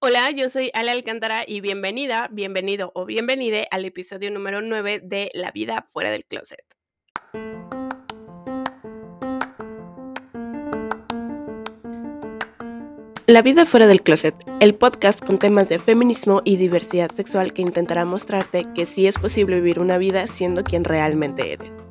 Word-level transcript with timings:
Hola, 0.00 0.30
yo 0.30 0.48
soy 0.48 0.70
Ale 0.74 0.92
Alcántara 0.92 1.42
y 1.44 1.60
bienvenida, 1.60 2.28
bienvenido 2.30 2.92
o 2.94 3.04
bienvenide 3.04 3.66
al 3.72 3.84
episodio 3.84 4.30
número 4.30 4.60
9 4.60 5.00
de 5.02 5.28
La 5.34 5.50
vida 5.50 5.88
fuera 5.88 6.12
del 6.12 6.24
closet. 6.24 6.62
La 13.26 13.42
vida 13.42 13.66
fuera 13.66 13.88
del 13.88 14.02
closet, 14.02 14.36
el 14.60 14.76
podcast 14.76 15.20
con 15.20 15.40
temas 15.40 15.68
de 15.68 15.80
feminismo 15.80 16.42
y 16.44 16.58
diversidad 16.58 17.10
sexual 17.10 17.52
que 17.52 17.62
intentará 17.62 18.04
mostrarte 18.04 18.66
que 18.76 18.86
sí 18.86 19.08
es 19.08 19.18
posible 19.18 19.56
vivir 19.56 19.80
una 19.80 19.98
vida 19.98 20.28
siendo 20.28 20.62
quien 20.62 20.84
realmente 20.84 21.54
eres. 21.54 21.87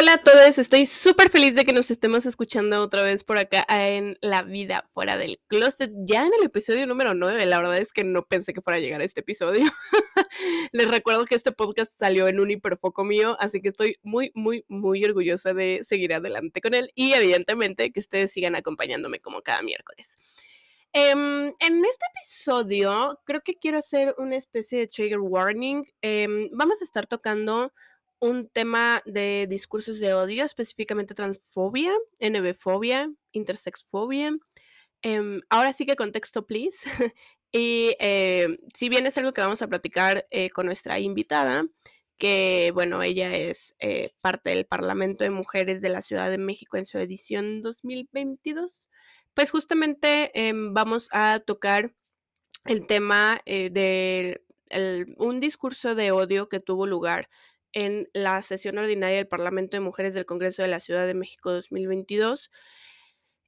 Hola 0.00 0.12
a 0.12 0.18
todos, 0.18 0.58
estoy 0.58 0.86
súper 0.86 1.28
feliz 1.28 1.56
de 1.56 1.64
que 1.64 1.72
nos 1.72 1.90
estemos 1.90 2.24
escuchando 2.24 2.80
otra 2.80 3.02
vez 3.02 3.24
por 3.24 3.36
acá 3.36 3.66
en 3.68 4.16
La 4.20 4.42
vida 4.42 4.88
fuera 4.94 5.16
del 5.16 5.40
closet, 5.48 5.90
ya 6.06 6.24
en 6.24 6.30
el 6.38 6.46
episodio 6.46 6.86
número 6.86 7.14
9. 7.14 7.44
La 7.46 7.58
verdad 7.58 7.78
es 7.78 7.92
que 7.92 8.04
no 8.04 8.24
pensé 8.24 8.52
que 8.52 8.60
fuera 8.60 8.76
a 8.76 8.80
llegar 8.80 9.00
a 9.00 9.04
este 9.04 9.22
episodio. 9.22 9.64
Les 10.72 10.88
recuerdo 10.88 11.24
que 11.24 11.34
este 11.34 11.50
podcast 11.50 11.90
salió 11.98 12.28
en 12.28 12.38
un 12.38 12.48
hiperfoco 12.48 13.02
mío, 13.02 13.36
así 13.40 13.60
que 13.60 13.70
estoy 13.70 13.96
muy, 14.04 14.30
muy, 14.36 14.64
muy 14.68 15.04
orgullosa 15.04 15.52
de 15.52 15.80
seguir 15.82 16.14
adelante 16.14 16.60
con 16.60 16.74
él 16.74 16.92
y 16.94 17.14
evidentemente 17.14 17.90
que 17.90 17.98
ustedes 17.98 18.30
sigan 18.30 18.54
acompañándome 18.54 19.18
como 19.18 19.42
cada 19.42 19.62
miércoles. 19.62 20.16
Em, 20.92 21.46
en 21.58 21.84
este 21.84 22.06
episodio 22.14 23.20
creo 23.24 23.40
que 23.40 23.56
quiero 23.56 23.78
hacer 23.78 24.14
una 24.18 24.36
especie 24.36 24.78
de 24.78 24.86
trigger 24.86 25.18
warning. 25.18 25.82
Em, 26.02 26.50
vamos 26.52 26.80
a 26.82 26.84
estar 26.84 27.08
tocando 27.08 27.72
un 28.20 28.48
tema 28.48 29.02
de 29.06 29.46
discursos 29.48 30.00
de 30.00 30.14
odio, 30.14 30.44
específicamente 30.44 31.14
transfobia, 31.14 31.92
NBfobia, 32.20 33.12
intersexfobia. 33.32 34.36
Em, 35.02 35.40
ahora 35.48 35.72
sí 35.72 35.86
que 35.86 35.96
contexto, 35.96 36.46
please. 36.46 36.78
y 37.52 37.94
eh, 38.00 38.58
si 38.74 38.88
bien 38.88 39.06
es 39.06 39.16
algo 39.18 39.32
que 39.32 39.40
vamos 39.40 39.62
a 39.62 39.68
platicar 39.68 40.26
eh, 40.30 40.50
con 40.50 40.66
nuestra 40.66 40.98
invitada, 40.98 41.66
que 42.18 42.72
bueno, 42.74 43.02
ella 43.02 43.34
es 43.36 43.76
eh, 43.78 44.12
parte 44.20 44.50
del 44.50 44.66
Parlamento 44.66 45.24
de 45.24 45.30
Mujeres 45.30 45.80
de 45.80 45.88
la 45.90 46.02
Ciudad 46.02 46.30
de 46.30 46.38
México 46.38 46.76
en 46.76 46.86
su 46.86 46.98
edición 46.98 47.62
2022, 47.62 48.72
pues 49.34 49.50
justamente 49.52 50.32
em, 50.34 50.74
vamos 50.74 51.08
a 51.12 51.40
tocar 51.40 51.94
el 52.64 52.86
tema 52.86 53.40
de 53.46 54.42
un 55.16 55.40
discurso 55.40 55.94
de 55.94 56.12
odio 56.12 56.48
que 56.50 56.60
tuvo 56.60 56.86
lugar 56.86 57.30
en 57.78 58.08
la 58.12 58.42
sesión 58.42 58.76
ordinaria 58.78 59.18
del 59.18 59.28
Parlamento 59.28 59.76
de 59.76 59.80
Mujeres 59.80 60.14
del 60.14 60.26
Congreso 60.26 60.62
de 60.62 60.68
la 60.68 60.80
Ciudad 60.80 61.06
de 61.06 61.14
México 61.14 61.52
2022 61.52 62.50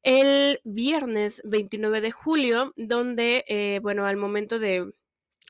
el 0.03 0.61
viernes 0.65 1.43
29 1.45 2.01
de 2.01 2.13
julio, 2.13 2.73
donde, 2.77 3.45
eh, 3.49 3.81
bueno, 3.83 4.07
al 4.07 4.17
momento 4.17 4.59
de, 4.59 4.93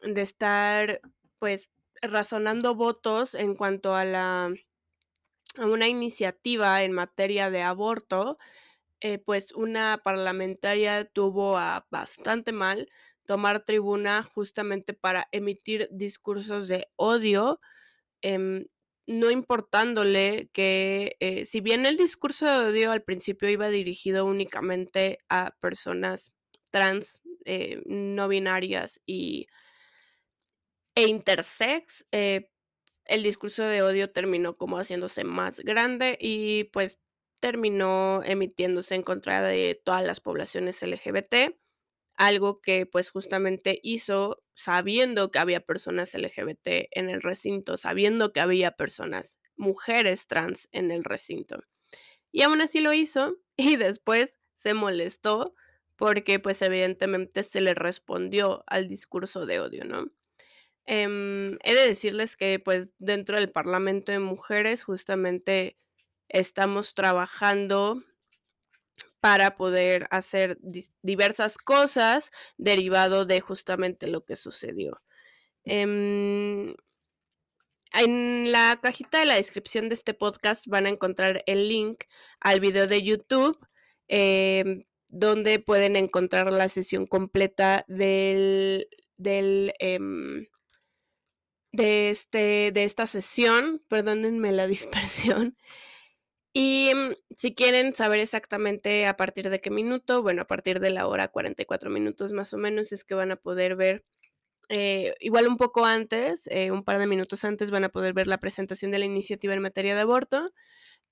de, 0.02 0.22
estar, 0.22 1.00
pues, 1.38 1.68
razonando 2.02 2.74
votos 2.74 3.34
en 3.34 3.54
cuanto 3.54 3.94
a 3.94 4.04
la 4.04 4.52
a 5.56 5.66
una 5.66 5.88
iniciativa 5.88 6.82
en 6.82 6.92
materia 6.92 7.50
de 7.50 7.62
aborto, 7.62 8.38
eh, 9.00 9.18
pues 9.18 9.52
una 9.52 10.00
parlamentaria 10.02 11.04
tuvo 11.04 11.58
a 11.58 11.86
bastante 11.90 12.52
mal 12.52 12.88
tomar 13.26 13.64
tribuna 13.64 14.22
justamente 14.22 14.94
para 14.94 15.28
emitir 15.32 15.88
discursos 15.90 16.68
de 16.68 16.88
odio 16.96 17.60
Em, 18.22 18.66
no 19.06 19.30
importándole 19.30 20.50
que, 20.52 21.16
eh, 21.20 21.44
si 21.44 21.60
bien 21.60 21.86
el 21.86 21.96
discurso 21.96 22.46
de 22.46 22.66
odio 22.70 22.92
al 22.92 23.02
principio 23.02 23.48
iba 23.48 23.68
dirigido 23.68 24.24
únicamente 24.26 25.18
a 25.28 25.56
personas 25.60 26.32
trans, 26.70 27.20
eh, 27.44 27.82
no 27.86 28.28
binarias 28.28 29.00
y, 29.06 29.48
e 30.94 31.06
intersex, 31.06 32.06
eh, 32.12 32.50
el 33.06 33.22
discurso 33.22 33.64
de 33.64 33.82
odio 33.82 34.10
terminó 34.12 34.56
como 34.56 34.78
haciéndose 34.78 35.24
más 35.24 35.60
grande 35.60 36.18
y 36.20 36.64
pues 36.64 37.00
terminó 37.40 38.22
emitiéndose 38.24 38.94
en 38.96 39.02
contra 39.02 39.42
de 39.42 39.80
todas 39.84 40.04
las 40.04 40.20
poblaciones 40.20 40.82
LGBT 40.82 41.56
algo 42.16 42.60
que 42.60 42.86
pues 42.86 43.10
justamente 43.10 43.80
hizo 43.82 44.42
sabiendo 44.60 45.30
que 45.30 45.38
había 45.38 45.60
personas 45.60 46.14
LGBT 46.14 46.88
en 46.90 47.08
el 47.08 47.22
recinto, 47.22 47.78
sabiendo 47.78 48.30
que 48.34 48.40
había 48.40 48.72
personas, 48.72 49.38
mujeres 49.56 50.26
trans 50.26 50.68
en 50.70 50.90
el 50.90 51.02
recinto. 51.02 51.60
Y 52.30 52.42
aún 52.42 52.60
así 52.60 52.80
lo 52.80 52.92
hizo 52.92 53.38
y 53.56 53.76
después 53.76 54.38
se 54.54 54.74
molestó 54.74 55.54
porque 55.96 56.40
pues 56.40 56.60
evidentemente 56.60 57.42
se 57.42 57.62
le 57.62 57.72
respondió 57.72 58.62
al 58.66 58.86
discurso 58.86 59.46
de 59.46 59.60
odio, 59.60 59.86
¿no? 59.86 60.10
Em, 60.84 61.58
he 61.62 61.74
de 61.74 61.86
decirles 61.86 62.36
que 62.36 62.58
pues 62.58 62.94
dentro 62.98 63.36
del 63.36 63.50
Parlamento 63.50 64.12
de 64.12 64.18
Mujeres 64.18 64.84
justamente 64.84 65.78
estamos 66.28 66.92
trabajando 66.92 68.02
para 69.20 69.56
poder 69.56 70.06
hacer 70.10 70.58
diversas 71.02 71.58
cosas 71.58 72.30
derivado 72.56 73.26
de 73.26 73.40
justamente 73.40 74.06
lo 74.06 74.24
que 74.24 74.36
sucedió. 74.36 75.00
Em, 75.64 76.74
en 77.92 78.52
la 78.52 78.78
cajita 78.82 79.20
de 79.20 79.26
la 79.26 79.34
descripción 79.34 79.88
de 79.88 79.94
este 79.94 80.14
podcast 80.14 80.66
van 80.66 80.86
a 80.86 80.90
encontrar 80.90 81.42
el 81.46 81.68
link 81.68 82.04
al 82.40 82.60
video 82.60 82.86
de 82.86 83.02
YouTube 83.02 83.58
em, 84.08 84.84
donde 85.08 85.58
pueden 85.58 85.96
encontrar 85.96 86.52
la 86.52 86.68
sesión 86.68 87.06
completa 87.06 87.84
del, 87.88 88.86
em, 89.18 90.46
de, 91.72 92.10
este, 92.10 92.72
de 92.72 92.84
esta 92.84 93.06
sesión, 93.06 93.82
perdónenme 93.88 94.52
la 94.52 94.66
dispersión, 95.46 95.56
y 96.52 96.92
mm, 96.94 97.14
si 97.36 97.54
quieren 97.54 97.94
saber 97.94 98.20
exactamente 98.20 99.06
a 99.06 99.16
partir 99.16 99.50
de 99.50 99.60
qué 99.60 99.70
minuto, 99.70 100.22
bueno, 100.22 100.42
a 100.42 100.46
partir 100.46 100.80
de 100.80 100.90
la 100.90 101.06
hora 101.06 101.28
44 101.28 101.90
minutos 101.90 102.32
más 102.32 102.52
o 102.54 102.58
menos 102.58 102.92
es 102.92 103.04
que 103.04 103.14
van 103.14 103.30
a 103.32 103.36
poder 103.36 103.76
ver, 103.76 104.04
eh, 104.68 105.14
igual 105.20 105.48
un 105.48 105.56
poco 105.58 105.86
antes, 105.86 106.46
eh, 106.48 106.70
un 106.72 106.84
par 106.84 106.98
de 106.98 107.06
minutos 107.06 107.44
antes 107.44 107.70
van 107.70 107.84
a 107.84 107.90
poder 107.90 108.14
ver 108.14 108.26
la 108.28 108.38
presentación 108.38 108.90
de 108.92 108.98
la 109.00 109.06
iniciativa 109.06 109.54
en 109.54 109.62
materia 109.62 109.94
de 109.94 110.02
aborto 110.02 110.50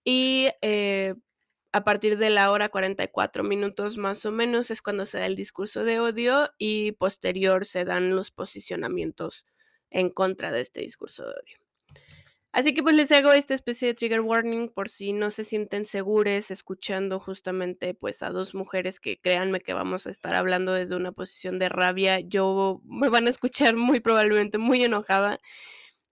y 0.05 0.51
eh, 0.63 1.15
a 1.73 1.85
partir 1.85 2.19
de 2.19 2.31
la 2.31 2.51
hora 2.53 2.71
44 2.71 3.45
minutos 3.45 3.97
más 3.99 4.25
o 4.27 4.33
menos 4.33 4.71
es 4.71 4.83
cuando 4.83 5.05
se 5.07 5.19
da 5.19 5.27
el 5.27 5.37
discurso 5.37 5.85
de 5.85 6.01
odio 6.01 6.51
y 6.59 6.93
posterior 6.93 7.67
se 7.67 7.85
dan 7.85 8.17
los 8.17 8.31
posicionamientos 8.33 9.47
en 9.91 10.11
contra 10.11 10.51
de 10.53 10.63
este 10.63 10.81
discurso 10.81 11.25
de 11.25 11.31
odio. 11.33 11.68
Así 12.53 12.73
que 12.73 12.83
pues 12.83 12.97
les 12.97 13.13
hago 13.13 13.33
esta 13.33 13.55
especie 13.55 13.89
de 13.89 13.95
trigger 13.95 14.21
warning 14.23 14.71
por 14.71 14.89
si 14.89 15.13
no 15.13 15.31
se 15.31 15.45
sienten 15.45 15.85
seguros 15.85 16.51
escuchando 16.51 17.21
justamente 17.21 17.93
pues 17.95 18.23
a 18.23 18.31
dos 18.31 18.55
mujeres 18.55 19.01
que 19.01 19.19
créanme 19.19 19.61
que 19.61 19.75
vamos 19.75 20.07
a 20.07 20.11
estar 20.11 20.35
hablando 20.35 20.73
desde 20.73 20.97
una 20.97 21.13
posición 21.13 21.59
de 21.59 21.69
rabia. 21.69 22.21
Yo 22.21 22.81
me 22.85 23.11
van 23.11 23.27
a 23.27 23.31
escuchar 23.31 23.77
muy 23.77 24.01
probablemente 24.01 24.57
muy 24.59 24.83
enojada 24.83 25.39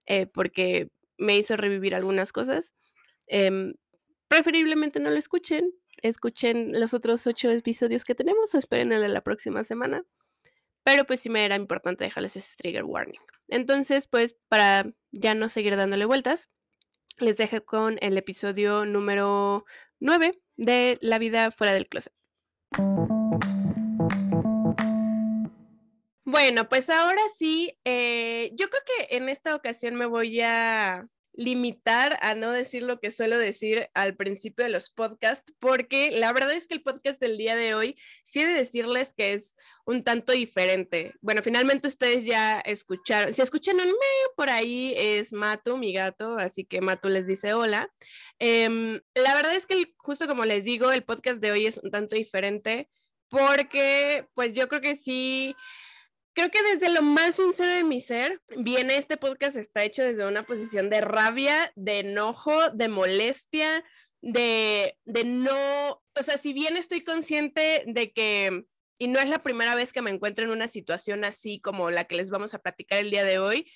eh, 0.05 0.27
porque 0.27 0.89
me 1.17 1.37
hizo 1.37 1.57
revivir 1.57 1.95
algunas 1.95 2.31
cosas. 2.31 2.73
Em, 3.27 3.73
preferiblemente 4.27 4.99
no 4.99 5.09
lo 5.09 5.17
escuchen, 5.17 5.73
escuchen 6.03 6.79
los 6.79 6.93
otros 6.93 7.25
ocho 7.27 7.49
episodios 7.51 8.05
que 8.05 8.15
tenemos 8.15 8.53
o 8.55 8.57
esperen 8.59 8.93
a 8.93 8.99
la 9.07 9.21
próxima 9.21 9.63
semana. 9.63 10.03
Pero 10.83 11.05
pues 11.05 11.19
sí 11.21 11.29
me 11.29 11.45
era 11.45 11.55
importante 11.55 12.05
dejarles 12.05 12.35
ese 12.37 12.55
trigger 12.57 12.85
warning. 12.85 13.19
Entonces, 13.47 14.07
pues 14.07 14.35
para 14.47 14.91
ya 15.11 15.33
no 15.33 15.49
seguir 15.49 15.75
dándole 15.75 16.05
vueltas, 16.05 16.49
les 17.17 17.37
dejo 17.37 17.65
con 17.65 17.97
el 18.01 18.17
episodio 18.17 18.85
número 18.85 19.65
9 19.99 20.39
de 20.55 20.97
La 21.01 21.17
vida 21.19 21.51
fuera 21.51 21.73
del 21.73 21.87
closet. 21.87 22.13
Bueno, 26.23 26.67
pues 26.67 26.89
ahora 26.89 27.21
sí, 27.35 27.79
eh, 27.85 28.51
yo 28.53 28.69
creo 28.69 28.81
que 28.85 29.17
en 29.17 29.29
esta 29.29 29.55
ocasión 29.55 29.95
me 29.95 30.05
voy 30.05 30.41
a 30.41 31.07
limitar 31.37 32.17
a 32.21 32.33
no 32.33 32.51
decir 32.51 32.81
lo 32.81 32.99
que 32.99 33.11
suelo 33.11 33.37
decir 33.37 33.89
al 33.93 34.15
principio 34.15 34.65
de 34.65 34.71
los 34.71 34.89
podcasts, 34.89 35.53
porque 35.59 36.09
la 36.11 36.33
verdad 36.33 36.51
es 36.51 36.65
que 36.65 36.73
el 36.73 36.81
podcast 36.81 37.21
del 37.21 37.37
día 37.37 37.55
de 37.55 37.75
hoy 37.75 37.95
sí 38.23 38.41
he 38.41 38.47
de 38.47 38.55
decirles 38.55 39.13
que 39.13 39.33
es 39.33 39.55
un 39.85 40.03
tanto 40.03 40.33
diferente. 40.33 41.13
Bueno, 41.21 41.43
finalmente 41.43 41.87
ustedes 41.87 42.25
ya 42.25 42.59
escucharon, 42.61 43.35
si 43.35 43.43
escuchan 43.43 43.75
un 43.75 43.85
medio 43.85 44.33
por 44.35 44.49
ahí 44.49 44.95
es 44.97 45.31
Matu, 45.31 45.77
mi 45.77 45.93
gato, 45.93 46.37
así 46.37 46.65
que 46.65 46.81
Matu 46.81 47.07
les 47.07 47.27
dice 47.27 47.53
hola. 47.53 47.87
Em, 48.39 48.99
la 49.13 49.35
verdad 49.35 49.53
es 49.53 49.67
que 49.67 49.93
justo 49.97 50.25
como 50.27 50.43
les 50.43 50.63
digo, 50.63 50.91
el 50.91 51.03
podcast 51.03 51.39
de 51.39 51.51
hoy 51.51 51.67
es 51.67 51.77
un 51.77 51.91
tanto 51.91 52.15
diferente 52.15 52.89
porque 53.29 54.27
pues 54.33 54.53
yo 54.53 54.67
creo 54.67 54.81
que 54.81 54.95
sí 54.95 55.55
creo 56.37 56.51
que 56.51 56.61
desde 56.61 56.93
lo 56.93 57.01
más 57.01 57.35
sincero 57.35 57.71
de 57.71 57.83
mi 57.83 57.99
ser, 57.99 58.39
viene 58.57 58.97
este 58.97 59.17
podcast 59.17 59.55
está 59.55 59.83
hecho 59.83 60.03
desde 60.03 60.27
una 60.27 60.43
posición 60.43 60.87
de 60.91 61.01
rabia, 61.01 61.71
de 61.75 62.01
enojo, 62.01 62.69
de 62.69 62.87
molestia, 62.89 63.83
de, 64.21 64.99
de 65.05 65.23
no, 65.23 66.03
o 66.13 66.23
sea, 66.23 66.37
si 66.37 66.53
bien 66.53 66.77
estoy 66.77 67.03
consciente 67.03 67.83
de 67.87 68.11
que, 68.11 68.65
y 68.99 69.07
no 69.07 69.17
es 69.17 69.27
la 69.27 69.39
primera 69.39 69.73
vez 69.73 69.91
que 69.91 70.03
me 70.03 70.11
encuentro 70.11 70.45
en 70.45 70.51
una 70.51 70.67
situación 70.67 71.25
así 71.25 71.59
como 71.59 71.89
la 71.89 72.03
que 72.03 72.15
les 72.15 72.29
vamos 72.29 72.53
a 72.53 72.59
platicar 72.59 72.99
el 72.99 73.09
día 73.09 73.23
de 73.23 73.39
hoy, 73.39 73.67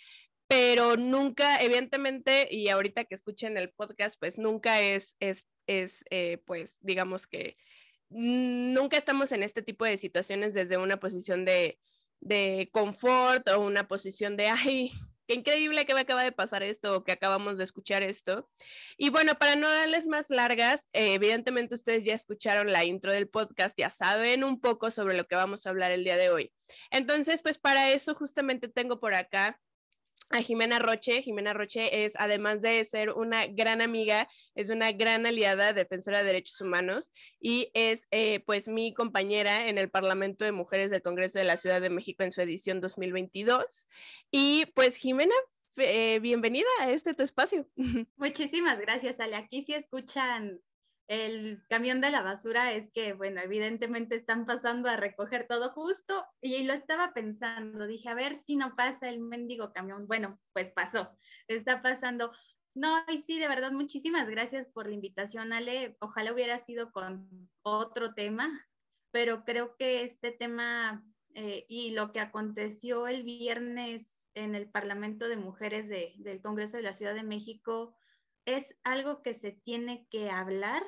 pero 0.48 0.98
nunca, 0.98 1.64
evidentemente, 1.64 2.48
y 2.52 2.69
ahorita 2.69 3.06
que 3.06 3.16
escuchen 3.16 3.57
el 3.57 3.72
podcast, 3.72 4.18
pues 4.19 4.38
nunca 4.38 4.81
es, 4.81 5.16
es, 5.19 5.46
es 5.66 6.06
eh, 6.12 6.38
pues, 6.46 6.75
digamos 6.80 7.25
que 7.25 7.57
nunca 8.10 8.98
estamos 8.98 9.31
en 9.31 9.42
este 9.42 9.64
tipo 9.64 9.84
de 9.84 9.98
situaciones 9.98 10.54
desde 10.54 10.78
una 10.78 11.00
posición 11.00 11.44
de, 11.44 11.80
de 12.21 12.69
confort 12.71 13.47
o 13.50 13.59
una 13.59 13.88
posición 13.88 14.38
de, 14.38 14.47
ay, 14.47 14.91
qué 15.27 15.35
increíble 15.35 15.85
que 15.85 15.94
me 15.94 16.01
acaba 16.01 16.23
de 16.23 16.31
pasar 16.31 16.63
esto 16.63 16.95
o 16.95 17.03
que 17.03 17.12
acabamos 17.12 17.57
de 17.57 17.63
escuchar 17.63 18.03
esto. 18.03 18.50
Y 18.97 19.09
bueno, 19.09 19.35
para 19.35 19.56
no 19.56 19.69
darles 19.69 20.07
más 20.07 20.29
largas, 20.29 20.89
eh, 20.94 21.13
evidentemente 21.13 21.75
ustedes 21.75 22.06
ya 22.06 22.13
escucharon 22.13 22.71
la 22.71 22.83
intro 22.85 23.12
del 23.12 23.29
podcast, 23.29 23.77
ya 23.77 23.89
saben 23.89 24.44
un 24.44 24.59
poco 24.59 24.91
sobre 24.91 25.18
lo 25.18 25.25
que 25.25 25.35
vamos 25.35 25.65
a 25.65 25.69
hablar 25.69 25.91
el 25.91 26.03
día 26.03 26.18
de 26.18 26.29
hoy. 26.29 26.53
Entonces, 26.91 27.41
pues 27.41 27.57
para 27.57 27.91
eso 27.91 28.13
justamente 28.13 28.68
tengo 28.68 29.00
por 29.00 29.13
acá 29.13 29.59
a 30.31 30.42
Jimena 30.42 30.80
Roche. 30.80 31.22
Jimena 31.22 31.54
Roche 31.54 32.06
es, 32.06 32.13
además 32.18 32.62
de 32.62 32.83
ser 32.83 33.12
una 33.12 33.48
gran 33.48 33.81
amiga, 33.81 34.28
es 34.56 34.69
una 34.69 34.92
gran 34.92 35.25
aliada, 35.25 35.74
defensora 35.74 36.19
de 36.19 36.25
derechos 36.25 36.62
humanos 36.62 37.12
y 37.39 37.69
es 37.74 38.07
eh, 38.12 38.42
pues 38.45 38.68
mi 38.68 38.94
compañera 38.94 39.68
en 39.68 39.78
el 39.78 39.89
Parlamento 39.89 40.45
de 40.45 40.51
Mujeres 40.51 40.92
del 40.92 41.01
Congreso 41.01 41.39
de 41.39 41.45
la 41.45 41.57
Ciudad 41.57 41.81
de 41.81 41.89
México 41.89 42.24
en 42.24 42.31
su 42.31 42.42
edición 42.42 42.81
2022. 42.81 43.88
Y 44.31 44.66
pues 44.74 44.95
Jimena, 44.95 45.36
eh, 45.78 46.19
bienvenida 46.19 46.69
a 46.80 46.92
este 46.92 47.13
tu 47.13 47.24
espacio. 47.24 47.68
Muchísimas 48.18 48.80
gracias, 48.80 49.19
Ale. 49.19 49.36
Aquí 49.36 49.62
sí 49.63 49.74
escuchan 49.74 50.62
el 51.12 51.62
camión 51.68 52.00
de 52.00 52.10
la 52.10 52.22
basura 52.22 52.72
es 52.72 52.90
que, 52.90 53.12
bueno, 53.12 53.42
evidentemente 53.42 54.16
están 54.16 54.46
pasando 54.46 54.88
a 54.88 54.96
recoger 54.96 55.46
todo 55.46 55.72
justo 55.72 56.25
y 56.42 56.63
lo 56.63 56.72
estaba 56.72 57.13
pensando, 57.13 57.86
dije, 57.86 58.08
a 58.08 58.13
ver 58.13 58.34
si 58.34 58.56
no 58.56 58.78
pasa 58.78 59.10
el 59.10 59.19
mendigo 59.19 59.74
camión. 59.74 60.08
Bueno, 60.08 60.40
pues 60.54 60.72
pasó, 60.72 61.12
está 61.50 61.81
pasando. 61.81 62.31
No, 62.74 62.98
y 63.10 63.18
sí, 63.18 63.40
de 63.40 63.50
verdad, 63.50 63.74
muchísimas 63.74 64.30
gracias 64.30 64.68
por 64.68 64.88
la 64.88 64.94
invitación, 64.94 65.52
Ale. 65.52 65.98
Ojalá 66.00 66.31
hubiera 66.31 66.60
sido 66.60 66.94
con 66.94 67.50
otro 67.62 68.14
tema, 68.14 68.50
pero 69.12 69.44
creo 69.44 69.75
que 69.75 70.04
este 70.04 70.31
tema 70.31 71.04
eh, 71.34 71.66
y 71.68 71.90
lo 71.90 72.14
que 72.14 72.22
aconteció 72.22 73.07
el 73.07 73.24
viernes 73.24 74.25
en 74.34 74.56
el 74.56 74.69
Parlamento 74.69 75.28
de 75.28 75.36
Mujeres 75.36 75.90
del 75.90 76.42
Congreso 76.42 76.78
de 76.78 76.84
la 76.84 76.94
Ciudad 76.94 77.16
de 77.16 77.24
México 77.24 77.98
es 78.46 78.78
algo 78.86 79.22
que 79.22 79.34
se 79.34 79.52
tiene 79.52 80.07
que 80.10 80.30
hablar 80.30 80.84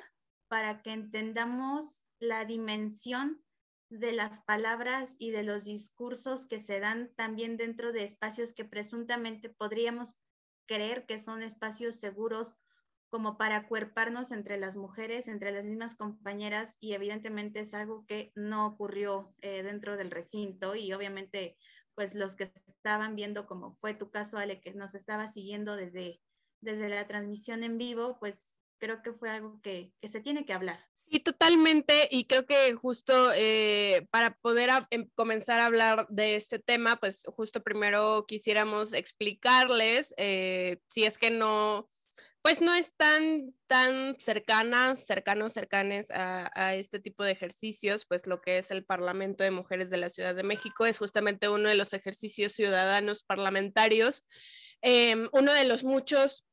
para 0.48 0.82
que 0.82 0.92
entendamos 0.92 2.04
la 2.18 2.44
dimensión 2.44 3.44
de 3.90 4.12
las 4.12 4.40
palabras 4.40 5.16
y 5.18 5.30
de 5.30 5.42
los 5.42 5.64
discursos 5.64 6.46
que 6.46 6.58
se 6.58 6.80
dan 6.80 7.12
también 7.16 7.56
dentro 7.56 7.92
de 7.92 8.04
espacios 8.04 8.52
que 8.52 8.64
presuntamente 8.64 9.50
podríamos 9.50 10.20
creer 10.66 11.06
que 11.06 11.18
son 11.18 11.42
espacios 11.42 11.96
seguros 11.96 12.56
como 13.10 13.38
para 13.38 13.68
cuerparnos 13.68 14.32
entre 14.32 14.58
las 14.58 14.76
mujeres, 14.76 15.28
entre 15.28 15.52
las 15.52 15.64
mismas 15.64 15.94
compañeras 15.94 16.78
y 16.80 16.94
evidentemente 16.94 17.60
es 17.60 17.72
algo 17.72 18.04
que 18.06 18.32
no 18.34 18.66
ocurrió 18.66 19.32
eh, 19.40 19.62
dentro 19.62 19.96
del 19.96 20.10
recinto 20.10 20.74
y 20.74 20.92
obviamente 20.92 21.56
pues 21.94 22.16
los 22.16 22.34
que 22.34 22.44
estaban 22.44 23.14
viendo 23.14 23.46
como 23.46 23.76
fue 23.76 23.94
tu 23.94 24.10
caso 24.10 24.38
Ale 24.38 24.60
que 24.60 24.74
nos 24.74 24.96
estaba 24.96 25.28
siguiendo 25.28 25.76
desde 25.76 26.20
desde 26.60 26.88
la 26.88 27.06
transmisión 27.06 27.62
en 27.62 27.78
vivo 27.78 28.18
pues 28.18 28.56
creo 28.84 29.02
que 29.02 29.12
fue 29.14 29.30
algo 29.30 29.60
que, 29.62 29.92
se 30.02 30.20
tiene 30.20 30.44
que 30.44 30.52
hablar. 30.52 30.78
Sí, 31.10 31.18
totalmente. 31.20 32.08
Y 32.10 32.26
creo 32.26 32.44
que 32.44 32.74
justo 32.74 33.32
eh, 33.34 34.06
para 34.10 34.36
poder 34.36 34.70
em, 34.90 35.08
comenzar 35.14 35.60
a 35.60 35.66
hablar 35.66 36.06
de 36.10 36.36
este 36.36 36.58
tema, 36.58 36.96
pues 36.96 37.24
justo 37.26 37.62
primero 37.62 38.26
quisiéramos 38.26 38.92
explicarles, 38.92 40.12
eh, 40.18 40.80
si 40.88 41.04
es 41.04 41.16
que 41.16 41.30
no, 41.30 41.88
pues 42.42 42.60
no 42.60 42.74
están 42.74 43.54
tan 43.66 44.18
cercanas, 44.18 45.06
cercanos, 45.06 45.54
cercanes 45.54 46.10
a, 46.10 46.74
este 46.74 47.00
tipo 47.00 47.24
de 47.24 47.32
ejercicios, 47.32 48.04
pues 48.06 48.26
lo 48.26 48.42
que 48.42 48.58
es 48.58 48.70
el 48.70 48.84
Parlamento 48.84 49.44
de 49.44 49.50
Mujeres 49.50 49.88
de 49.88 49.96
la 49.96 50.10
Ciudad 50.10 50.34
de 50.34 50.42
México 50.42 50.84
es 50.84 50.98
justamente 50.98 51.48
uno 51.48 51.70
de 51.70 51.74
los 51.74 51.94
ejercicios 51.94 52.52
ciudadanos 52.52 53.22
parlamentarios, 53.22 54.26
em, 54.82 55.28
uno 55.32 55.54
de 55.54 55.64
los 55.64 55.84
muchos 55.84 56.44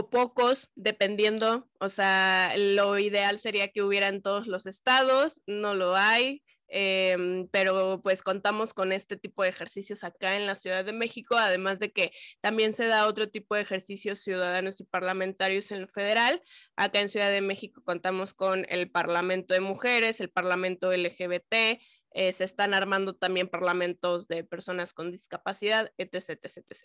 o 0.00 0.10
pocos, 0.10 0.70
dependiendo, 0.74 1.68
o 1.78 1.88
sea, 1.88 2.52
lo 2.56 2.98
ideal 2.98 3.38
sería 3.38 3.68
que 3.68 3.82
hubiera 3.82 4.08
en 4.08 4.22
todos 4.22 4.46
los 4.46 4.66
estados, 4.66 5.42
no 5.46 5.74
lo 5.74 5.96
hay, 5.96 6.42
em, 6.68 7.48
pero 7.48 8.00
pues 8.02 8.22
contamos 8.22 8.72
con 8.74 8.92
este 8.92 9.16
tipo 9.16 9.42
de 9.42 9.50
ejercicios 9.50 10.04
acá 10.04 10.36
en 10.36 10.46
la 10.46 10.54
Ciudad 10.54 10.84
de 10.84 10.92
México, 10.92 11.36
además 11.36 11.78
de 11.80 11.92
que 11.92 12.12
también 12.40 12.74
se 12.74 12.86
da 12.86 13.06
otro 13.06 13.28
tipo 13.28 13.54
de 13.54 13.62
ejercicios 13.62 14.20
ciudadanos 14.20 14.80
y 14.80 14.84
parlamentarios 14.84 15.70
en 15.72 15.82
lo 15.82 15.88
federal. 15.88 16.42
Acá 16.76 17.00
en 17.00 17.08
Ciudad 17.08 17.30
de 17.30 17.40
México 17.40 17.82
contamos 17.84 18.34
con 18.34 18.66
el 18.68 18.90
Parlamento 18.90 19.54
de 19.54 19.60
Mujeres, 19.60 20.20
el 20.20 20.30
Parlamento 20.30 20.92
LGBT, 20.92 21.80
eh, 22.12 22.32
se 22.32 22.44
están 22.44 22.74
armando 22.74 23.14
también 23.14 23.48
parlamentos 23.48 24.26
de 24.28 24.44
personas 24.44 24.92
con 24.94 25.12
discapacidad, 25.12 25.92
etc. 25.98 26.30
etc, 26.30 26.56
etc. 26.56 26.82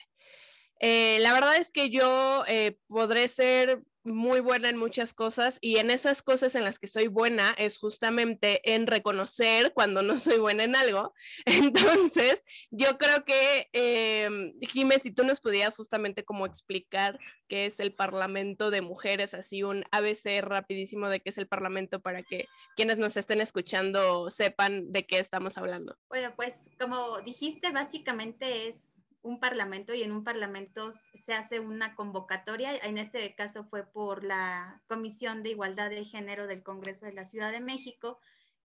Eh, 0.80 1.20
la 1.22 1.34
verdad 1.34 1.56
es 1.58 1.72
que 1.72 1.90
yo 1.90 2.44
eh, 2.48 2.78
podré 2.88 3.28
ser 3.28 3.82
muy 4.06 4.40
buena 4.40 4.70
en 4.70 4.78
muchas 4.78 5.14
cosas 5.14 5.58
y 5.62 5.78
en 5.78 5.90
esas 5.90 6.22
cosas 6.22 6.54
en 6.54 6.64
las 6.64 6.78
que 6.78 6.88
soy 6.88 7.08
buena 7.08 7.56
es 7.58 7.80
justamente 7.80 8.62
en 8.74 8.86
reconocer 8.86 9.74
cuando 9.74 10.04
no 10.04 10.20
soy 10.20 10.38
buena 10.38 10.64
en 10.64 10.76
algo. 10.76 11.14
Entonces, 11.46 12.44
yo 12.70 12.98
creo 12.98 13.26
que, 13.26 13.68
eh, 13.74 14.54
si 15.02 15.12
tú 15.12 15.24
nos 15.24 15.42
pudieras 15.42 15.76
justamente 15.76 16.24
como 16.24 16.46
explicar 16.46 17.20
qué 17.48 17.66
es 17.66 17.80
el 17.80 17.94
Parlamento 17.94 18.70
de 18.70 18.82
Mujeres, 18.82 19.34
así 19.34 19.64
un 19.64 19.84
ABC 19.92 20.42
rapidísimo 20.42 21.10
de 21.10 21.20
qué 21.20 21.30
es 21.30 21.38
el 21.38 21.48
Parlamento 21.48 22.00
para 22.00 22.22
que 22.22 22.48
quienes 22.76 22.98
nos 23.00 23.18
estén 23.18 23.42
escuchando 23.42 24.30
sepan 24.30 24.92
de 24.92 25.06
qué 25.08 25.18
estamos 25.18 25.58
hablando. 25.58 25.98
Bueno, 26.10 26.32
pues 26.36 26.70
como 26.80 27.22
dijiste, 27.22 27.72
básicamente 27.72 28.68
es 28.68 28.98
un 29.26 29.40
parlamento 29.40 29.96
y 29.96 30.04
en 30.04 30.12
un 30.12 30.24
parlamento 30.24 30.92
se 30.92 31.34
hace 31.34 31.60
una 31.60 31.96
convocatoria, 31.96 32.78
en 32.78 33.00
este 33.00 33.34
caso 33.34 33.64
fue 33.66 33.84
por 33.84 34.24
la 34.24 34.84
Comisión 34.88 35.42
de 35.42 35.50
Igualdad 35.50 35.90
de 35.90 36.06
Género 36.06 36.46
del 36.46 36.62
Congreso 36.62 37.08
de 37.08 37.14
la 37.14 37.26
Ciudad 37.26 37.52
de 37.52 37.60
México, 37.60 38.20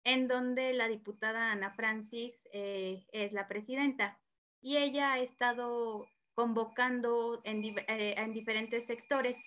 en 0.03 0.27
donde 0.27 0.73
la 0.73 0.89
diputada 0.89 1.53
Ana 1.53 1.69
Francis 1.69 2.45
eh, 2.51 3.05
es 3.13 3.31
la 3.31 3.47
presidenta 3.47 4.19
y 4.61 4.77
ella 4.77 5.13
ha 5.13 5.19
estado 5.19 6.05
convocando 6.33 7.39
en, 7.45 7.63
eh, 7.87 8.15
en 8.17 8.33
diferentes 8.33 8.85
sectores. 8.85 9.41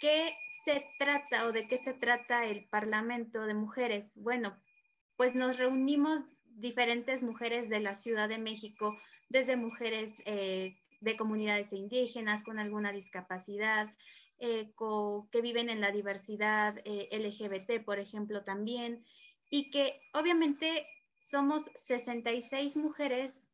¿Qué 0.00 0.32
se 0.64 0.86
trata 1.00 1.46
o 1.46 1.52
de 1.52 1.66
qué 1.66 1.76
se 1.76 1.92
trata 1.92 2.46
el 2.46 2.68
Parlamento 2.68 3.46
de 3.46 3.54
Mujeres? 3.54 4.12
Bueno, 4.14 4.56
pues 5.16 5.34
nos 5.34 5.56
reunimos 5.56 6.22
diferentes 6.56 7.22
mujeres 7.22 7.68
de 7.68 7.80
la 7.80 7.94
Ciudad 7.94 8.28
de 8.28 8.38
México, 8.38 8.96
desde 9.28 9.56
mujeres 9.56 10.16
eh, 10.24 10.76
de 11.00 11.16
comunidades 11.16 11.72
indígenas 11.72 12.42
con 12.42 12.58
alguna 12.58 12.92
discapacidad, 12.92 13.94
eh, 14.38 14.72
que 15.32 15.40
viven 15.40 15.70
en 15.70 15.80
la 15.80 15.90
diversidad 15.90 16.78
eh, 16.84 17.08
LGBT, 17.12 17.84
por 17.84 17.98
ejemplo, 17.98 18.42
también, 18.42 19.04
y 19.50 19.70
que 19.70 20.00
obviamente 20.12 20.86
somos 21.18 21.70
66 21.76 22.76
mujeres 22.76 23.46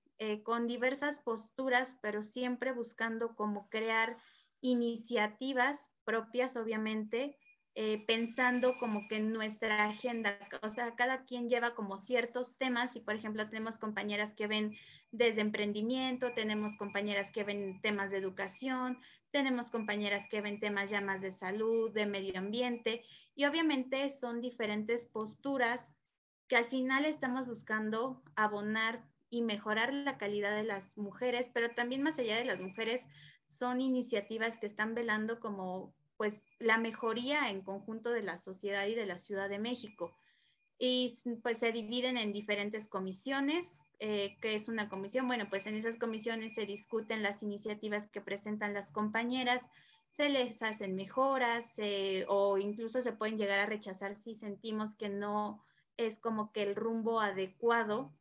con 0.45 0.69
diversas 0.69 1.19
posturas, 1.19 1.99
pero 2.01 2.23
siempre 2.23 2.71
buscando 2.71 3.35
cómo 3.35 3.69
crear 3.71 4.17
iniciativas 4.61 5.91
propias, 6.05 6.55
obviamente, 6.55 7.37
eh, 7.75 8.05
pensando 8.07 8.77
como 8.77 9.09
que 9.09 9.19
nuestra 9.21 9.85
agenda, 9.87 10.39
o 10.63 10.69
sea, 10.69 10.95
cada 10.95 11.25
quien 11.25 11.49
lleva 11.49 11.75
como 11.75 11.99
ciertos 11.99 12.59
temas 12.59 12.97
y, 12.97 13.01
por 13.01 13.15
ejemplo, 13.15 13.49
tenemos 13.49 13.79
compañeras 13.79 14.35
que 14.35 14.47
ven 14.47 14.77
desde 15.11 15.41
emprendimiento, 15.41 16.33
tenemos 16.35 16.77
compañeras 16.77 17.31
que 17.31 17.45
ven 17.45 17.81
temas 17.81 18.11
de 18.11 18.19
educación, 18.19 18.99
tenemos 19.31 19.71
compañeras 19.71 20.27
que 20.29 20.43
ven 20.43 20.61
temas 20.61 20.91
ya 20.91 21.01
más 21.01 21.23
de 21.23 21.33
salud, 21.33 21.91
de 21.93 22.05
medio 22.05 22.39
ambiente 22.39 23.03
y 23.35 23.47
obviamente 23.47 24.11
son 24.11 24.43
diferentes 24.43 25.07
posturas 25.07 25.97
que 26.49 26.57
al 26.57 26.67
final 26.67 27.07
estamos 27.07 27.47
buscando 27.47 28.23
abonar 28.37 29.03
y 29.31 29.41
mejorar 29.41 29.95
la 29.95 30.19
calidad 30.19 30.55
de 30.55 30.65
las 30.65 30.99
mujeres, 30.99 31.49
pero 31.49 31.71
también 31.71 32.03
más 32.03 32.19
allá 32.19 32.37
de 32.37 32.45
las 32.45 32.61
mujeres 32.61 33.09
son 33.47 33.81
iniciativas 33.81 34.59
que 34.59 34.67
están 34.67 34.95
velando 34.95 35.41
como 35.41 35.95
pues 36.23 36.41
la 36.61 36.79
mejoría 36.79 37.51
en 37.51 37.63
conjunto 37.63 38.11
de 38.11 38.23
la 38.23 38.39
sociedad 38.39 38.87
y 38.87 38.95
de 38.95 39.07
la 39.07 39.19
Ciudad 39.19 39.49
de 39.49 39.59
México. 39.59 40.17
Y 40.79 41.13
pues 41.43 41.59
se 41.59 41.73
dividen 41.73 42.17
en 42.17 42.33
diferentes 42.33 42.87
comisiones, 42.87 43.83
eh, 43.99 44.37
que 44.41 44.55
es 44.55 44.69
una 44.69 44.89
comisión, 44.89 45.27
bueno, 45.27 45.47
pues 45.51 45.67
en 45.67 45.75
esas 45.75 45.97
comisiones 45.97 46.55
se 46.55 46.65
discuten 46.65 47.25
las 47.25 47.43
iniciativas 47.43 48.07
que 48.07 48.21
presentan 48.21 48.73
las 48.73 48.93
compañeras, 48.93 49.69
se 50.07 50.29
les 50.29 50.63
hacen 50.63 50.95
mejoras 50.95 51.75
o 52.29 52.57
incluso 52.57 53.03
se 53.03 53.13
pueden 53.13 53.37
llegar 53.37 53.59
a 53.59 53.67
rechazar 53.67 54.15
si 54.15 54.37
sentimos 54.37 54.95
que 54.95 55.09
no 55.09 55.61
es 55.97 56.21
como 56.21 56.53
que 56.53 56.63
el 56.63 56.77
rumbo 56.77 57.21
adecuado 57.21 58.13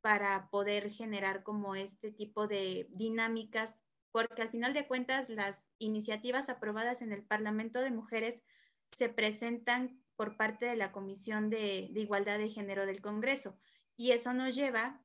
para 0.00 0.48
poder 0.50 0.92
generar 0.92 1.42
como 1.42 1.74
este 1.74 2.12
tipo 2.12 2.46
de 2.46 2.86
dinámicas, 2.90 3.82
porque 4.12 4.42
al 4.42 4.50
final 4.50 4.74
de 4.74 4.86
cuentas 4.86 5.28
las 5.28 5.62
iniciativas 5.78 6.48
aprobadas 6.48 7.02
en 7.02 7.12
el 7.12 7.24
Parlamento 7.24 7.80
de 7.80 7.90
Mujeres 7.90 8.44
se 8.90 9.08
presentan 9.08 10.02
por 10.16 10.36
parte 10.36 10.66
de 10.66 10.76
la 10.76 10.92
Comisión 10.92 11.50
de, 11.50 11.88
de 11.92 12.00
Igualdad 12.00 12.38
de 12.38 12.48
Género 12.48 12.86
del 12.86 13.00
Congreso. 13.00 13.58
Y 13.96 14.12
eso 14.12 14.32
nos 14.32 14.54
lleva 14.54 15.00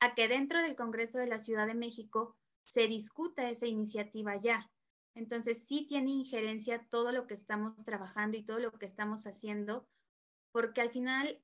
a 0.00 0.14
que 0.14 0.28
dentro 0.28 0.60
del 0.60 0.74
Congreso 0.74 1.18
de 1.18 1.28
la 1.28 1.38
Ciudad 1.38 1.66
de 1.66 1.74
México 1.74 2.36
se 2.64 2.88
discuta 2.88 3.48
esa 3.48 3.66
iniciativa 3.66 4.36
ya. 4.36 4.70
Entonces, 5.14 5.66
sí 5.66 5.86
tiene 5.86 6.10
injerencia 6.10 6.86
todo 6.88 7.12
lo 7.12 7.26
que 7.26 7.34
estamos 7.34 7.84
trabajando 7.84 8.36
y 8.36 8.44
todo 8.44 8.58
lo 8.58 8.72
que 8.72 8.86
estamos 8.86 9.26
haciendo, 9.26 9.86
porque 10.52 10.80
al 10.80 10.90
final, 10.90 11.42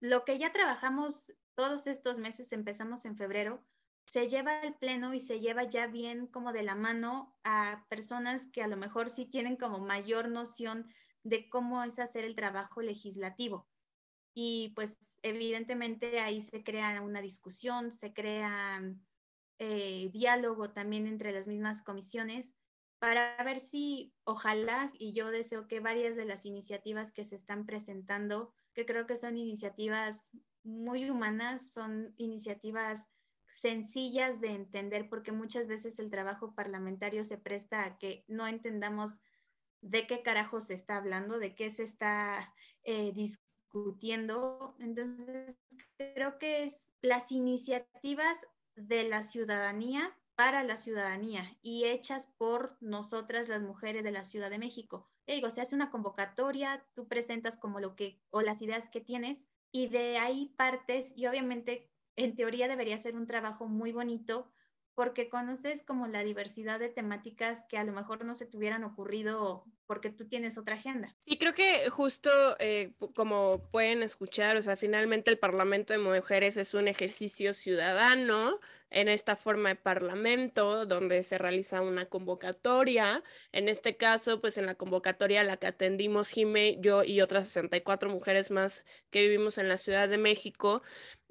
lo 0.00 0.24
que 0.24 0.38
ya 0.38 0.52
trabajamos 0.52 1.32
todos 1.54 1.86
estos 1.86 2.18
meses, 2.18 2.52
empezamos 2.52 3.04
en 3.04 3.16
febrero, 3.16 3.64
se 4.06 4.28
lleva 4.28 4.60
al 4.60 4.76
pleno 4.78 5.14
y 5.14 5.20
se 5.20 5.40
lleva 5.40 5.64
ya 5.64 5.86
bien 5.86 6.26
como 6.26 6.52
de 6.52 6.62
la 6.62 6.74
mano 6.74 7.36
a 7.44 7.86
personas 7.88 8.46
que 8.46 8.62
a 8.62 8.68
lo 8.68 8.76
mejor 8.76 9.10
sí 9.10 9.26
tienen 9.26 9.56
como 9.56 9.78
mayor 9.78 10.28
noción 10.28 10.88
de 11.22 11.48
cómo 11.48 11.82
es 11.82 11.98
hacer 11.98 12.24
el 12.24 12.36
trabajo 12.36 12.82
legislativo. 12.82 13.66
Y 14.34 14.72
pues 14.74 15.18
evidentemente 15.22 16.20
ahí 16.20 16.42
se 16.42 16.64
crea 16.64 17.00
una 17.00 17.22
discusión, 17.22 17.92
se 17.92 18.12
crea 18.12 18.82
eh, 19.58 20.10
diálogo 20.12 20.72
también 20.72 21.06
entre 21.06 21.32
las 21.32 21.46
mismas 21.46 21.80
comisiones 21.82 22.56
para 22.98 23.36
ver 23.44 23.60
si, 23.60 24.14
ojalá, 24.24 24.90
y 24.98 25.12
yo 25.12 25.30
deseo 25.30 25.66
que 25.68 25.80
varias 25.80 26.16
de 26.16 26.24
las 26.24 26.46
iniciativas 26.46 27.12
que 27.12 27.24
se 27.24 27.36
están 27.36 27.66
presentando, 27.66 28.54
que 28.72 28.86
creo 28.86 29.06
que 29.06 29.16
son 29.16 29.36
iniciativas 29.36 30.32
muy 30.62 31.10
humanas, 31.10 31.70
son 31.70 32.14
iniciativas 32.16 33.06
sencillas 33.46 34.40
de 34.40 34.50
entender, 34.50 35.08
porque 35.08 35.32
muchas 35.32 35.66
veces 35.66 35.98
el 35.98 36.10
trabajo 36.10 36.54
parlamentario 36.54 37.24
se 37.24 37.38
presta 37.38 37.84
a 37.84 37.98
que 37.98 38.24
no 38.28 38.46
entendamos 38.46 39.20
de 39.80 40.06
qué 40.06 40.22
carajo 40.22 40.60
se 40.60 40.74
está 40.74 40.96
hablando, 40.96 41.38
de 41.38 41.54
qué 41.54 41.70
se 41.70 41.82
está 41.82 42.54
eh, 42.84 43.12
discutiendo. 43.12 44.74
Entonces, 44.78 45.58
creo 45.96 46.38
que 46.38 46.64
es 46.64 46.90
las 47.02 47.32
iniciativas 47.32 48.46
de 48.76 49.04
la 49.04 49.22
ciudadanía 49.22 50.16
para 50.34 50.64
la 50.64 50.76
ciudadanía 50.76 51.56
y 51.62 51.84
hechas 51.84 52.26
por 52.38 52.76
nosotras 52.80 53.48
las 53.48 53.62
mujeres 53.62 54.02
de 54.02 54.10
la 54.10 54.24
Ciudad 54.24 54.50
de 54.50 54.58
México. 54.58 55.08
digo, 55.26 55.48
se 55.50 55.60
hace 55.60 55.74
una 55.74 55.90
convocatoria, 55.90 56.84
tú 56.92 57.06
presentas 57.06 57.56
como 57.56 57.78
lo 57.78 57.94
que 57.94 58.20
o 58.30 58.40
las 58.40 58.60
ideas 58.62 58.88
que 58.88 59.00
tienes 59.00 59.46
y 59.70 59.88
de 59.88 60.18
ahí 60.18 60.52
partes 60.56 61.12
y 61.16 61.26
obviamente 61.26 61.90
en 62.16 62.36
teoría 62.36 62.68
debería 62.68 62.98
ser 62.98 63.16
un 63.16 63.26
trabajo 63.26 63.66
muy 63.66 63.92
bonito 63.92 64.50
porque 64.94 65.28
conoces 65.28 65.82
como 65.82 66.06
la 66.06 66.22
diversidad 66.22 66.78
de 66.78 66.88
temáticas 66.88 67.64
que 67.68 67.76
a 67.76 67.84
lo 67.84 67.92
mejor 67.92 68.24
no 68.24 68.34
se 68.34 68.46
te 68.46 68.56
hubieran 68.56 68.84
ocurrido 68.84 69.64
porque 69.86 70.10
tú 70.10 70.28
tienes 70.28 70.56
otra 70.56 70.76
agenda. 70.76 71.16
Sí, 71.26 71.36
creo 71.36 71.52
que 71.52 71.90
justo 71.90 72.30
eh, 72.60 72.92
como 73.14 73.68
pueden 73.72 74.02
escuchar, 74.02 74.56
o 74.56 74.62
sea, 74.62 74.76
finalmente 74.76 75.30
el 75.30 75.38
Parlamento 75.38 75.92
de 75.92 75.98
Mujeres 75.98 76.56
es 76.56 76.74
un 76.74 76.86
ejercicio 76.86 77.54
ciudadano 77.54 78.60
en 78.94 79.08
esta 79.08 79.34
forma 79.34 79.70
de 79.70 79.74
parlamento 79.74 80.86
donde 80.86 81.24
se 81.24 81.36
realiza 81.36 81.80
una 81.80 82.06
convocatoria. 82.06 83.22
En 83.52 83.68
este 83.68 83.96
caso, 83.96 84.40
pues 84.40 84.56
en 84.56 84.66
la 84.66 84.76
convocatoria 84.76 85.40
a 85.40 85.44
la 85.44 85.56
que 85.56 85.66
atendimos 85.66 86.30
Jime, 86.30 86.78
yo 86.80 87.02
y 87.02 87.20
otras 87.20 87.48
64 87.48 88.08
mujeres 88.08 88.52
más 88.52 88.84
que 89.10 89.22
vivimos 89.22 89.58
en 89.58 89.68
la 89.68 89.78
Ciudad 89.78 90.08
de 90.08 90.16
México, 90.16 90.82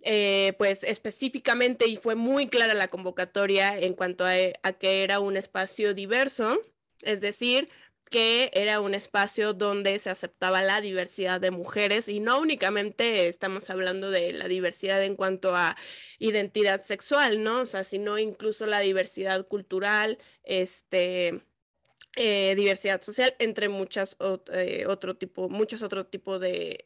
eh, 0.04 0.54
pues 0.58 0.84
específicamente 0.84 1.88
y 1.88 1.96
fue 1.96 2.16
muy 2.16 2.48
clara 2.50 2.74
la 2.74 2.90
convocatoria 2.90 3.80
en 3.80 3.94
cuanto 3.94 4.26
a 4.26 4.74
que 4.74 5.04
era 5.04 5.22
un 5.22 5.38
espacio 5.38 5.94
diverso, 5.94 6.60
es 7.02 7.22
decir, 7.22 7.70
que 8.14 8.52
era 8.54 8.80
un 8.80 8.94
espacio 8.94 9.54
donde 9.54 9.98
se 9.98 10.12
aceptaba 10.12 10.62
la 10.62 10.82
diversidad 10.82 11.42
de 11.42 11.50
mujeres 11.50 12.08
y 12.08 12.20
no 12.20 12.40
únicamente 12.40 13.28
estamos 13.28 13.72
hablando 13.72 14.12
de 14.12 14.34
la 14.34 14.48
diversidad 14.48 15.04
en 15.04 15.16
cuanto 15.16 15.56
a 15.56 15.76
identidad 16.20 16.84
sexual, 16.84 17.44
¿no? 17.44 17.62
O 17.62 17.66
sea, 17.66 17.84
sino 17.84 18.20
incluso 18.20 18.68
la 18.68 18.82
diversidad 18.82 19.48
cultural, 19.48 20.20
este, 20.44 21.42
eh, 22.16 22.54
diversidad 22.56 23.02
social, 23.02 23.36
entre 23.40 23.70
muchas 23.70 24.16
eh, 24.52 24.86
otro 24.88 25.16
tipo, 25.16 25.50
muchos 25.50 25.82
otros 25.82 26.12
tipos 26.12 26.40
de, 26.40 26.86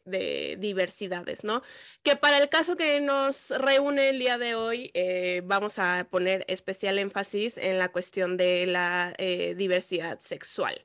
diversidades, 0.58 1.44
¿no? 1.44 1.62
Que 2.02 2.16
para 2.16 2.38
el 2.38 2.48
caso 2.48 2.76
que 2.76 3.00
nos 3.00 3.50
reúne 3.50 4.08
el 4.10 4.18
día 4.18 4.38
de 4.38 4.54
hoy, 4.54 4.90
eh, 4.94 5.42
vamos 5.44 5.78
a 5.78 6.08
poner 6.10 6.46
especial 6.48 6.98
énfasis 6.98 7.58
en 7.58 7.78
la 7.78 7.92
cuestión 7.92 8.36
de 8.38 8.66
la 8.66 9.14
diversidad 9.56 10.18
sexual. 10.20 10.82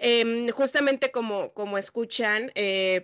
Em, 0.00 0.48
justamente 0.50 1.10
como, 1.10 1.52
como 1.52 1.78
escuchan, 1.78 2.52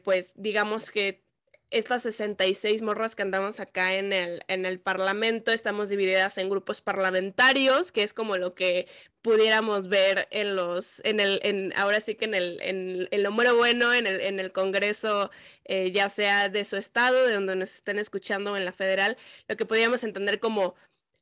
pues 0.05 0.33
digamos 0.35 0.91
que 0.91 1.24
estas 1.71 2.03
66 2.03 2.83
morras 2.83 3.17
que 3.17 3.23
andamos 3.23 3.61
acá 3.61 3.95
en 3.95 4.13
el, 4.13 4.43
en 4.49 4.67
el 4.67 4.81
Parlamento, 4.81 5.51
estamos 5.51 5.89
divididas 5.89 6.39
en 6.39 6.49
grupos 6.49 6.81
parlamentarios, 6.81 7.93
que 7.93 8.03
es 8.03 8.15
como 8.15 8.37
lo 8.37 8.55
que 8.55 8.87
pudiéramos 9.23 9.89
ver 9.89 10.29
en 10.31 10.55
los, 10.55 11.01
en 11.05 11.19
el, 11.19 11.41
en, 11.43 11.73
ahora 11.77 12.01
sí 12.01 12.15
que 12.15 12.27
en 12.27 12.35
el, 12.35 12.61
en, 12.61 13.09
el 13.11 13.23
número 13.23 13.57
bueno, 13.57 13.93
en 13.93 14.07
el, 14.07 14.21
en 14.21 14.39
el 14.39 14.53
Congreso, 14.53 15.31
eh, 15.65 15.91
ya 15.91 16.09
sea 16.09 16.49
de 16.49 16.65
su 16.65 16.77
estado, 16.77 17.27
de 17.27 17.35
donde 17.35 17.57
nos 17.57 17.75
estén 17.75 17.99
escuchando 17.99 18.57
en 18.57 18.65
la 18.65 18.73
federal, 18.73 19.17
lo 19.49 19.57
que 19.57 19.67
podríamos 19.67 20.05
entender 20.05 20.41
como 20.41 20.75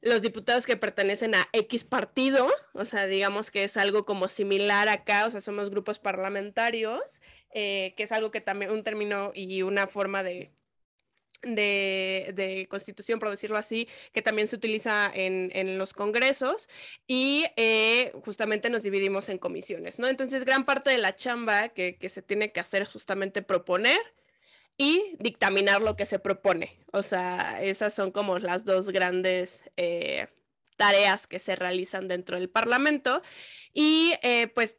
los 0.02 0.20
diputados 0.20 0.66
que 0.66 0.76
pertenecen 0.76 1.36
a 1.36 1.48
X 1.52 1.84
partido, 1.84 2.50
o 2.72 2.84
sea, 2.84 3.06
digamos 3.06 3.52
que 3.52 3.62
es 3.64 3.76
algo 3.76 4.04
como 4.04 4.26
similar 4.26 4.88
acá, 4.88 5.26
o 5.26 5.30
sea, 5.30 5.40
somos 5.40 5.70
grupos 5.70 6.00
parlamentarios, 6.00 7.22
eh, 7.52 7.94
que 7.96 8.04
es 8.04 8.12
algo 8.12 8.30
que 8.30 8.40
también, 8.40 8.70
un 8.70 8.82
término 8.82 9.32
y 9.34 9.62
una 9.62 9.86
forma 9.86 10.22
de, 10.22 10.50
de, 11.42 12.66
constitución, 12.70 13.18
por 13.18 13.30
decirlo 13.30 13.58
así, 13.58 13.88
que 14.12 14.22
también 14.22 14.48
se 14.48 14.56
utiliza 14.56 15.10
en, 15.14 15.78
los 15.78 15.92
congresos 15.92 16.68
y 17.06 17.44
eh, 17.56 18.12
justamente 18.24 18.70
nos 18.70 18.82
dividimos 18.82 19.28
en 19.28 19.38
comisiones, 19.38 19.98
¿no? 19.98 20.08
Entonces, 20.08 20.44
gran 20.44 20.64
parte 20.64 20.90
de 20.90 20.98
la 20.98 21.14
chamba 21.14 21.70
que, 21.70 21.96
que 21.98 22.08
se 22.08 22.22
tiene 22.22 22.52
que 22.52 22.60
hacer 22.60 22.82
es 22.82 22.88
justamente 22.88 23.42
proponer, 23.42 24.00
y 24.76 25.16
dictaminar 25.20 25.82
lo 25.82 25.96
que 25.96 26.06
se 26.06 26.18
propone. 26.18 26.78
O 26.92 27.02
sea, 27.02 27.62
esas 27.62 27.94
son 27.94 28.10
como 28.10 28.38
las 28.38 28.64
dos 28.64 28.88
grandes 28.90 29.62
eh, 29.76 30.28
tareas 30.76 31.26
que 31.26 31.38
se 31.38 31.56
realizan 31.56 32.08
dentro 32.08 32.38
del 32.38 32.48
Parlamento. 32.50 33.22
Y 33.72 34.14
pues, 34.54 34.76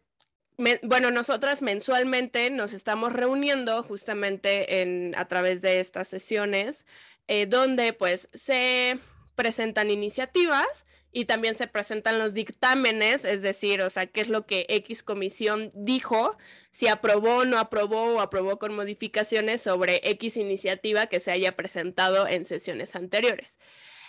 bueno, 0.83 1.11
nosotras 1.11 1.61
mensualmente 1.61 2.49
nos 2.49 2.73
estamos 2.73 3.13
reuniendo 3.13 3.83
justamente 3.83 4.81
en, 4.81 5.13
a 5.17 5.27
través 5.27 5.61
de 5.61 5.79
estas 5.79 6.07
sesiones, 6.07 6.85
eh, 7.27 7.45
donde 7.45 7.93
pues 7.93 8.29
se 8.33 8.99
presentan 9.35 9.91
iniciativas 9.91 10.85
y 11.11 11.25
también 11.25 11.55
se 11.55 11.67
presentan 11.67 12.17
los 12.17 12.33
dictámenes, 12.33 13.23
es 13.23 13.41
decir, 13.41 13.81
o 13.81 13.89
sea, 13.89 14.07
qué 14.07 14.21
es 14.21 14.29
lo 14.29 14.45
que 14.47 14.65
X 14.67 15.03
comisión 15.03 15.69
dijo, 15.75 16.35
si 16.71 16.87
aprobó 16.87 17.45
no 17.45 17.59
aprobó 17.59 18.15
o 18.15 18.19
aprobó 18.19 18.57
con 18.57 18.75
modificaciones 18.75 19.61
sobre 19.61 20.01
X 20.09 20.37
iniciativa 20.37 21.05
que 21.05 21.19
se 21.19 21.31
haya 21.31 21.55
presentado 21.55 22.27
en 22.27 22.45
sesiones 22.45 22.95
anteriores. 22.95 23.59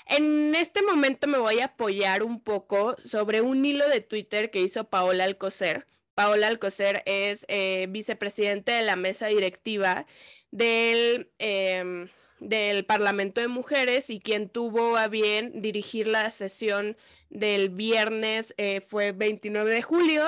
En 0.06 0.54
este 0.54 0.82
momento 0.82 1.26
me 1.26 1.38
voy 1.38 1.60
a 1.60 1.66
apoyar 1.66 2.22
un 2.22 2.40
poco 2.40 2.96
sobre 3.04 3.40
un 3.40 3.64
hilo 3.64 3.88
de 3.88 4.00
Twitter 4.00 4.50
que 4.50 4.60
hizo 4.60 4.84
Paola 4.84 5.24
Alcocer. 5.24 5.86
Paola 6.14 6.49
Alcocer 6.49 7.02
es 7.06 7.44
eh, 7.49 7.87
vicepresidente 7.90 8.73
de 8.73 8.83
la 8.83 8.97
mesa 8.97 9.26
directiva 9.26 10.06
del... 10.50 11.30
Em, 11.38 12.09
del 12.40 12.85
Parlamento 12.85 13.40
de 13.40 13.49
Mujeres 13.49 14.11
y 14.11 14.21
quien 14.21 14.49
tuvo 14.49 14.97
a 14.97 15.09
bien 15.09 15.62
dirigir 15.62 16.06
la 16.06 16.30
sesión 16.30 16.97
del 17.30 17.71
viernes 17.71 18.54
eh, 18.59 18.80
fue 18.87 19.12
29 19.12 19.71
de 19.71 19.83
julio 19.83 20.25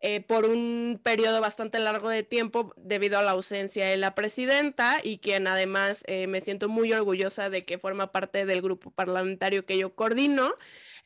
eh, 0.00 0.20
por 0.20 0.46
un 0.46 1.00
periodo 1.02 1.40
bastante 1.40 1.78
largo 1.78 2.08
de 2.08 2.22
tiempo 2.22 2.72
debido 2.76 3.18
a 3.18 3.22
la 3.22 3.32
ausencia 3.32 3.86
de 3.86 3.96
la 3.96 4.14
presidenta 4.14 5.00
y 5.02 5.18
quien 5.18 5.46
además 5.46 6.02
eh, 6.06 6.26
me 6.26 6.40
siento 6.40 6.68
muy 6.68 6.92
orgullosa 6.92 7.50
de 7.50 7.64
que 7.64 7.78
forma 7.78 8.12
parte 8.12 8.46
del 8.46 8.62
grupo 8.62 8.90
parlamentario 8.90 9.66
que 9.66 9.76
yo 9.76 9.94
coordino. 9.94 10.54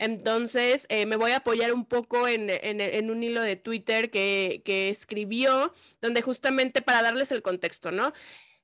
Entonces, 0.00 0.86
me 1.06 1.16
voy 1.16 1.32
a 1.32 1.36
apoyar 1.36 1.74
un 1.74 1.84
poco 1.84 2.26
en, 2.26 2.48
en, 2.48 3.10
un 3.10 3.22
hilo 3.22 3.42
de 3.42 3.56
Twitter 3.56 4.10
que, 4.10 4.62
que 4.64 4.88
escribió, 4.88 5.74
donde 6.00 6.22
justamente 6.22 6.80
para 6.80 7.02
darles 7.02 7.30
el 7.32 7.42
contexto, 7.42 7.92
¿no? 7.92 8.14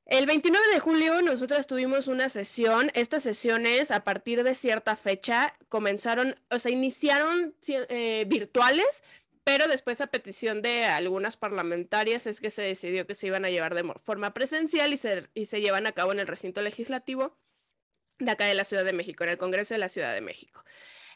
El 0.06 0.26
29 0.26 0.64
de 0.72 0.78
julio 0.78 1.20
nosotros 1.20 1.66
tuvimos 1.66 2.06
una 2.06 2.28
sesión. 2.28 2.92
Estas 2.94 3.24
sesiones 3.24 3.90
a 3.90 4.04
partir 4.04 4.44
de 4.44 4.54
cierta 4.54 4.94
fecha 4.96 5.56
comenzaron, 5.68 6.36
o 6.48 6.60
sea, 6.60 6.70
iniciaron 6.70 7.56
eh, 7.66 8.24
virtuales, 8.28 9.02
pero 9.42 9.66
después 9.66 10.00
a 10.00 10.06
petición 10.06 10.62
de 10.62 10.84
algunas 10.84 11.36
parlamentarias 11.36 12.26
es 12.28 12.40
que 12.40 12.50
se 12.50 12.62
decidió 12.62 13.06
que 13.06 13.16
se 13.16 13.26
iban 13.26 13.44
a 13.44 13.50
llevar 13.50 13.74
de 13.74 13.82
forma 14.02 14.32
presencial 14.32 14.92
y 14.92 14.96
se, 14.96 15.28
y 15.34 15.46
se 15.46 15.60
llevan 15.60 15.88
a 15.88 15.92
cabo 15.92 16.12
en 16.12 16.20
el 16.20 16.28
recinto 16.28 16.62
legislativo 16.62 17.36
de 18.20 18.30
acá 18.30 18.46
de 18.46 18.54
la 18.54 18.64
Ciudad 18.64 18.84
de 18.84 18.92
México, 18.92 19.24
en 19.24 19.30
el 19.30 19.38
Congreso 19.38 19.74
de 19.74 19.78
la 19.78 19.88
Ciudad 19.88 20.14
de 20.14 20.20
México. 20.20 20.64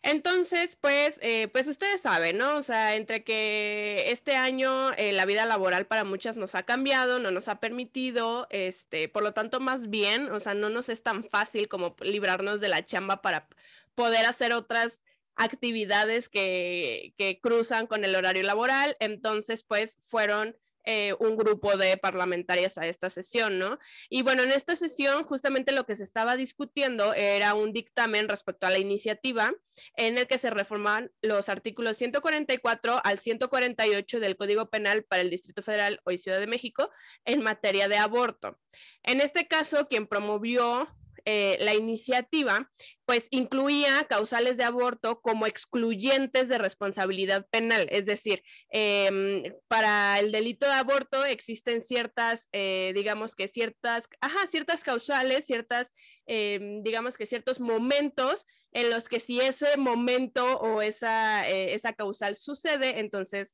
Entonces, 0.03 0.79
pues, 0.81 1.19
eh, 1.23 1.49
pues 1.49 1.67
ustedes 1.69 2.01
saben, 2.01 2.39
¿no? 2.39 2.57
O 2.57 2.63
sea, 2.63 2.97
entre 2.97 3.23
que 3.23 4.05
este 4.11 4.35
año 4.35 4.93
eh, 4.95 5.13
la 5.13 5.27
vida 5.27 5.45
laboral 5.45 5.87
para 5.87 6.05
muchas 6.05 6.37
nos 6.37 6.55
ha 6.55 6.63
cambiado, 6.63 7.19
no 7.19 7.31
nos 7.31 7.49
ha 7.49 7.61
permitido, 7.61 8.47
este, 8.51 9.09
por 9.11 9.23
lo 9.23 9.35
tanto, 9.35 9.61
más 9.61 9.91
bien, 9.91 10.31
o 10.31 10.41
sea, 10.41 10.55
no 10.55 10.71
nos 10.71 10.89
es 10.89 11.03
tan 11.03 11.23
fácil 11.25 11.69
como 11.69 11.97
librarnos 12.01 12.61
de 12.61 12.69
la 12.69 12.85
chamba 12.85 13.21
para 13.21 13.49
poder 13.95 14.25
hacer 14.25 14.55
otras 14.55 15.03
actividades 15.37 16.31
que, 16.31 17.15
que 17.19 17.39
cruzan 17.43 17.87
con 17.87 18.05
el 18.05 18.15
horario 18.15 18.43
laboral. 18.43 18.97
Entonces, 19.01 19.63
pues, 19.65 19.97
fueron 20.01 20.57
eh, 20.85 21.15
un 21.19 21.37
grupo 21.37 21.77
de 21.77 21.97
parlamentarias 21.97 22.79
a 22.79 22.87
esta 22.87 23.11
sesión, 23.11 23.59
¿no? 23.59 23.79
Y 24.09 24.23
bueno, 24.23 24.43
en 24.43 24.53
esta 24.53 24.77
sesión 24.77 25.25
justamente 25.25 25.73
lo 25.73 25.85
que 25.85 25.97
se 25.97 26.05
estaba 26.05 26.37
discutiendo 26.37 27.13
era 27.15 27.55
un 27.55 27.73
dictamen 27.73 28.29
respecto 28.29 28.67
a 28.67 28.71
la 28.71 28.79
iniciativa 28.79 29.53
en 29.97 30.19
el 30.19 30.27
que 30.27 30.39
se 30.39 30.51
reforman 30.51 31.11
los 31.23 31.49
artículos 31.49 31.97
144 31.97 33.01
al 33.03 33.19
148 33.19 34.21
del 34.21 34.37
Código 34.37 34.71
Penal 34.71 35.05
para 35.05 35.23
el 35.23 35.31
Distrito 35.31 35.63
Federal 35.63 36.01
o 36.05 36.11
Ciudad 36.21 36.39
de 36.39 36.47
México 36.47 36.91
en 37.25 37.43
materia 37.43 37.89
de 37.89 37.97
aborto. 37.97 38.59
En 39.03 39.21
este 39.21 39.49
caso, 39.49 39.89
quien 39.89 40.07
promovió 40.07 40.89
eh, 41.25 41.59
la 41.61 41.75
iniciativa, 41.75 42.71
pues 43.05 43.27
incluía 43.31 44.05
causales 44.09 44.57
de 44.57 44.65
aborto 44.65 45.21
como 45.21 45.47
excluyentes 45.47 46.49
de 46.49 46.59
responsabilidad 46.59 47.47
penal. 47.51 47.87
Es 47.91 48.07
decir, 48.07 48.43
em, 48.71 49.43
para 49.69 50.19
el 50.21 50.33
delito 50.33 50.67
de 50.67 50.75
aborto 50.75 51.25
existen 51.25 51.83
ciertas, 51.83 52.49
eh, 52.53 52.93
digamos 52.95 53.35
que 53.35 53.49
ciertas, 53.49 54.09
ajá, 54.21 54.47
ciertas 54.49 54.83
causales, 54.83 55.47
ciertas, 55.47 55.93
em, 56.27 56.83
digamos 56.83 57.17
que 57.17 57.27
ciertos 57.27 57.61
momentos 57.61 58.47
en 58.73 58.91
los 58.91 59.09
que 59.09 59.21
si 59.21 59.41
ese 59.41 59.77
momento 59.77 60.59
o 60.61 60.81
esa, 60.83 61.49
eh, 61.49 61.75
esa 61.75 61.93
causal 61.93 62.37
sucede, 62.37 63.01
entonces 63.01 63.53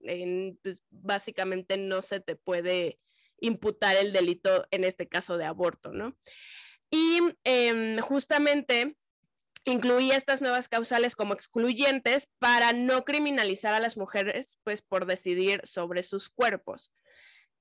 pues, 0.63 0.83
básicamente 0.91 1.79
no 1.79 2.03
se 2.03 2.21
te 2.21 2.37
puede 2.37 2.99
imputar 3.41 3.97
el 3.97 4.13
delito, 4.13 4.67
en 4.71 4.85
este 4.85 5.09
caso 5.09 5.37
de 5.37 5.45
aborto, 5.45 5.93
¿no? 5.93 6.17
Y 6.91 7.21
em, 7.45 7.99
justamente 7.99 8.97
incluía 9.65 10.17
estas 10.17 10.41
nuevas 10.41 10.69
causales 10.69 11.17
como 11.17 11.35
excluyentes 11.35 12.29
para 12.39 12.73
no 12.73 13.05
criminalizar 13.05 13.75
a 13.75 13.81
las 13.81 13.97
mujeres, 13.97 14.59
pues 14.63 14.81
por 14.81 15.07
decidir 15.07 15.61
sobre 15.65 16.03
sus 16.03 16.31
cuerpos. 16.31 16.93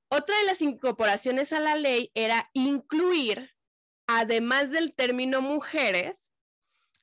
Otra 0.10 0.38
de 0.38 0.46
las 0.46 0.62
incorporaciones 0.62 1.51
a 1.51 1.60
la 1.60 1.75
ley 1.75 2.12
era 2.13 2.50
incluir, 2.53 3.55
además 4.08 4.70
del 4.70 4.96
término 4.96 5.41
mujeres, 5.41 6.32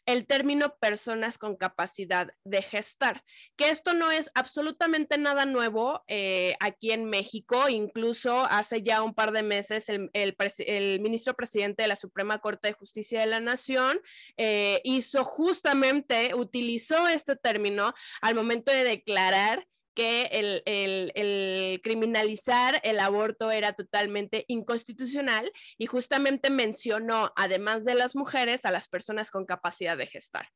el 0.06 0.26
término 0.26 0.76
personas 0.78 1.38
con 1.38 1.56
capacidad 1.56 2.32
de 2.44 2.62
gestar, 2.62 3.24
que 3.56 3.70
esto 3.70 3.94
no 3.94 4.10
es 4.10 4.30
absolutamente 4.34 5.18
nada 5.18 5.44
nuevo 5.44 6.02
eh, 6.08 6.56
aquí 6.60 6.92
en 6.92 7.04
México, 7.04 7.68
incluso 7.68 8.40
hace 8.46 8.82
ya 8.82 9.02
un 9.02 9.14
par 9.14 9.32
de 9.32 9.42
meses 9.42 9.88
el, 9.88 11.00
ministro 11.00 11.34
presidente 11.34 11.82
de 11.82 11.88
la 11.88 11.96
Suprema 11.96 12.38
Corte 12.38 12.68
de 12.68 12.74
Justicia 12.74 13.20
de 13.20 13.26
la 13.26 13.40
Nación 13.40 14.00
eh, 14.36 14.80
hizo 14.84 15.24
justamente, 15.24 16.34
utilizó 16.34 17.08
este 17.08 17.36
término 17.36 17.94
al 18.20 18.34
momento 18.34 18.72
de 18.72 18.84
declarar 18.84 19.66
que 19.94 20.28
el, 20.32 21.80
criminalizar 21.82 22.80
el 22.84 23.00
aborto 23.00 23.50
era 23.50 23.72
totalmente 23.72 24.44
inconstitucional 24.48 25.50
y 25.78 25.86
justamente 25.86 26.50
mencionó, 26.50 27.32
además 27.36 27.84
de 27.84 27.94
las 27.94 28.16
mujeres, 28.16 28.64
a 28.64 28.70
las 28.70 28.88
personas 28.88 29.30
con 29.30 29.46
capacidad 29.46 29.96
de 29.96 30.06
gestar. 30.06 30.48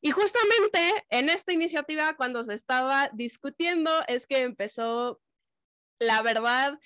Y 0.00 0.10
justamente 0.10 1.04
en 1.10 1.28
esta 1.30 1.52
iniciativa, 1.52 2.16
cuando 2.16 2.44
se 2.44 2.54
estaba 2.54 3.10
discutiendo, 3.12 3.90
es 4.08 4.26
que 4.26 4.42
empezó, 4.42 5.20
la 5.98 6.22
verdad, 6.22 6.78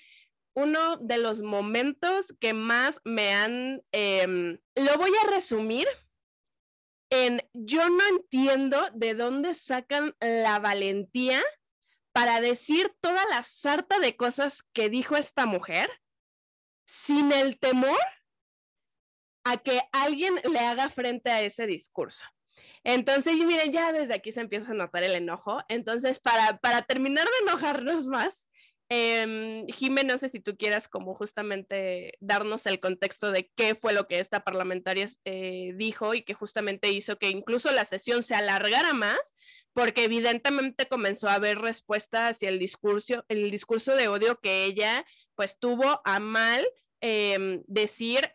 uno 0.53 0.97
de 0.97 1.17
los 1.17 1.41
momentos 1.41 2.33
que 2.39 2.53
más 2.53 2.99
me 3.05 3.33
han, 3.33 3.83
em, 3.91 4.59
lo 4.75 4.97
voy 4.97 5.11
a 5.23 5.29
resumir 5.29 5.87
en, 7.09 7.41
yo 7.53 7.89
no 7.89 8.07
entiendo 8.07 8.79
de 8.93 9.13
dónde 9.13 9.53
sacan 9.53 10.15
la 10.19 10.59
valentía 10.59 11.41
para 12.11 12.41
decir 12.41 12.91
toda 12.99 13.25
la 13.29 13.43
sarta 13.43 13.99
de 13.99 14.15
cosas 14.15 14.63
que 14.73 14.89
dijo 14.89 15.15
esta 15.15 15.45
mujer 15.45 15.89
sin 16.85 17.31
el 17.31 17.57
temor 17.57 17.99
a 19.43 19.57
que 19.57 19.81
alguien 19.91 20.35
le 20.51 20.59
haga 20.59 20.89
frente 20.89 21.31
a 21.31 21.41
ese 21.41 21.65
discurso. 21.65 22.25
Entonces, 22.83 23.35
miren, 23.37 23.71
ya 23.71 23.91
desde 23.91 24.13
aquí 24.13 24.31
se 24.31 24.41
empieza 24.41 24.71
a 24.71 24.75
notar 24.75 25.03
el 25.03 25.15
enojo. 25.15 25.61
Entonces, 25.69 26.19
para, 26.19 26.57
para 26.57 26.81
terminar 26.81 27.25
de 27.25 27.49
enojarnos 27.49 28.07
más, 28.07 28.49
eh, 28.93 29.65
Jimé, 29.69 30.03
no 30.03 30.17
sé 30.17 30.27
si 30.27 30.41
tú 30.41 30.57
quieras 30.57 30.89
como 30.89 31.15
justamente 31.15 32.17
darnos 32.19 32.65
el 32.65 32.81
contexto 32.81 33.31
de 33.31 33.49
qué 33.55 33.73
fue 33.73 33.93
lo 33.93 34.05
que 34.05 34.19
esta 34.19 34.43
parlamentaria 34.43 35.07
eh, 35.23 35.71
dijo 35.77 36.13
y 36.13 36.23
que 36.23 36.33
justamente 36.33 36.91
hizo 36.91 37.17
que 37.17 37.29
incluso 37.29 37.71
la 37.71 37.85
sesión 37.85 38.21
se 38.21 38.35
alargara 38.35 38.91
más, 38.91 39.33
porque 39.71 40.03
evidentemente 40.03 40.89
comenzó 40.89 41.29
a 41.29 41.35
haber 41.35 41.59
respuesta 41.59 42.27
hacia 42.27 42.49
el 42.49 42.59
discurso, 42.59 43.23
el 43.29 43.49
discurso 43.49 43.95
de 43.95 44.09
odio 44.09 44.41
que 44.41 44.65
ella 44.65 45.05
pues 45.35 45.57
tuvo 45.57 46.01
a 46.03 46.19
mal 46.19 46.67
em, 46.99 47.63
decir 47.67 48.29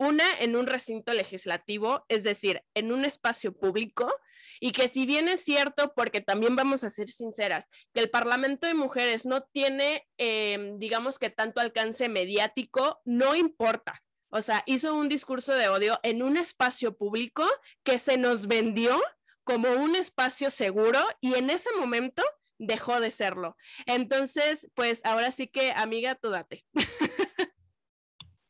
una 0.00 0.24
en 0.40 0.56
un 0.56 0.66
recinto 0.66 1.12
legislativo, 1.12 2.06
es 2.08 2.22
decir, 2.22 2.64
en 2.72 2.90
un 2.90 3.04
espacio 3.04 3.52
público, 3.52 4.10
y 4.58 4.72
que 4.72 4.88
si 4.88 5.04
bien 5.04 5.28
es 5.28 5.44
cierto, 5.44 5.92
porque 5.94 6.22
también 6.22 6.56
vamos 6.56 6.82
a 6.84 6.90
ser 6.90 7.10
sinceras, 7.10 7.68
que 7.92 8.00
el 8.00 8.08
Parlamento 8.08 8.66
de 8.66 8.72
Mujeres 8.72 9.26
no 9.26 9.42
tiene, 9.42 10.08
em, 10.16 10.78
digamos 10.78 11.18
que 11.18 11.28
tanto 11.28 11.60
alcance 11.60 12.08
mediático, 12.08 13.02
no 13.04 13.36
importa. 13.36 14.02
O 14.30 14.40
sea, 14.40 14.62
hizo 14.64 14.94
un 14.94 15.10
discurso 15.10 15.52
de 15.52 15.68
odio 15.68 16.00
en 16.02 16.22
un 16.22 16.38
espacio 16.38 16.96
público 16.96 17.44
que 17.82 17.98
se 17.98 18.16
nos 18.16 18.46
vendió 18.46 18.98
como 19.44 19.70
un 19.70 19.96
espacio 19.96 20.50
seguro 20.50 20.98
y 21.20 21.34
en 21.34 21.50
ese 21.50 21.68
momento 21.78 22.22
dejó 22.56 23.00
de 23.00 23.10
serlo. 23.10 23.54
Entonces, 23.84 24.68
pues 24.74 25.02
ahora 25.04 25.30
sí 25.30 25.46
que, 25.46 25.72
amiga, 25.72 26.14
tú 26.14 26.30
date. 26.30 26.64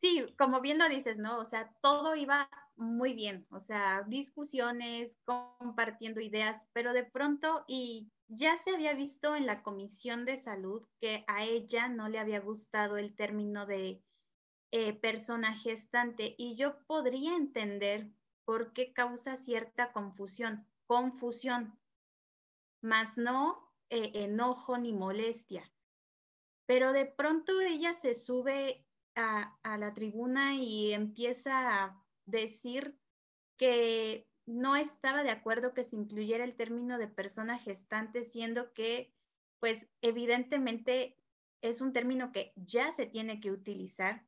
Sí, 0.01 0.25
como 0.35 0.61
bien 0.61 0.79
lo 0.79 0.89
dices, 0.89 1.19
¿no? 1.19 1.37
O 1.37 1.45
sea, 1.45 1.71
todo 1.79 2.15
iba 2.15 2.49
muy 2.75 3.13
bien, 3.13 3.45
o 3.51 3.59
sea, 3.59 4.01
discusiones, 4.07 5.19
compartiendo 5.25 6.19
ideas, 6.21 6.67
pero 6.73 6.91
de 6.91 7.03
pronto, 7.03 7.63
y 7.67 8.11
ya 8.27 8.57
se 8.57 8.71
había 8.71 8.95
visto 8.95 9.35
en 9.35 9.45
la 9.45 9.61
Comisión 9.61 10.25
de 10.25 10.37
Salud 10.37 10.87
que 10.99 11.23
a 11.27 11.43
ella 11.43 11.87
no 11.87 12.09
le 12.09 12.17
había 12.17 12.39
gustado 12.39 12.97
el 12.97 13.15
término 13.15 13.67
de 13.67 14.01
eh, 14.71 14.93
persona 14.93 15.53
gestante, 15.53 16.33
y 16.35 16.55
yo 16.55 16.83
podría 16.87 17.35
entender 17.35 18.09
por 18.43 18.73
qué 18.73 18.93
causa 18.93 19.37
cierta 19.37 19.91
confusión, 19.93 20.65
confusión, 20.87 21.79
más 22.81 23.19
no 23.19 23.71
eh, 23.91 24.09
enojo 24.15 24.79
ni 24.79 24.93
molestia. 24.93 25.71
Pero 26.65 26.91
de 26.91 27.05
pronto 27.05 27.61
ella 27.61 27.93
se 27.93 28.15
sube 28.15 28.87
a, 29.15 29.77
la 29.77 29.93
tribuna 29.93 30.55
y 30.55 30.93
empieza 30.93 31.83
a 31.83 32.03
decir 32.25 32.97
que 33.57 34.27
no 34.45 34.75
estaba 34.75 35.23
de 35.23 35.29
acuerdo 35.29 35.73
que 35.73 35.83
se 35.83 35.95
incluyera 35.95 36.43
el 36.43 36.55
término 36.55 36.97
de 36.97 37.07
persona 37.07 37.57
gestante, 37.57 38.23
siendo 38.23 38.73
que, 38.73 39.13
pues, 39.59 39.89
evidentemente 40.01 41.17
es 41.61 41.81
un 41.81 41.93
término 41.93 42.31
que 42.31 42.53
ya 42.55 42.91
se 42.91 43.05
tiene 43.05 43.39
que 43.39 43.51
utilizar, 43.51 44.25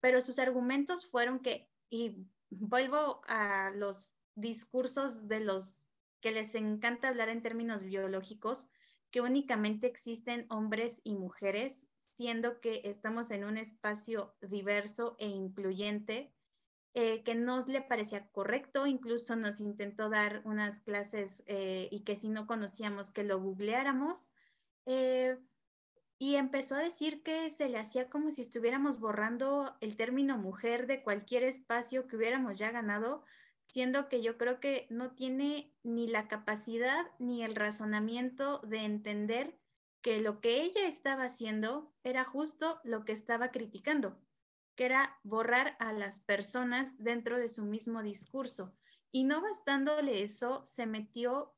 pero 0.00 0.20
sus 0.20 0.38
argumentos 0.38 1.06
fueron 1.06 1.40
que, 1.40 1.70
y 1.88 2.26
vuelvo 2.50 3.22
a 3.28 3.70
los 3.70 4.12
discursos 4.34 5.26
de 5.26 5.40
los 5.40 5.82
que 6.20 6.32
les 6.32 6.54
encanta 6.54 7.08
hablar 7.08 7.30
en 7.30 7.42
términos 7.42 7.84
biológicos, 7.84 8.68
que 9.10 9.20
únicamente 9.20 9.86
existen 9.86 10.46
hombres 10.50 11.00
y 11.02 11.14
mujeres 11.14 11.89
siendo 12.20 12.60
que 12.60 12.82
estamos 12.84 13.30
en 13.30 13.44
un 13.44 13.56
espacio 13.56 14.34
diverso 14.42 15.16
e 15.18 15.26
incluyente, 15.26 16.30
eh, 16.92 17.22
que 17.22 17.34
nos 17.34 17.66
le 17.66 17.80
parecía 17.80 18.28
correcto, 18.30 18.86
incluso 18.86 19.36
nos 19.36 19.58
intentó 19.58 20.10
dar 20.10 20.42
unas 20.44 20.80
clases 20.80 21.42
eh, 21.46 21.88
y 21.90 22.00
que 22.00 22.16
si 22.16 22.28
no 22.28 22.46
conocíamos 22.46 23.10
que 23.10 23.24
lo 23.24 23.40
googleáramos. 23.40 24.30
Eh, 24.84 25.38
y 26.18 26.34
empezó 26.34 26.74
a 26.74 26.80
decir 26.80 27.22
que 27.22 27.48
se 27.48 27.70
le 27.70 27.78
hacía 27.78 28.10
como 28.10 28.30
si 28.30 28.42
estuviéramos 28.42 29.00
borrando 29.00 29.74
el 29.80 29.96
término 29.96 30.36
mujer 30.36 30.86
de 30.86 31.02
cualquier 31.02 31.44
espacio 31.44 32.06
que 32.06 32.16
hubiéramos 32.16 32.58
ya 32.58 32.70
ganado, 32.70 33.24
siendo 33.62 34.10
que 34.10 34.20
yo 34.20 34.36
creo 34.36 34.60
que 34.60 34.86
no 34.90 35.12
tiene 35.12 35.72
ni 35.82 36.06
la 36.06 36.28
capacidad 36.28 37.06
ni 37.18 37.42
el 37.44 37.56
razonamiento 37.56 38.58
de 38.58 38.80
entender 38.80 39.59
que 40.02 40.20
lo 40.20 40.40
que 40.40 40.62
ella 40.62 40.86
estaba 40.86 41.24
haciendo 41.24 41.92
era 42.02 42.24
justo 42.24 42.80
lo 42.84 43.04
que 43.04 43.12
estaba 43.12 43.50
criticando, 43.50 44.18
que 44.76 44.86
era 44.86 45.18
borrar 45.22 45.76
a 45.78 45.92
las 45.92 46.20
personas 46.20 46.94
dentro 46.98 47.38
de 47.38 47.48
su 47.48 47.62
mismo 47.62 48.02
discurso. 48.02 48.74
Y 49.12 49.24
no 49.24 49.42
bastándole 49.42 50.22
eso, 50.22 50.64
se 50.64 50.86
metió 50.86 51.54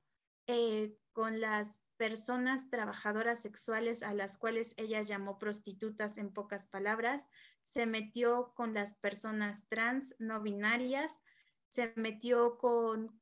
eh, 0.46 0.96
con 1.12 1.40
las 1.40 1.82
personas 1.96 2.68
trabajadoras 2.68 3.40
sexuales 3.40 4.02
a 4.02 4.12
las 4.14 4.36
cuales 4.36 4.74
ella 4.76 5.02
llamó 5.02 5.38
prostitutas 5.38 6.18
en 6.18 6.32
pocas 6.32 6.66
palabras, 6.66 7.28
se 7.62 7.86
metió 7.86 8.54
con 8.56 8.74
las 8.74 8.94
personas 8.94 9.68
trans, 9.68 10.16
no 10.18 10.42
binarias, 10.42 11.20
se 11.68 11.92
metió 11.94 12.58
con 12.58 13.20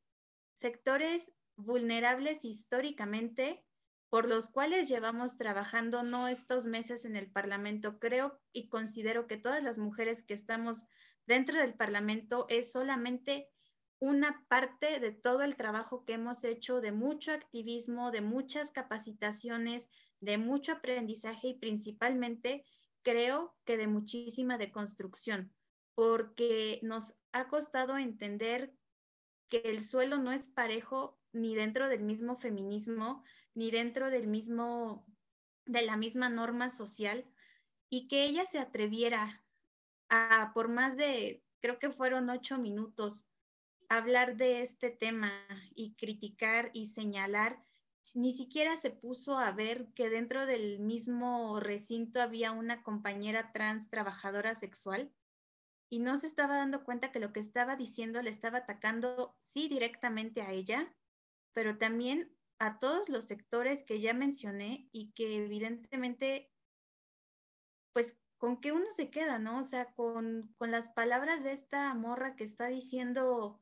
sectores 0.55 1.33
vulnerables 1.57 2.45
históricamente 2.45 3.67
por 4.11 4.29
los 4.29 4.49
cuales 4.49 4.89
llevamos 4.89 5.39
trabajando 5.39 6.03
no 6.03 6.29
estos 6.29 6.67
meses 6.67 7.05
en 7.05 7.17
el 7.17 7.31
Parlamento. 7.31 7.99
Creo 7.99 8.41
y 8.53 8.69
considero 8.69 9.27
que 9.29 9.37
todas 9.37 9.63
las 9.63 9.79
mujeres 9.79 10.23
que 10.25 10.35
estamos 10.35 10.85
dentro 11.27 11.59
del 11.61 11.75
Parlamento 11.75 12.47
es 12.49 12.73
solamente 12.73 13.49
una 14.01 14.45
parte 14.49 14.99
de 14.99 15.13
todo 15.13 15.43
el 15.43 15.57
trabajo 15.57 16.05
que 16.05 16.15
hemos 16.15 16.43
hecho, 16.43 16.81
de 16.81 16.91
mucho 16.91 17.33
activismo, 17.33 18.11
de 18.11 18.21
muchas 18.21 18.71
capacitaciones, 18.71 19.91
de 20.21 20.39
mucho 20.39 20.73
aprendizaje 20.73 21.49
y 21.49 21.59
principalmente 21.59 22.65
creo 23.03 23.55
que 23.65 23.77
de 23.77 23.87
muchísima 23.87 24.59
deconstrucción, 24.59 25.53
porque 25.95 26.81
nos 26.83 27.15
ha 27.33 27.49
costado 27.49 27.97
entender 27.97 28.75
que 29.49 29.63
el 29.67 29.85
suelo 29.85 30.19
no 30.19 30.33
es 30.33 30.49
parejo 30.49 31.19
ni 31.33 31.55
dentro 31.55 31.89
del 31.89 32.03
mismo 32.03 32.37
feminismo, 32.37 33.23
ni 33.55 33.71
dentro 33.71 34.11
del 34.11 34.27
mismo, 34.27 35.07
de 35.67 35.83
la 35.83 35.97
misma 35.97 36.29
norma 36.29 36.71
social, 36.71 37.25
y 37.89 38.09
que 38.09 38.25
ella 38.25 38.47
se 38.47 38.59
atreviera 38.59 39.45
a, 40.09 40.53
por 40.55 40.69
más 40.69 40.97
de, 40.97 41.45
creo 41.61 41.79
que 41.79 41.91
fueron 41.91 42.31
ocho 42.31 42.59
minutos, 42.59 43.29
hablar 43.89 44.37
de 44.37 44.63
este 44.63 44.91
tema 44.91 45.33
y 45.75 45.95
criticar 45.95 46.71
y 46.73 46.87
señalar, 46.87 47.65
ni 48.15 48.33
siquiera 48.33 48.77
se 48.77 48.91
puso 48.91 49.37
a 49.37 49.51
ver 49.53 49.89
que 49.95 50.09
dentro 50.09 50.47
del 50.47 50.79
mismo 50.79 51.61
recinto 51.61 52.21
había 52.21 52.53
una 52.53 52.83
compañera 52.83 53.53
trans 53.53 53.91
trabajadora 53.91 54.55
sexual 54.55 55.13
y 55.91 55.99
no 55.99 56.17
se 56.19 56.29
estaba 56.29 56.57
dando 56.57 56.85
cuenta 56.85 57.11
que 57.11 57.19
lo 57.19 57.33
que 57.33 57.41
estaba 57.41 57.77
diciendo 57.77 58.23
le 58.23 58.31
estaba 58.31 58.59
atacando, 58.59 59.37
sí, 59.41 59.69
directamente 59.69 60.43
a 60.43 60.53
ella, 60.53 60.95
pero 61.53 61.79
también 61.79 62.33
a 62.61 62.79
todos 62.79 63.09
los 63.09 63.25
sectores 63.25 63.83
que 63.83 64.01
ya 64.01 64.15
mencioné 64.15 64.89
y 64.93 65.13
que 65.13 65.45
evidentemente, 65.45 66.53
pues, 67.93 68.17
¿con 68.39 68.61
qué 68.61 68.71
uno 68.71 68.87
se 68.91 69.11
queda, 69.11 69.39
no? 69.39 69.59
O 69.59 69.65
sea, 69.65 69.93
con, 69.95 70.55
con 70.59 70.71
las 70.71 70.91
palabras 70.91 71.43
de 71.43 71.53
esta 71.53 71.93
morra 71.95 72.37
que 72.37 72.45
está 72.45 72.69
diciendo 72.69 73.61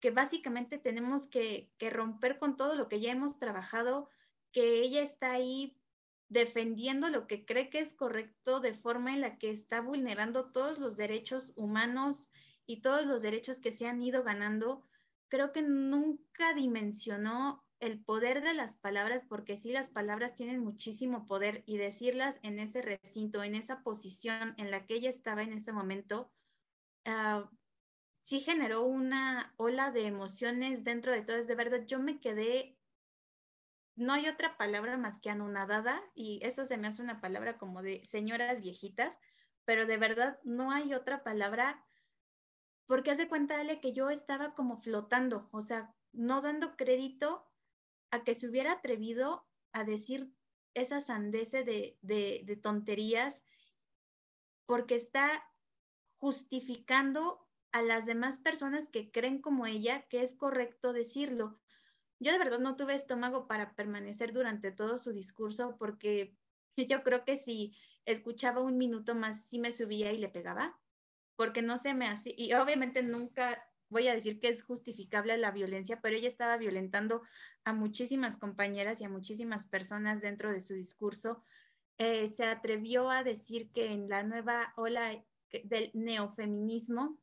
que 0.00 0.10
básicamente 0.10 0.78
tenemos 0.78 1.26
que, 1.26 1.72
romper 1.90 2.38
con 2.38 2.56
todo 2.56 2.74
lo 2.74 2.88
que 2.88 3.00
ya 3.00 3.12
hemos 3.12 3.38
trabajado, 3.38 4.10
que 4.52 4.80
ella 4.80 5.02
está 5.02 5.32
ahí 5.32 5.80
defendiendo 6.28 7.08
lo 7.08 7.26
que 7.26 7.44
cree 7.44 7.70
que 7.70 7.78
es 7.78 7.92
correcto 7.92 8.60
de 8.60 8.74
forma 8.74 9.12
en 9.12 9.20
la 9.20 9.38
que 9.38 9.50
está 9.50 9.80
vulnerando 9.80 10.50
todos 10.50 10.78
los 10.78 10.96
derechos 10.96 11.52
humanos 11.56 12.30
y 12.66 12.82
todos 12.82 13.06
los 13.06 13.22
derechos 13.22 13.60
que 13.60 13.70
se 13.70 13.86
han 13.86 14.02
ido 14.02 14.24
ganando, 14.24 14.84
creo 15.28 15.52
que 15.52 15.62
nunca 15.62 16.52
dimensionó 16.54 17.65
el 17.80 18.02
poder 18.02 18.42
de 18.42 18.54
las 18.54 18.76
palabras, 18.76 19.24
porque 19.24 19.58
sí, 19.58 19.70
las 19.70 19.90
palabras 19.90 20.34
tienen 20.34 20.60
muchísimo 20.60 21.26
poder 21.26 21.62
y 21.66 21.76
decirlas 21.76 22.40
en 22.42 22.58
ese 22.58 22.82
recinto, 22.82 23.42
en 23.42 23.54
esa 23.54 23.82
posición 23.82 24.54
en 24.56 24.70
la 24.70 24.86
que 24.86 24.94
ella 24.94 25.10
estaba 25.10 25.42
en 25.42 25.52
ese 25.52 25.72
momento, 25.72 26.32
uh, 27.06 27.46
sí 28.20 28.40
generó 28.40 28.82
una 28.84 29.54
ola 29.56 29.90
de 29.90 30.06
emociones 30.06 30.84
dentro 30.84 31.12
de 31.12 31.22
todo. 31.22 31.36
Es 31.36 31.46
de 31.46 31.54
verdad, 31.54 31.84
yo 31.86 32.00
me 32.00 32.18
quedé, 32.18 32.78
no 33.94 34.14
hay 34.14 34.28
otra 34.28 34.56
palabra 34.56 34.96
más 34.96 35.18
que 35.18 35.30
anonadada, 35.30 36.02
y 36.14 36.40
eso 36.42 36.64
se 36.64 36.78
me 36.78 36.88
hace 36.88 37.02
una 37.02 37.20
palabra 37.20 37.58
como 37.58 37.82
de 37.82 38.04
señoras 38.04 38.62
viejitas, 38.62 39.18
pero 39.64 39.86
de 39.86 39.98
verdad 39.98 40.38
no 40.44 40.70
hay 40.70 40.94
otra 40.94 41.22
palabra, 41.22 41.84
porque 42.86 43.10
hace 43.10 43.28
cuenta, 43.28 43.60
Ale, 43.60 43.80
que 43.80 43.92
yo 43.92 44.10
estaba 44.10 44.54
como 44.54 44.80
flotando, 44.80 45.48
o 45.50 45.60
sea, 45.60 45.94
no 46.12 46.40
dando 46.40 46.76
crédito 46.76 47.44
a 48.10 48.24
que 48.24 48.34
se 48.34 48.48
hubiera 48.48 48.72
atrevido 48.72 49.46
a 49.72 49.84
decir 49.84 50.32
esa 50.74 51.00
sandece 51.00 51.64
de, 51.64 51.98
de, 52.02 52.42
de 52.44 52.56
tonterías, 52.56 53.44
porque 54.66 54.94
está 54.94 55.42
justificando 56.18 57.46
a 57.72 57.82
las 57.82 58.06
demás 58.06 58.38
personas 58.38 58.88
que 58.88 59.10
creen 59.10 59.40
como 59.40 59.66
ella 59.66 60.06
que 60.08 60.22
es 60.22 60.34
correcto 60.34 60.92
decirlo. 60.92 61.60
Yo 62.18 62.32
de 62.32 62.38
verdad 62.38 62.58
no 62.58 62.76
tuve 62.76 62.94
estómago 62.94 63.46
para 63.46 63.74
permanecer 63.74 64.32
durante 64.32 64.72
todo 64.72 64.98
su 64.98 65.12
discurso 65.12 65.76
porque 65.78 66.36
yo 66.76 67.02
creo 67.02 67.24
que 67.24 67.36
si 67.36 67.76
escuchaba 68.04 68.60
un 68.60 68.78
minuto 68.78 69.14
más 69.14 69.44
sí 69.44 69.58
me 69.58 69.72
subía 69.72 70.12
y 70.12 70.18
le 70.18 70.28
pegaba, 70.28 70.78
porque 71.36 71.60
no 71.60 71.76
se 71.76 71.92
me 71.92 72.06
hace, 72.06 72.34
y 72.36 72.54
obviamente 72.54 73.02
nunca 73.02 73.68
voy 73.88 74.08
a 74.08 74.14
decir 74.14 74.40
que 74.40 74.48
es 74.48 74.62
justificable 74.62 75.36
la 75.38 75.50
violencia, 75.50 76.00
pero 76.00 76.16
ella 76.16 76.28
estaba 76.28 76.56
violentando 76.56 77.22
a 77.64 77.72
muchísimas 77.72 78.36
compañeras 78.36 79.00
y 79.00 79.04
a 79.04 79.08
muchísimas 79.08 79.66
personas 79.66 80.20
dentro 80.20 80.52
de 80.52 80.60
su 80.60 80.74
discurso. 80.74 81.42
Eh, 81.98 82.28
se 82.28 82.44
atrevió 82.44 83.10
a 83.10 83.24
decir 83.24 83.70
que 83.72 83.92
en 83.92 84.08
la 84.08 84.22
nueva 84.22 84.72
ola 84.76 85.24
del 85.64 85.90
neofeminismo, 85.94 87.18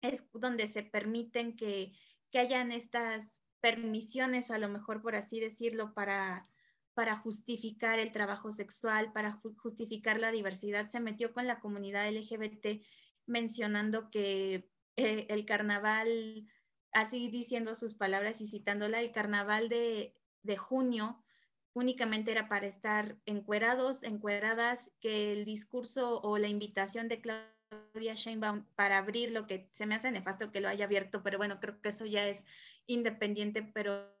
es 0.00 0.26
donde 0.32 0.66
se 0.66 0.82
permiten 0.82 1.56
que, 1.56 1.92
que 2.30 2.38
hayan 2.40 2.72
estas 2.72 3.40
permisiones, 3.60 4.50
a 4.50 4.58
lo 4.58 4.68
mejor 4.68 5.00
por 5.00 5.14
así 5.14 5.38
decirlo, 5.38 5.94
para, 5.94 6.48
para 6.94 7.16
justificar 7.16 8.00
el 8.00 8.12
trabajo 8.12 8.50
sexual, 8.50 9.12
para 9.12 9.38
justificar 9.58 10.18
la 10.18 10.32
diversidad. 10.32 10.88
Se 10.88 10.98
metió 10.98 11.32
con 11.32 11.46
la 11.46 11.60
comunidad 11.60 12.10
LGBT 12.10 12.82
mencionando 13.26 14.10
que 14.10 14.68
eh, 14.96 15.26
el 15.28 15.44
carnaval, 15.44 16.46
así 16.92 17.28
diciendo 17.28 17.74
sus 17.74 17.94
palabras 17.94 18.40
y 18.40 18.46
citándola, 18.46 19.00
el 19.00 19.12
carnaval 19.12 19.68
de, 19.68 20.14
de 20.42 20.56
junio 20.56 21.22
únicamente 21.74 22.32
era 22.32 22.48
para 22.48 22.66
estar 22.66 23.16
encuerados, 23.24 24.02
encueradas, 24.02 24.90
que 25.00 25.32
el 25.32 25.44
discurso 25.44 26.20
o 26.20 26.38
la 26.38 26.48
invitación 26.48 27.08
de 27.08 27.20
Claudia 27.20 28.14
Sheinbaum 28.14 28.64
para 28.76 28.98
abrir 28.98 29.30
lo 29.30 29.46
que 29.46 29.68
se 29.72 29.86
me 29.86 29.94
hace 29.94 30.10
nefasto 30.10 30.52
que 30.52 30.60
lo 30.60 30.68
haya 30.68 30.84
abierto, 30.84 31.22
pero 31.22 31.38
bueno, 31.38 31.60
creo 31.60 31.80
que 31.80 31.88
eso 31.88 32.04
ya 32.04 32.26
es 32.26 32.44
independiente, 32.86 33.62
pero 33.62 34.14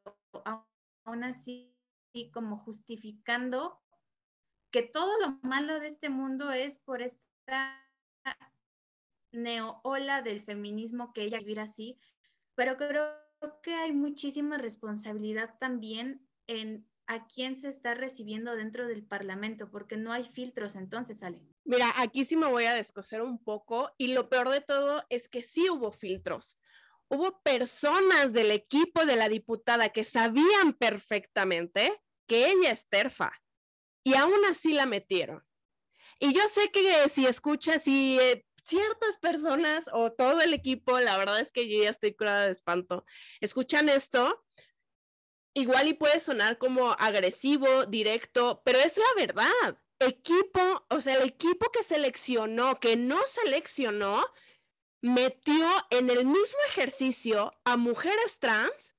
aún 1.04 1.24
así 1.24 1.76
como 2.32 2.58
justificando 2.58 3.82
que 4.70 4.82
todo 4.82 5.18
lo 5.20 5.38
malo 5.42 5.80
de 5.80 5.88
este 5.88 6.08
mundo 6.08 6.50
es 6.52 6.78
por 6.78 7.02
esta 7.02 7.81
neoola 9.32 10.22
del 10.22 10.40
feminismo 10.40 11.12
que 11.12 11.22
ella 11.24 11.38
vivir 11.38 11.60
así, 11.60 11.98
pero 12.54 12.76
creo 12.76 13.14
que 13.62 13.74
hay 13.74 13.92
muchísima 13.92 14.58
responsabilidad 14.58 15.56
también 15.58 16.26
en 16.46 16.86
a 17.06 17.26
quién 17.26 17.54
se 17.54 17.68
está 17.68 17.94
recibiendo 17.94 18.54
dentro 18.56 18.86
del 18.86 19.04
Parlamento, 19.04 19.70
porque 19.70 19.96
no 19.96 20.12
hay 20.12 20.24
filtros 20.24 20.76
entonces, 20.76 21.22
Ale. 21.22 21.42
Mira, 21.64 21.92
aquí 21.96 22.24
sí 22.24 22.36
me 22.36 22.46
voy 22.46 22.64
a 22.64 22.74
descoser 22.74 23.22
un 23.22 23.42
poco 23.42 23.90
y 23.98 24.14
lo 24.14 24.28
peor 24.28 24.48
de 24.50 24.60
todo 24.60 25.04
es 25.08 25.28
que 25.28 25.42
sí 25.42 25.68
hubo 25.68 25.92
filtros. 25.92 26.58
Hubo 27.08 27.42
personas 27.42 28.32
del 28.32 28.50
equipo 28.50 29.04
de 29.04 29.16
la 29.16 29.28
diputada 29.28 29.90
que 29.90 30.04
sabían 30.04 30.72
perfectamente 30.78 32.00
que 32.26 32.50
ella 32.50 32.70
es 32.70 32.88
terfa 32.88 33.32
y 34.02 34.14
aún 34.14 34.44
así 34.48 34.72
la 34.72 34.86
metieron. 34.86 35.44
Y 36.18 36.32
yo 36.32 36.42
sé 36.48 36.70
que 36.70 37.08
si 37.08 37.26
escuchas 37.26 37.86
y 37.86 38.18
eh, 38.18 38.46
ciertas 38.64 39.16
personas 39.18 39.84
o 39.92 40.12
todo 40.12 40.40
el 40.40 40.54
equipo, 40.54 40.98
la 41.00 41.16
verdad 41.16 41.40
es 41.40 41.52
que 41.52 41.68
yo 41.68 41.82
ya 41.82 41.90
estoy 41.90 42.14
curada 42.14 42.46
de 42.46 42.52
espanto, 42.52 43.04
escuchan 43.40 43.88
esto, 43.88 44.44
igual 45.54 45.88
y 45.88 45.94
puede 45.94 46.20
sonar 46.20 46.58
como 46.58 46.92
agresivo, 46.92 47.86
directo, 47.86 48.62
pero 48.64 48.78
es 48.78 48.96
la 48.96 49.14
verdad. 49.16 49.76
Equipo, 49.98 50.86
o 50.88 51.00
sea, 51.00 51.16
el 51.16 51.28
equipo 51.28 51.70
que 51.70 51.82
seleccionó, 51.82 52.80
que 52.80 52.96
no 52.96 53.20
seleccionó, 53.26 54.24
metió 55.00 55.68
en 55.90 56.10
el 56.10 56.24
mismo 56.24 56.58
ejercicio 56.68 57.52
a 57.64 57.76
mujeres 57.76 58.38
trans 58.38 58.94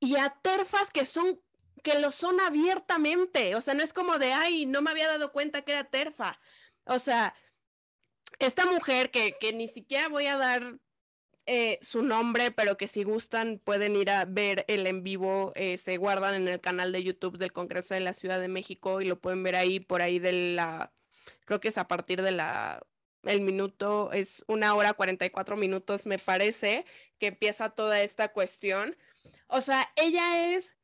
y 0.00 0.16
a 0.16 0.30
terfas 0.42 0.92
que 0.92 1.04
son 1.04 1.40
que 1.82 1.98
lo 1.98 2.10
son 2.10 2.40
abiertamente, 2.40 3.56
o 3.56 3.60
sea, 3.60 3.74
no 3.74 3.82
es 3.82 3.92
como 3.92 4.18
de, 4.18 4.32
ay, 4.32 4.66
no 4.66 4.82
me 4.82 4.90
había 4.90 5.08
dado 5.08 5.32
cuenta 5.32 5.62
que 5.62 5.72
era 5.72 5.90
terfa. 5.90 6.38
O 6.86 6.98
sea, 6.98 7.34
esta 8.38 8.66
mujer 8.66 9.10
que, 9.10 9.36
que 9.40 9.52
ni 9.52 9.68
siquiera 9.68 10.08
voy 10.08 10.26
a 10.26 10.36
dar 10.36 10.78
eh, 11.46 11.80
su 11.82 12.02
nombre, 12.02 12.52
pero 12.52 12.76
que 12.76 12.86
si 12.86 13.02
gustan 13.02 13.58
pueden 13.58 13.96
ir 13.96 14.10
a 14.10 14.24
ver 14.24 14.64
el 14.68 14.86
en 14.86 15.02
vivo, 15.02 15.52
eh, 15.56 15.76
se 15.76 15.96
guardan 15.96 16.34
en 16.34 16.46
el 16.46 16.60
canal 16.60 16.92
de 16.92 17.02
YouTube 17.02 17.36
del 17.36 17.52
Congreso 17.52 17.94
de 17.94 18.00
la 18.00 18.14
Ciudad 18.14 18.40
de 18.40 18.46
México 18.46 19.00
y 19.00 19.06
lo 19.06 19.18
pueden 19.20 19.42
ver 19.42 19.56
ahí 19.56 19.80
por 19.80 20.02
ahí 20.02 20.20
de 20.20 20.32
la, 20.54 20.92
creo 21.44 21.60
que 21.60 21.68
es 21.68 21.78
a 21.78 21.88
partir 21.88 22.22
de 22.22 22.30
la, 22.30 22.86
el 23.24 23.40
minuto, 23.40 24.12
es 24.12 24.44
una 24.46 24.74
hora 24.76 24.92
44 24.92 25.56
minutos 25.56 26.06
me 26.06 26.18
parece, 26.18 26.84
que 27.18 27.28
empieza 27.28 27.70
toda 27.70 28.00
esta 28.02 28.28
cuestión. 28.32 28.96
O 29.48 29.60
sea, 29.62 29.92
ella 29.96 30.54
es 30.54 30.76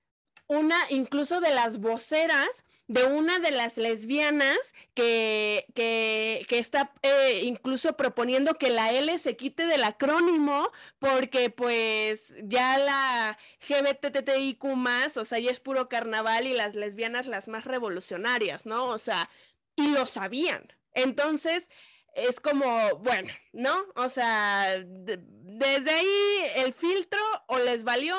una, 0.48 0.76
incluso 0.90 1.40
de 1.40 1.54
las 1.54 1.78
voceras 1.78 2.64
de 2.88 3.04
una 3.04 3.38
de 3.38 3.50
las 3.50 3.76
lesbianas 3.76 4.56
que, 4.94 5.66
que, 5.74 6.58
está 6.58 6.92
eh, 7.02 7.42
incluso 7.44 7.96
proponiendo 7.96 8.54
que 8.54 8.70
la 8.70 8.90
L 8.92 9.18
se 9.18 9.36
quite 9.36 9.66
del 9.66 9.84
acrónimo 9.84 10.72
porque 10.98 11.50
pues 11.50 12.32
ya 12.42 12.78
la 12.78 13.38
GBTTIQ 13.68 14.64
más, 14.74 15.18
o 15.18 15.26
sea, 15.26 15.38
ya 15.38 15.50
es 15.50 15.60
puro 15.60 15.90
carnaval 15.90 16.46
y 16.46 16.54
las 16.54 16.74
lesbianas 16.74 17.26
las 17.26 17.46
más 17.46 17.66
revolucionarias, 17.66 18.64
¿no? 18.64 18.86
O 18.86 18.98
sea, 18.98 19.28
y 19.76 19.88
lo 19.88 20.06
sabían. 20.06 20.72
Entonces, 20.94 21.68
es 22.14 22.40
como, 22.40 22.96
bueno, 22.96 23.28
¿no? 23.52 23.84
O 23.96 24.08
sea, 24.08 24.82
desde 24.82 25.90
ahí 25.90 26.50
el 26.56 26.72
filtro 26.72 27.20
o 27.48 27.58
les 27.58 27.84
valió 27.84 28.16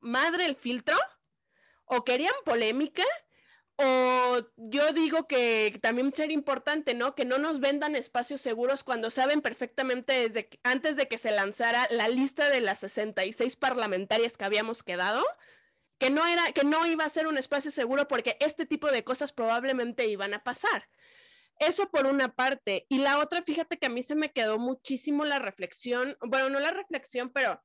madre 0.00 0.44
el 0.44 0.56
filtro 0.56 0.96
o 1.86 2.04
querían 2.04 2.34
polémica, 2.44 3.04
o 3.76 4.40
yo 4.56 4.92
digo 4.92 5.26
que 5.26 5.78
también 5.82 6.12
sería 6.12 6.34
importante, 6.34 6.94
¿no? 6.94 7.14
Que 7.14 7.24
no 7.24 7.38
nos 7.38 7.58
vendan 7.58 7.96
espacios 7.96 8.40
seguros 8.40 8.84
cuando 8.84 9.10
saben 9.10 9.40
perfectamente 9.40 10.12
desde 10.12 10.48
antes 10.62 10.96
de 10.96 11.08
que 11.08 11.18
se 11.18 11.32
lanzara 11.32 11.86
la 11.90 12.08
lista 12.08 12.50
de 12.50 12.60
las 12.60 12.80
66 12.80 13.56
parlamentarias 13.56 14.36
que 14.36 14.44
habíamos 14.44 14.82
quedado, 14.82 15.24
que 15.98 16.10
no 16.10 16.26
era 16.26 16.52
que 16.52 16.64
no 16.64 16.86
iba 16.86 17.04
a 17.04 17.08
ser 17.08 17.26
un 17.26 17.38
espacio 17.38 17.70
seguro 17.70 18.08
porque 18.08 18.36
este 18.40 18.66
tipo 18.66 18.90
de 18.90 19.04
cosas 19.04 19.32
probablemente 19.32 20.06
iban 20.06 20.34
a 20.34 20.44
pasar. 20.44 20.88
Eso 21.58 21.90
por 21.90 22.06
una 22.06 22.34
parte. 22.34 22.86
Y 22.88 22.98
la 22.98 23.18
otra, 23.18 23.42
fíjate 23.42 23.78
que 23.78 23.86
a 23.86 23.90
mí 23.90 24.02
se 24.02 24.14
me 24.14 24.32
quedó 24.32 24.58
muchísimo 24.58 25.24
la 25.24 25.38
reflexión, 25.38 26.16
bueno, 26.20 26.50
no 26.50 26.60
la 26.60 26.72
reflexión, 26.72 27.30
pero 27.30 27.62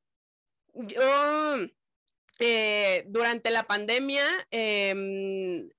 yo 0.74 1.58
eh, 2.40 3.06
durante 3.08 3.52
la 3.52 3.64
pandemia, 3.64 4.26
em, 4.52 5.70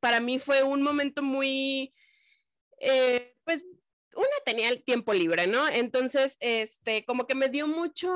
para 0.00 0.20
mí 0.20 0.38
fue 0.38 0.62
un 0.62 0.82
momento 0.82 1.22
muy, 1.22 1.94
eh, 2.80 3.34
pues, 3.44 3.64
una 4.14 4.26
tenía 4.44 4.68
el 4.68 4.82
tiempo 4.82 5.14
libre, 5.14 5.46
¿no? 5.46 5.68
Entonces, 5.68 6.36
este, 6.40 7.04
como 7.04 7.26
que 7.26 7.36
me 7.36 7.48
dio 7.48 7.68
mucho, 7.68 8.08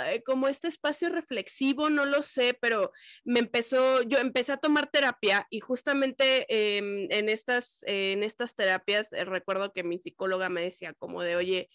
eh, 0.00 0.22
como 0.22 0.46
este 0.48 0.68
espacio 0.68 1.08
reflexivo, 1.08 1.88
no 1.88 2.04
lo 2.04 2.22
sé, 2.22 2.54
pero 2.60 2.92
me 3.24 3.40
empezó, 3.40 4.02
yo 4.02 4.18
empecé 4.18 4.52
a 4.52 4.58
tomar 4.58 4.90
terapia 4.90 5.46
y 5.50 5.60
justamente 5.60 6.46
em, 6.48 7.08
en, 7.10 7.28
estas, 7.30 7.82
en 7.86 8.22
estas 8.24 8.54
terapias 8.56 9.10
recuerdo 9.12 9.72
que 9.72 9.84
mi 9.84 9.98
psicóloga 9.98 10.50
me 10.50 10.62
decía 10.62 10.92
como 10.94 11.22
de, 11.22 11.36
oye, 11.36 11.70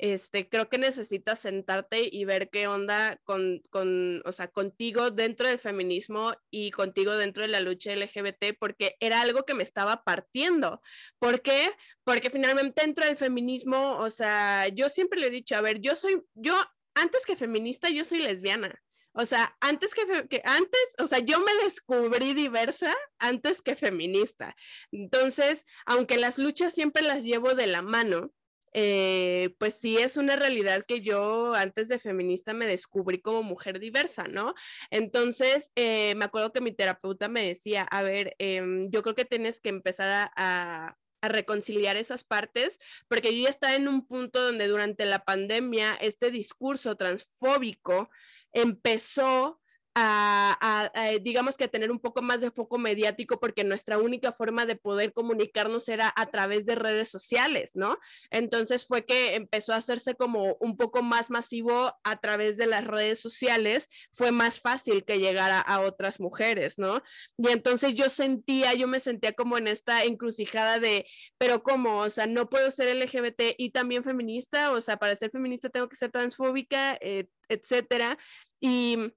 este, 0.00 0.48
creo 0.48 0.70
que 0.70 0.78
necesitas 0.78 1.40
sentarte 1.40 2.08
y 2.10 2.24
ver 2.24 2.48
qué 2.48 2.66
onda 2.66 3.20
con, 3.24 3.62
con, 3.68 4.22
o 4.24 4.32
sea, 4.32 4.48
contigo 4.48 5.10
dentro 5.10 5.46
del 5.46 5.58
feminismo 5.58 6.32
y 6.50 6.70
contigo 6.70 7.18
dentro 7.18 7.42
de 7.42 7.48
la 7.48 7.60
lucha 7.60 7.94
LGBT, 7.94 8.56
porque 8.58 8.96
era 9.00 9.20
algo 9.20 9.44
que 9.44 9.52
me 9.52 9.62
estaba 9.62 10.02
partiendo. 10.02 10.80
¿Por 11.18 11.42
qué? 11.42 11.70
Porque 12.02 12.30
finalmente 12.30 12.80
dentro 12.80 13.04
del 13.04 13.18
feminismo, 13.18 13.98
o 13.98 14.08
sea, 14.08 14.68
yo 14.68 14.88
siempre 14.88 15.20
le 15.20 15.26
he 15.26 15.30
dicho, 15.30 15.54
a 15.54 15.60
ver, 15.60 15.80
yo 15.80 15.94
soy, 15.96 16.22
yo, 16.32 16.54
antes 16.94 17.26
que 17.26 17.36
feminista, 17.36 17.90
yo 17.90 18.06
soy 18.06 18.20
lesbiana. 18.20 18.82
O 19.12 19.26
sea, 19.26 19.54
antes 19.60 19.92
que, 19.92 20.28
que, 20.28 20.40
antes, 20.44 20.80
o 20.98 21.06
sea, 21.08 21.18
yo 21.18 21.40
me 21.40 21.54
descubrí 21.64 22.32
diversa 22.32 22.96
antes 23.18 23.60
que 23.60 23.76
feminista. 23.76 24.56
Entonces, 24.92 25.66
aunque 25.84 26.16
las 26.16 26.38
luchas 26.38 26.72
siempre 26.72 27.02
las 27.02 27.22
llevo 27.22 27.54
de 27.54 27.66
la 27.66 27.82
mano, 27.82 28.32
eh, 28.72 29.54
pues 29.58 29.74
sí 29.80 29.98
es 29.98 30.16
una 30.16 30.36
realidad 30.36 30.84
que 30.86 31.00
yo 31.00 31.54
antes 31.54 31.88
de 31.88 31.98
feminista 31.98 32.52
me 32.52 32.66
descubrí 32.66 33.20
como 33.20 33.42
mujer 33.42 33.80
diversa, 33.80 34.24
¿no? 34.24 34.54
Entonces, 34.90 35.70
eh, 35.76 36.14
me 36.16 36.24
acuerdo 36.24 36.52
que 36.52 36.60
mi 36.60 36.72
terapeuta 36.72 37.28
me 37.28 37.46
decía, 37.46 37.82
a 37.82 38.02
ver, 38.02 38.34
em, 38.38 38.90
yo 38.90 39.02
creo 39.02 39.14
que 39.14 39.24
tienes 39.24 39.60
que 39.60 39.70
empezar 39.70 40.30
a, 40.36 40.96
a 41.22 41.28
reconciliar 41.28 41.96
esas 41.96 42.24
partes, 42.24 42.78
porque 43.08 43.36
yo 43.36 43.44
ya 43.44 43.50
estaba 43.50 43.74
en 43.74 43.88
un 43.88 44.06
punto 44.06 44.42
donde 44.42 44.68
durante 44.68 45.04
la 45.06 45.24
pandemia 45.24 45.92
este 46.00 46.30
discurso 46.30 46.96
transfóbico 46.96 48.10
empezó 48.52 49.59
a, 49.94 50.90
digamos 51.22 51.56
que 51.56 51.68
tener 51.68 51.90
un 51.90 51.98
poco 51.98 52.22
más 52.22 52.40
de 52.40 52.50
foco 52.50 52.78
mediático 52.78 53.40
porque 53.40 53.64
nuestra 53.64 53.98
única 53.98 54.32
forma 54.32 54.66
de 54.66 54.76
poder 54.76 55.12
comunicarnos 55.12 55.88
era 55.88 56.12
a 56.16 56.26
través 56.26 56.66
de 56.66 56.76
redes 56.76 57.08
sociales, 57.10 57.72
¿no? 57.74 57.98
Entonces 58.30 58.86
fue 58.86 59.04
que 59.04 59.34
empezó 59.34 59.72
a 59.72 59.76
hacerse 59.76 60.14
como 60.14 60.56
un 60.60 60.76
poco 60.76 61.02
más 61.02 61.30
masivo 61.30 61.92
a 62.04 62.20
través 62.20 62.56
de 62.56 62.66
las 62.66 62.84
redes 62.84 63.20
sociales, 63.20 63.88
fue 64.14 64.32
más 64.32 64.60
fácil 64.60 65.04
que 65.04 65.18
llegara 65.18 65.60
a 65.60 65.80
otras 65.80 66.20
mujeres, 66.20 66.78
¿no? 66.78 67.02
Y 67.38 67.48
entonces 67.48 67.94
yo 67.94 68.08
sentía, 68.08 68.74
yo 68.74 68.86
me 68.86 69.00
sentía 69.00 69.32
como 69.32 69.58
en 69.58 69.68
esta 69.68 70.04
encrucijada 70.04 70.78
de, 70.78 71.06
pero 71.38 71.62
¿cómo? 71.62 71.98
O 72.00 72.10
sea, 72.10 72.26
no 72.26 72.48
puedo 72.48 72.70
ser 72.70 72.96
LGBT 72.96 73.54
y 73.58 73.70
también 73.70 74.04
feminista, 74.04 74.72
o 74.72 74.80
sea, 74.80 74.96
para 74.98 75.16
ser 75.16 75.30
feminista 75.30 75.68
tengo 75.68 75.88
que 75.88 75.96
ser 75.96 76.10
transfóbica, 76.10 76.96
eh, 77.00 77.28
etcétera. 77.48 78.18
Y 78.60 79.12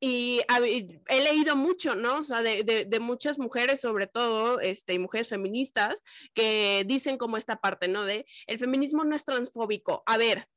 y 0.00 0.42
he 1.08 1.20
leído 1.22 1.56
mucho, 1.56 1.94
¿no? 1.94 2.18
O 2.18 2.22
sea, 2.22 2.42
de, 2.42 2.86
de, 2.88 3.00
muchas 3.00 3.38
mujeres, 3.38 3.80
sobre 3.80 4.06
todo, 4.06 4.60
este, 4.60 4.94
y 4.94 4.98
mujeres 4.98 5.28
feministas, 5.28 6.04
que 6.34 6.84
dicen 6.86 7.18
como 7.18 7.36
esta 7.36 7.56
parte, 7.56 7.88
¿no? 7.88 8.04
De 8.04 8.24
el 8.46 8.58
feminismo 8.58 9.04
no 9.04 9.16
es 9.16 9.24
transfóbico. 9.24 10.02
A 10.06 10.16
ver, 10.16 10.48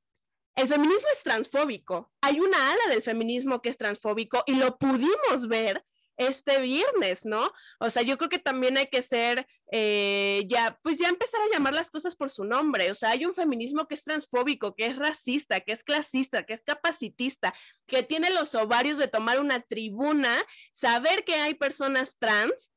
el 0.56 0.68
feminismo 0.68 1.08
es 1.14 1.24
transfóbico. 1.24 2.12
Hay 2.22 2.40
una 2.40 2.72
ala 2.72 2.88
del 2.90 3.02
feminismo 3.02 3.62
que 3.62 3.70
es 3.70 3.78
transfóbico 3.78 4.44
y 4.46 4.56
lo 4.56 4.78
pudimos 4.78 5.48
ver 5.48 5.84
este 6.22 6.62
viernes, 6.62 7.26
¿no? 7.26 7.52
O 7.80 7.90
sea, 7.90 8.02
yo 8.02 8.18
creo 8.18 8.30
que 8.30 8.40
también 8.40 8.78
hay 8.78 8.88
que 8.88 9.02
ser, 9.02 9.48
eh, 9.72 10.44
ya, 10.48 10.80
pues 10.82 10.98
ya 10.98 11.10
empezar 11.10 11.42
a 11.42 11.54
llamar 11.54 11.74
las 11.74 11.92
cosas 11.92 12.16
por 12.16 12.30
su 12.30 12.44
nombre. 12.44 12.92
O 12.92 12.96
sea, 12.96 13.10
hay 13.10 13.26
un 13.26 13.36
feminismo 13.36 13.88
que 13.88 13.96
es 13.96 14.04
transfóbico, 14.04 14.76
que 14.76 14.88
es 14.88 14.96
racista, 14.96 15.60
que 15.62 15.74
es 15.74 15.84
clasista, 15.84 16.44
que 16.44 16.54
es 16.54 16.64
capacitista, 16.64 17.54
que 17.88 18.04
tiene 18.04 18.30
los 18.30 18.56
ovarios 18.56 18.98
de 18.98 19.08
tomar 19.08 19.40
una 19.40 19.62
tribuna, 19.62 20.44
saber 20.72 21.24
que 21.24 21.36
hay 21.36 21.54
personas 21.54 22.18
trans 22.18 22.72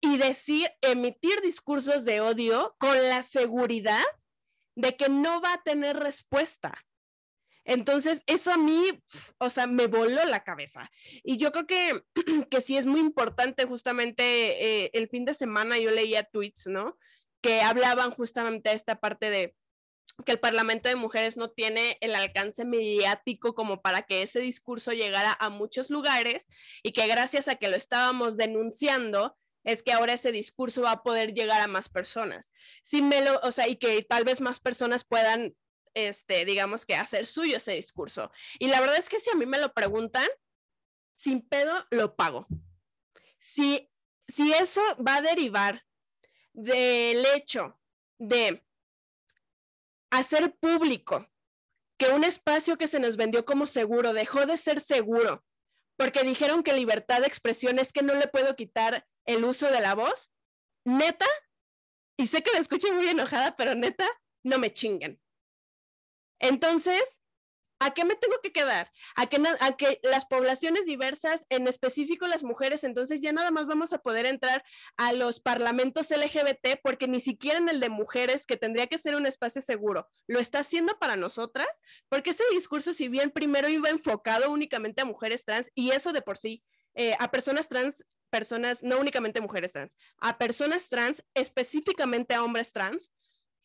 y 0.00 0.18
decir, 0.18 0.68
emitir 0.82 1.40
discursos 1.40 2.04
de 2.04 2.20
odio 2.20 2.76
con 2.78 2.96
la 3.08 3.22
seguridad 3.22 4.04
de 4.76 4.96
que 4.96 5.08
no 5.08 5.40
va 5.40 5.54
a 5.54 5.62
tener 5.62 5.96
respuesta. 5.96 6.84
Entonces, 7.64 8.22
eso 8.26 8.52
a 8.52 8.58
mí, 8.58 9.02
o 9.38 9.50
sea, 9.50 9.66
me 9.66 9.86
voló 9.86 10.24
la 10.24 10.44
cabeza. 10.44 10.90
Y 11.22 11.38
yo 11.38 11.52
creo 11.52 11.66
que, 11.66 12.04
que 12.50 12.60
sí 12.60 12.76
es 12.76 12.86
muy 12.86 13.00
importante 13.00 13.64
justamente 13.64 14.84
eh, 14.84 14.90
el 14.92 15.08
fin 15.08 15.24
de 15.24 15.34
semana 15.34 15.78
yo 15.78 15.90
leía 15.90 16.24
tweets, 16.24 16.66
¿no? 16.66 16.98
Que 17.40 17.62
hablaban 17.62 18.10
justamente 18.10 18.70
de 18.70 18.76
esta 18.76 19.00
parte 19.00 19.30
de 19.30 19.54
que 20.24 20.32
el 20.32 20.38
Parlamento 20.38 20.88
de 20.88 20.96
Mujeres 20.96 21.36
no 21.36 21.50
tiene 21.50 21.98
el 22.00 22.14
alcance 22.14 22.64
mediático 22.64 23.54
como 23.54 23.82
para 23.82 24.02
que 24.02 24.22
ese 24.22 24.38
discurso 24.38 24.92
llegara 24.92 25.36
a 25.40 25.48
muchos 25.48 25.90
lugares 25.90 26.48
y 26.82 26.92
que 26.92 27.06
gracias 27.08 27.48
a 27.48 27.56
que 27.56 27.68
lo 27.68 27.76
estábamos 27.76 28.36
denunciando, 28.36 29.36
es 29.64 29.82
que 29.82 29.92
ahora 29.92 30.12
ese 30.12 30.30
discurso 30.30 30.82
va 30.82 30.92
a 30.92 31.02
poder 31.02 31.32
llegar 31.34 31.60
a 31.60 31.66
más 31.66 31.88
personas. 31.88 32.52
Si 32.82 33.02
me 33.02 33.22
lo, 33.22 33.40
o 33.40 33.50
sea, 33.50 33.66
y 33.66 33.76
que 33.76 34.02
tal 34.02 34.24
vez 34.24 34.40
más 34.40 34.60
personas 34.60 35.04
puedan 35.04 35.54
este, 35.94 36.44
digamos 36.44 36.84
que 36.84 36.96
hacer 36.96 37.26
suyo 37.26 37.56
ese 37.56 37.72
discurso. 37.72 38.30
Y 38.58 38.68
la 38.68 38.80
verdad 38.80 38.96
es 38.96 39.08
que 39.08 39.20
si 39.20 39.30
a 39.30 39.34
mí 39.34 39.46
me 39.46 39.58
lo 39.58 39.72
preguntan, 39.72 40.28
sin 41.14 41.40
pedo 41.40 41.86
lo 41.90 42.16
pago. 42.16 42.46
Si, 43.40 43.90
si 44.28 44.52
eso 44.52 44.82
va 44.96 45.16
a 45.16 45.22
derivar 45.22 45.84
del 46.52 47.24
hecho 47.34 47.80
de 48.18 48.64
hacer 50.10 50.56
público 50.56 51.28
que 51.96 52.08
un 52.08 52.24
espacio 52.24 52.76
que 52.78 52.88
se 52.88 53.00
nos 53.00 53.16
vendió 53.16 53.44
como 53.44 53.66
seguro 53.66 54.12
dejó 54.12 54.46
de 54.46 54.56
ser 54.56 54.80
seguro 54.80 55.44
porque 55.96 56.22
dijeron 56.22 56.62
que 56.62 56.72
libertad 56.72 57.20
de 57.20 57.26
expresión 57.26 57.78
es 57.78 57.92
que 57.92 58.02
no 58.02 58.14
le 58.14 58.28
puedo 58.28 58.56
quitar 58.56 59.06
el 59.26 59.44
uso 59.44 59.70
de 59.70 59.80
la 59.80 59.94
voz, 59.94 60.30
neta, 60.84 61.26
y 62.16 62.26
sé 62.26 62.42
que 62.42 62.52
me 62.52 62.58
escuché 62.58 62.92
muy 62.92 63.08
enojada, 63.08 63.56
pero 63.56 63.74
neta, 63.74 64.08
no 64.42 64.58
me 64.58 64.72
chinguen. 64.72 65.20
Entonces, 66.38 67.02
¿A 67.80 67.92
qué 67.92 68.04
me 68.04 68.14
tengo 68.14 68.36
que 68.42 68.52
quedar? 68.52 68.90
¿A 69.16 69.26
que, 69.26 69.42
a 69.60 69.76
que 69.76 70.00
las 70.02 70.26
poblaciones 70.26 70.86
diversas, 70.86 71.44
en 71.50 71.66
específico 71.66 72.26
las 72.26 72.42
mujeres, 72.42 72.84
entonces 72.84 73.20
ya 73.20 73.32
nada 73.32 73.50
más 73.50 73.66
vamos 73.66 73.92
a 73.92 73.98
poder 73.98 74.26
entrar 74.26 74.64
a 74.96 75.12
los 75.12 75.40
parlamentos 75.40 76.10
LGBT 76.10 76.80
porque 76.82 77.08
ni 77.08 77.20
siquiera 77.20 77.58
en 77.58 77.68
el 77.68 77.80
de 77.80 77.88
mujeres, 77.88 78.46
que 78.46 78.56
tendría 78.56 78.86
que 78.86 78.98
ser 78.98 79.16
un 79.16 79.26
espacio 79.26 79.60
seguro, 79.60 80.08
lo 80.26 80.38
está 80.38 80.60
haciendo 80.60 80.98
para 80.98 81.16
nosotras, 81.16 81.68
porque 82.08 82.30
ese 82.30 82.44
discurso, 82.52 82.94
si 82.94 83.08
bien 83.08 83.30
primero 83.30 83.68
iba 83.68 83.90
enfocado 83.90 84.50
únicamente 84.50 85.02
a 85.02 85.04
mujeres 85.04 85.44
trans, 85.44 85.70
y 85.74 85.90
eso 85.90 86.12
de 86.12 86.22
por 86.22 86.38
sí, 86.38 86.62
eh, 86.94 87.16
a 87.18 87.30
personas 87.30 87.68
trans, 87.68 88.06
personas, 88.30 88.82
no 88.82 88.98
únicamente 88.98 89.40
mujeres 89.40 89.72
trans, 89.72 89.96
a 90.18 90.38
personas 90.38 90.88
trans, 90.88 91.22
específicamente 91.34 92.34
a 92.34 92.42
hombres 92.42 92.72
trans, 92.72 93.10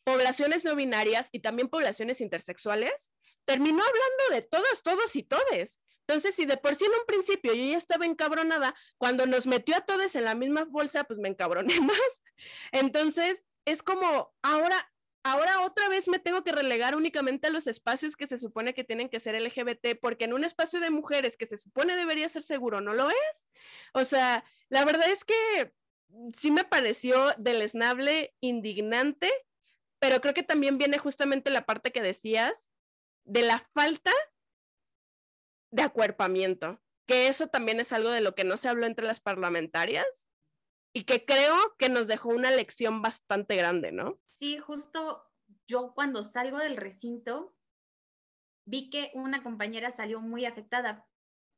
poblaciones 0.10 0.66
no 0.66 0.76
binarias 0.76 1.30
y 1.32 1.40
también 1.40 1.68
poblaciones 1.68 2.20
intersexuales, 2.20 3.12
terminó 3.46 3.84
hablando 3.84 4.24
de 4.32 4.42
todos, 4.42 4.82
todos 4.82 5.16
y 5.16 5.22
todes. 5.22 5.80
Entonces, 6.08 6.34
si 6.34 6.48
de 6.48 6.58
por 6.58 6.74
sí 6.74 6.86
en 6.86 6.92
un 6.92 7.06
principio 7.06 7.54
yo 7.54 7.64
ya 7.64 7.78
estaba 7.78 8.08
encabronada, 8.08 8.74
cuando 8.98 9.28
nos 9.28 9.46
metió 9.46 9.76
a 9.76 9.82
todos 9.82 10.16
en 10.16 10.26
la 10.26 10.34
misma 10.34 10.66
bolsa, 10.66 11.04
pues 11.04 11.20
me 11.20 11.30
encabroné 11.30 11.80
más. 11.82 12.24
Entonces, 12.72 13.44
es 13.66 13.84
como, 13.84 14.34
ahora, 14.42 14.92
ahora 15.22 15.62
otra 15.62 15.88
vez 15.90 16.08
me 16.08 16.18
tengo 16.18 16.44
que 16.44 16.54
relegar 16.54 16.96
únicamente 16.96 17.46
a 17.46 17.52
los 17.52 17.68
espacios 17.68 18.16
que 18.16 18.28
se 18.28 18.40
supone 18.40 18.74
que 18.74 18.84
tienen 18.84 19.10
que 19.10 19.20
ser 19.20 19.40
LGBT, 19.40 20.00
porque 20.02 20.26
en 20.26 20.34
un 20.34 20.44
espacio 20.44 20.80
de 20.80 20.90
mujeres 20.90 21.38
que 21.38 21.46
se 21.46 21.60
supone 21.60 21.96
debería 21.96 22.28
ser 22.30 22.42
seguro, 22.42 22.82
no 22.82 22.96
lo 22.96 23.12
es. 23.12 23.48
O 23.94 24.06
sea, 24.06 24.44
la 24.70 24.86
verdad 24.86 25.08
es 25.08 25.24
que 25.24 25.72
sí 26.36 26.50
me 26.50 26.64
pareció 26.64 27.32
deleznable, 27.38 28.34
indignante, 28.40 29.30
pero 30.00 30.22
creo 30.22 30.34
que 30.34 30.44
también 30.44 30.78
viene 30.78 30.98
justamente 30.98 31.52
la 31.52 31.66
parte 31.66 31.92
que 31.92 32.02
decías 32.02 32.70
de 33.26 33.44
la 33.44 33.60
falta 33.74 34.12
de 35.72 35.84
acuerpamiento, 35.84 36.82
que 37.06 37.28
eso 37.28 37.48
también 37.48 37.80
es 37.80 37.94
algo 37.94 38.10
de 38.10 38.22
lo 38.22 38.36
que 38.36 38.44
no 38.44 38.58
se 38.58 38.70
habló 38.70 38.86
entre 38.86 39.06
las 39.06 39.20
parlamentarias 39.20 40.28
y 40.94 41.04
que 41.04 41.26
creo 41.26 41.56
que 41.78 41.90
nos 41.90 42.08
dejó 42.08 42.30
una 42.30 42.52
lección 42.52 43.02
bastante 43.02 43.56
grande, 43.56 43.92
¿no? 43.92 44.20
Sí, 44.26 44.58
justo 44.58 45.30
yo 45.68 45.94
cuando 45.94 46.24
salgo 46.24 46.58
del 46.58 46.78
recinto 46.78 47.56
vi 48.66 48.90
que 48.90 49.12
una 49.16 49.44
compañera 49.44 49.92
salió 49.92 50.22
muy 50.22 50.46
afectada. 50.46 51.08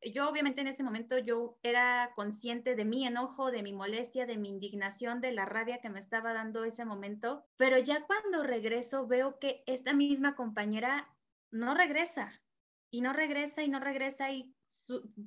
Yo 0.03 0.27
obviamente 0.27 0.61
en 0.61 0.67
ese 0.67 0.83
momento 0.83 1.17
yo 1.19 1.59
era 1.61 2.11
consciente 2.15 2.75
de 2.75 2.85
mi 2.85 3.05
enojo, 3.05 3.51
de 3.51 3.61
mi 3.61 3.71
molestia, 3.71 4.25
de 4.25 4.37
mi 4.37 4.49
indignación, 4.49 5.21
de 5.21 5.31
la 5.31 5.45
rabia 5.45 5.79
que 5.79 5.89
me 5.89 5.99
estaba 5.99 6.33
dando 6.33 6.63
ese 6.63 6.85
momento, 6.85 7.45
pero 7.57 7.77
ya 7.77 8.05
cuando 8.05 8.41
regreso 8.41 9.05
veo 9.05 9.37
que 9.37 9.63
esta 9.67 9.93
misma 9.93 10.35
compañera 10.35 11.07
no 11.51 11.75
regresa 11.75 12.41
y 12.89 13.01
no 13.01 13.13
regresa 13.13 13.63
y 13.63 13.69
no 13.69 13.79
regresa 13.79 14.31
y 14.31 14.55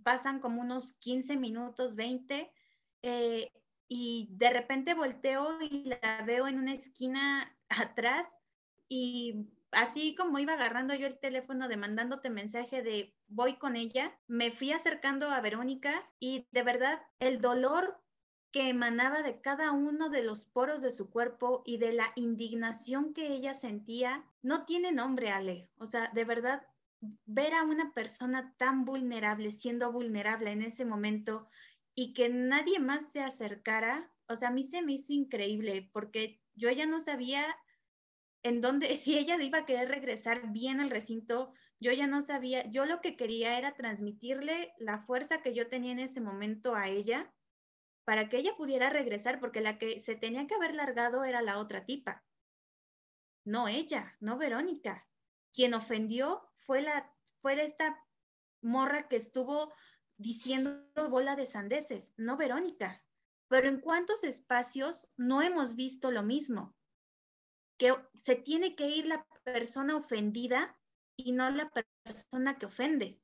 pasan 0.02 0.40
como 0.40 0.60
unos 0.60 0.94
15 0.94 1.36
minutos, 1.36 1.94
20, 1.94 2.52
eh, 3.02 3.52
y 3.86 4.28
de 4.32 4.50
repente 4.50 4.94
volteo 4.94 5.60
y 5.62 5.84
la 5.84 6.22
veo 6.26 6.48
en 6.48 6.58
una 6.58 6.72
esquina 6.72 7.56
atrás 7.68 8.36
y 8.88 9.46
así 9.76 10.14
como 10.14 10.38
iba 10.38 10.54
agarrando 10.54 10.94
yo 10.94 11.06
el 11.06 11.18
teléfono 11.18 11.68
demandándote 11.68 12.30
mensaje 12.30 12.82
de 12.82 13.14
voy 13.28 13.56
con 13.56 13.76
ella, 13.76 14.18
me 14.26 14.50
fui 14.50 14.72
acercando 14.72 15.30
a 15.30 15.40
Verónica 15.40 16.08
y 16.18 16.46
de 16.52 16.62
verdad 16.62 17.00
el 17.18 17.40
dolor 17.40 18.00
que 18.54 18.68
emanaba 18.68 19.22
de 19.22 19.40
cada 19.40 19.72
uno 19.72 20.10
de 20.10 20.22
los 20.22 20.46
poros 20.46 20.80
de 20.80 20.92
su 20.92 21.10
cuerpo 21.10 21.62
y 21.66 21.78
de 21.78 21.92
la 21.92 22.12
indignación 22.14 23.12
que 23.12 23.32
ella 23.32 23.52
sentía, 23.52 24.24
no 24.42 24.64
tiene 24.64 24.92
nombre, 24.92 25.30
Ale. 25.30 25.68
O 25.76 25.86
sea, 25.86 26.08
de 26.14 26.24
verdad, 26.24 26.62
ver 27.26 27.52
a 27.54 27.64
una 27.64 27.92
persona 27.92 28.54
tan 28.56 28.84
vulnerable, 28.84 29.50
siendo 29.50 29.90
vulnerable 29.90 30.52
en 30.52 30.62
ese 30.62 30.84
momento 30.84 31.48
y 31.96 32.12
que 32.12 32.28
nadie 32.28 32.78
más 32.78 33.10
se 33.10 33.22
acercara, 33.22 34.12
o 34.28 34.36
sea, 34.36 34.48
a 34.48 34.52
mí 34.52 34.62
se 34.62 34.82
me 34.82 34.92
hizo 34.92 35.12
increíble 35.12 35.90
porque 35.92 36.40
yo 36.54 36.70
ya 36.70 36.86
no 36.86 37.00
sabía 37.00 37.56
en 38.44 38.60
dónde, 38.60 38.94
si 38.96 39.18
ella 39.18 39.42
iba 39.42 39.58
a 39.58 39.66
querer 39.66 39.88
regresar 39.88 40.52
bien 40.52 40.80
al 40.80 40.90
recinto, 40.90 41.52
yo 41.80 41.90
ya 41.92 42.06
no 42.06 42.22
sabía, 42.22 42.70
yo 42.70 42.86
lo 42.86 43.00
que 43.00 43.16
quería 43.16 43.58
era 43.58 43.74
transmitirle 43.74 44.72
la 44.78 45.00
fuerza 45.00 45.42
que 45.42 45.54
yo 45.54 45.68
tenía 45.68 45.90
en 45.90 45.98
ese 45.98 46.20
momento 46.20 46.76
a 46.76 46.88
ella 46.88 47.34
para 48.04 48.28
que 48.28 48.36
ella 48.36 48.54
pudiera 48.56 48.90
regresar, 48.90 49.40
porque 49.40 49.60
la 49.60 49.78
que 49.78 49.98
se 49.98 50.14
tenía 50.14 50.46
que 50.46 50.54
haber 50.54 50.74
largado 50.74 51.24
era 51.24 51.42
la 51.42 51.58
otra 51.58 51.86
tipa, 51.86 52.22
no 53.44 53.68
ella, 53.68 54.16
no 54.20 54.38
Verónica. 54.38 55.06
Quien 55.52 55.74
ofendió 55.74 56.42
fue, 56.58 56.82
la, 56.82 57.12
fue 57.40 57.62
esta 57.62 58.02
morra 58.62 59.08
que 59.08 59.16
estuvo 59.16 59.72
diciendo 60.16 60.86
bola 61.10 61.36
de 61.36 61.46
sandeces, 61.46 62.14
no 62.16 62.36
Verónica. 62.36 63.02
Pero 63.48 63.68
en 63.68 63.80
cuántos 63.80 64.24
espacios 64.24 65.08
no 65.16 65.42
hemos 65.42 65.76
visto 65.76 66.10
lo 66.10 66.22
mismo, 66.22 66.74
se 68.14 68.36
tiene 68.36 68.74
que 68.76 68.88
ir 68.88 69.06
la 69.06 69.26
persona 69.44 69.96
ofendida 69.96 70.78
y 71.16 71.32
no 71.32 71.50
la 71.50 71.70
persona 72.02 72.58
que 72.58 72.66
ofende. 72.66 73.20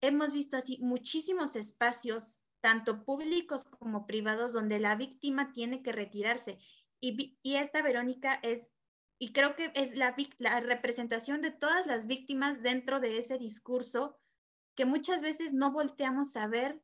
Hemos 0.00 0.32
visto 0.32 0.56
así 0.56 0.78
muchísimos 0.80 1.56
espacios 1.56 2.42
tanto 2.60 3.04
públicos 3.04 3.64
como 3.64 4.06
privados, 4.06 4.52
donde 4.52 4.80
la 4.80 4.96
víctima 4.96 5.52
tiene 5.52 5.82
que 5.82 5.92
retirarse. 5.92 6.58
Y, 7.00 7.38
esta 7.44 7.82
Verónica 7.82 8.40
es, 8.42 8.72
y 9.20 9.32
creo 9.32 9.54
que 9.54 9.70
es 9.74 9.94
la, 9.94 10.16
la 10.38 10.60
representación 10.60 11.40
de 11.40 11.50
todas 11.50 11.86
las 11.86 12.06
víctimas 12.06 12.62
dentro 12.62 13.00
de 13.00 13.18
ese 13.18 13.38
discurso 13.38 14.18
que 14.76 14.84
muchas 14.84 15.22
veces 15.22 15.52
no 15.52 15.72
volteamos 15.72 16.36
a 16.36 16.46
ver, 16.46 16.82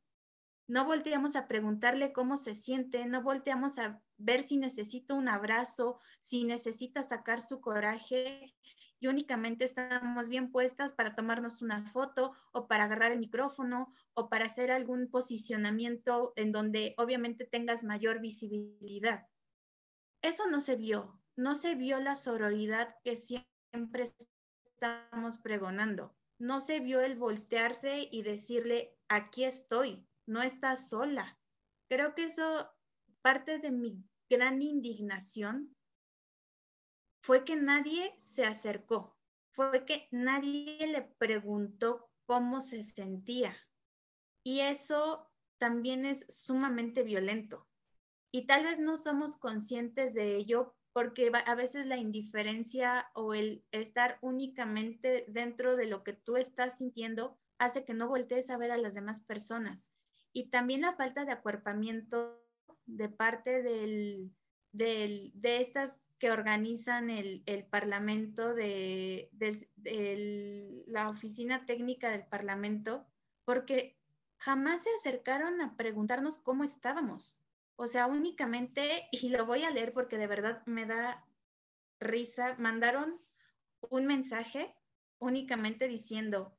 no 0.66 0.84
volteamos 0.84 1.36
a 1.36 1.46
preguntarle 1.46 2.12
cómo 2.12 2.36
se 2.36 2.54
siente, 2.54 3.06
no 3.06 3.22
volteamos 3.22 3.78
a 3.78 4.02
ver 4.16 4.42
si 4.42 4.56
necesita 4.56 5.14
un 5.14 5.28
abrazo, 5.28 5.98
si 6.22 6.44
necesita 6.44 7.02
sacar 7.02 7.40
su 7.40 7.60
coraje 7.60 8.54
y 8.98 9.08
únicamente 9.08 9.66
estamos 9.66 10.30
bien 10.30 10.50
puestas 10.50 10.92
para 10.92 11.14
tomarnos 11.14 11.60
una 11.60 11.84
foto 11.84 12.32
o 12.52 12.66
para 12.66 12.84
agarrar 12.84 13.12
el 13.12 13.18
micrófono 13.18 13.92
o 14.14 14.30
para 14.30 14.46
hacer 14.46 14.70
algún 14.70 15.10
posicionamiento 15.10 16.32
en 16.36 16.52
donde 16.52 16.94
obviamente 16.96 17.44
tengas 17.44 17.84
mayor 17.84 18.20
visibilidad. 18.20 19.26
Eso 20.22 20.46
no 20.46 20.62
se 20.62 20.76
vio, 20.76 21.20
no 21.36 21.54
se 21.54 21.74
vio 21.74 22.00
la 22.00 22.16
sororidad 22.16 22.96
que 23.04 23.16
siempre 23.16 24.04
estamos 24.64 25.36
pregonando, 25.36 26.16
no 26.38 26.60
se 26.60 26.80
vio 26.80 27.02
el 27.02 27.16
voltearse 27.16 28.08
y 28.10 28.22
decirle, 28.22 28.96
aquí 29.08 29.44
estoy, 29.44 30.06
no 30.26 30.42
estás 30.42 30.88
sola. 30.88 31.38
Creo 31.88 32.14
que 32.14 32.24
eso 32.24 32.70
parte 33.22 33.58
de 33.58 33.70
mi 33.70 34.04
gran 34.28 34.62
indignación 34.62 35.74
fue 37.22 37.44
que 37.44 37.56
nadie 37.56 38.14
se 38.18 38.44
acercó, 38.44 39.16
fue 39.52 39.84
que 39.84 40.08
nadie 40.10 40.86
le 40.86 41.02
preguntó 41.18 42.10
cómo 42.26 42.60
se 42.60 42.82
sentía. 42.82 43.56
Y 44.44 44.60
eso 44.60 45.30
también 45.58 46.04
es 46.04 46.26
sumamente 46.28 47.02
violento. 47.02 47.66
Y 48.30 48.46
tal 48.46 48.64
vez 48.64 48.80
no 48.80 48.96
somos 48.96 49.36
conscientes 49.36 50.12
de 50.12 50.36
ello 50.36 50.74
porque 50.92 51.32
a 51.46 51.54
veces 51.54 51.86
la 51.86 51.96
indiferencia 51.96 53.10
o 53.14 53.34
el 53.34 53.64
estar 53.72 54.18
únicamente 54.20 55.24
dentro 55.28 55.76
de 55.76 55.86
lo 55.86 56.04
que 56.04 56.12
tú 56.12 56.36
estás 56.36 56.78
sintiendo 56.78 57.38
hace 57.58 57.84
que 57.84 57.94
no 57.94 58.08
voltees 58.08 58.50
a 58.50 58.58
ver 58.58 58.70
a 58.70 58.76
las 58.76 58.94
demás 58.94 59.20
personas. 59.20 59.92
Y 60.34 60.50
también 60.50 60.82
la 60.82 60.94
falta 60.94 61.24
de 61.24 61.32
acuerpamiento 61.32 62.44
de 62.86 63.08
parte 63.08 63.62
del, 63.62 64.32
de 64.72 65.60
estas 65.60 66.10
que 66.18 66.32
organizan 66.32 67.08
el, 67.08 67.44
Parlamento, 67.70 68.52
de, 68.52 69.30
la 70.88 71.08
oficina 71.08 71.64
técnica 71.64 72.10
del 72.10 72.26
Parlamento, 72.26 73.06
porque 73.44 73.96
jamás 74.38 74.82
se 74.82 74.90
acercaron 74.96 75.60
a 75.60 75.76
preguntarnos 75.76 76.36
cómo 76.38 76.64
estábamos. 76.64 77.40
O 77.76 77.86
sea, 77.86 78.06
únicamente, 78.06 79.08
y 79.12 79.28
lo 79.28 79.46
voy 79.46 79.62
a 79.62 79.70
leer 79.70 79.92
porque 79.92 80.18
de 80.18 80.26
verdad 80.26 80.66
me 80.66 80.84
da 80.84 81.24
risa, 82.00 82.56
mandaron 82.58 83.20
un 83.88 84.06
mensaje 84.06 84.74
únicamente 85.18 85.86
diciendo, 85.86 86.56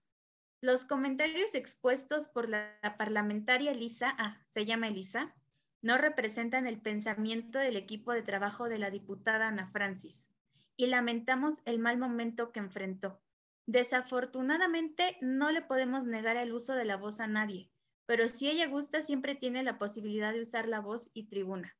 los 0.66 0.84
comentarios 0.84 1.54
expuestos 1.54 2.28
por 2.28 2.50
la 2.50 2.76
parlamentaria 2.98 3.72
Elisa, 3.72 4.16
ah, 4.18 4.44
se 4.50 4.66
llama 4.66 4.88
Elisa, 4.88 5.36
no 5.84 6.00
representan 6.00 6.66
el 6.66 6.82
pensamiento 6.82 7.60
del 7.60 7.76
equipo 7.76 8.12
de 8.14 8.24
trabajo 8.24 8.68
de 8.68 8.80
la 8.80 8.90
diputada 8.90 9.48
Ana 9.48 9.68
Francis 9.68 10.28
y 10.76 10.88
lamentamos 10.88 11.62
el 11.66 11.78
mal 11.78 12.00
momento 12.00 12.52
que 12.52 12.62
enfrentó. 12.62 13.22
Desafortunadamente, 13.68 15.18
no 15.22 15.52
le 15.52 15.62
podemos 15.62 16.08
negar 16.08 16.36
el 16.36 16.52
uso 16.52 16.74
de 16.74 16.86
la 16.86 16.98
voz 16.98 17.20
a 17.20 17.28
nadie, 17.28 17.70
pero 18.08 18.28
si 18.28 18.50
ella 18.50 18.66
gusta, 18.68 19.04
siempre 19.04 19.36
tiene 19.36 19.62
la 19.62 19.78
posibilidad 19.78 20.34
de 20.34 20.42
usar 20.42 20.68
la 20.68 20.80
voz 20.80 21.12
y 21.14 21.28
tribuna. 21.28 21.78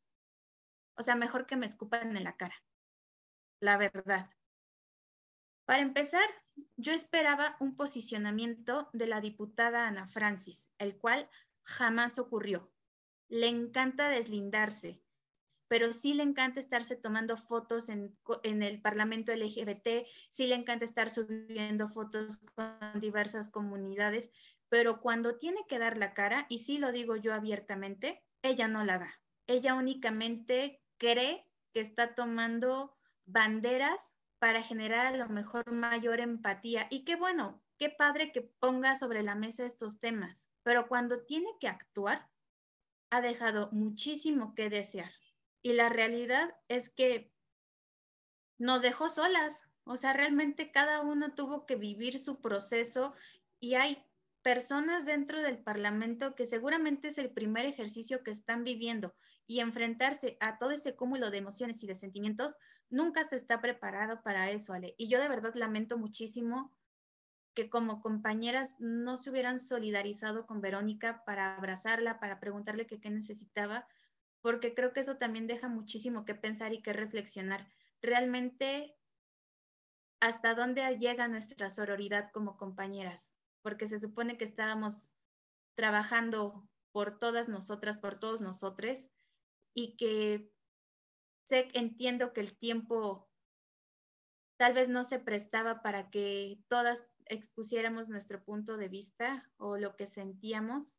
O 0.96 1.02
sea, 1.02 1.16
mejor 1.16 1.48
que 1.48 1.56
me 1.56 1.66
escupan 1.66 2.16
en 2.16 2.24
la 2.24 2.38
cara. 2.38 2.56
La 3.60 3.78
verdad. 3.78 4.30
Para 5.66 5.82
empezar, 5.82 6.30
yo 6.78 6.94
esperaba 6.94 7.58
un 7.60 7.76
posicionamiento 7.76 8.90
de 8.94 9.08
la 9.08 9.20
diputada 9.20 9.88
Ana 9.88 10.08
Francis, 10.08 10.72
el 10.78 10.98
cual 10.98 11.28
jamás 11.64 12.20
ocurrió. 12.20 12.72
Le 13.28 13.48
encanta 13.48 14.10
deslindarse, 14.10 15.02
pero 15.68 15.92
sí 15.94 16.14
le 16.14 16.24
encanta 16.24 16.60
estarse 16.60 16.96
tomando 16.96 17.38
fotos 17.38 17.90
en, 17.90 18.16
el 18.44 18.82
Parlamento 18.82 19.34
LGBT, 19.34 20.06
sí 20.30 20.46
le 20.46 20.56
encanta 20.56 20.86
estar 20.86 21.10
subiendo 21.10 21.90
fotos 21.90 22.44
con 22.54 23.00
diversas 23.00 23.50
comunidades, 23.50 24.32
pero 24.70 25.02
cuando 25.02 25.38
tiene 25.38 25.66
que 25.68 25.80
dar 25.80 25.98
la 25.98 26.14
cara, 26.14 26.46
y 26.50 26.60
sí 26.60 26.78
lo 26.78 26.92
digo 26.92 27.16
yo 27.16 27.34
abiertamente, 27.34 28.24
ella 28.44 28.68
no 28.68 28.84
la 28.84 29.00
da. 29.00 29.22
Ella 29.48 29.74
únicamente 29.74 30.82
cree 30.98 31.48
que 31.74 31.80
está 31.80 32.14
tomando 32.14 32.96
banderas 33.26 34.15
para 34.40 34.62
generar 34.62 35.06
a 35.06 35.18
lo 35.18 35.28
mejor 35.30 35.72
mayor 35.72 36.20
empatía. 36.20 36.88
Y 36.90 37.04
qué 37.04 37.16
bueno, 37.16 37.62
qué 37.78 37.90
padre 37.90 38.32
que 38.32 38.42
ponga 38.42 38.98
sobre 38.98 39.24
la 39.24 39.36
mesa 39.36 39.66
estos 39.66 40.00
temas, 40.00 40.48
pero 40.64 40.88
cuando 40.88 41.26
tiene 41.26 41.50
que 41.60 41.68
actuar, 41.68 42.30
ha 43.12 43.22
dejado 43.22 43.70
muchísimo 43.72 44.56
que 44.56 44.70
desear. 44.70 45.12
Y 45.62 45.74
la 45.74 45.90
realidad 45.90 46.56
es 46.68 46.90
que 46.90 47.32
nos 48.58 48.82
dejó 48.82 49.10
solas, 49.10 49.70
o 49.84 49.98
sea, 49.98 50.14
realmente 50.14 50.72
cada 50.72 51.02
uno 51.02 51.34
tuvo 51.34 51.66
que 51.66 51.76
vivir 51.76 52.20
su 52.20 52.42
proceso 52.42 53.14
y 53.60 53.76
hay 53.76 54.04
personas 54.42 55.06
dentro 55.06 55.42
del 55.42 55.58
Parlamento 55.58 56.36
que 56.36 56.46
seguramente 56.46 57.08
es 57.08 57.18
el 57.18 57.32
primer 57.32 57.66
ejercicio 57.66 58.24
que 58.24 58.32
están 58.32 58.64
viviendo 58.64 59.16
y 59.48 59.60
enfrentarse 59.60 60.38
a 60.40 60.58
todo 60.58 60.72
ese 60.72 60.96
cúmulo 60.96 61.30
de 61.30 61.38
emociones 61.38 61.84
y 61.84 61.88
de 61.88 61.96
sentimientos, 61.96 62.58
nunca 62.90 63.24
se 63.24 63.36
está 63.36 63.62
preparado 63.62 64.22
para 64.24 64.50
eso, 64.50 64.74
Ale. 64.74 64.96
Y 64.98 65.08
yo 65.08 65.20
de 65.20 65.30
verdad 65.30 65.54
lamento 65.56 65.98
muchísimo 65.98 66.76
que 67.54 67.70
como 67.70 68.02
compañeras 68.02 68.76
no 68.80 69.18
se 69.18 69.30
hubieran 69.30 69.60
solidarizado 69.60 70.46
con 70.46 70.62
Verónica 70.62 71.24
para 71.26 71.56
abrazarla, 71.56 72.20
para 72.20 72.40
preguntarle 72.40 72.86
qué 72.86 73.10
necesitaba, 73.10 73.88
porque 74.42 74.74
creo 74.74 74.94
que 74.94 75.00
eso 75.00 75.18
también 75.18 75.48
deja 75.48 75.70
muchísimo 75.70 76.26
que 76.26 76.36
pensar 76.36 76.74
y 76.74 76.82
que 76.82 76.92
reflexionar. 76.92 77.72
Realmente, 78.02 78.96
¿hasta 80.20 80.54
dónde 80.54 80.84
llega 80.98 81.28
nuestra 81.28 81.72
sororidad 81.72 82.32
como 82.32 82.58
compañeras? 82.58 83.36
porque 83.66 83.88
se 83.88 83.98
supone 83.98 84.38
que 84.38 84.46
estábamos 84.46 85.12
trabajando 85.74 86.70
por 86.92 87.18
todas 87.18 87.50
nosotras, 87.50 87.98
por 87.98 88.14
todos 88.14 88.40
nosotros, 88.40 89.10
y 89.76 89.96
que 89.98 90.52
sé, 91.46 91.70
entiendo 91.74 92.34
que 92.34 92.42
el 92.42 92.58
tiempo 92.58 93.30
tal 94.58 94.74
vez 94.74 94.90
no 94.90 95.04
se 95.04 95.20
prestaba 95.20 95.84
para 95.84 96.10
que 96.10 96.58
todas 96.68 97.12
expusiéramos 97.26 98.10
nuestro 98.10 98.44
punto 98.44 98.78
de 98.78 98.88
vista 98.88 99.52
o 99.58 99.78
lo 99.78 99.96
que 99.96 100.08
sentíamos, 100.08 100.98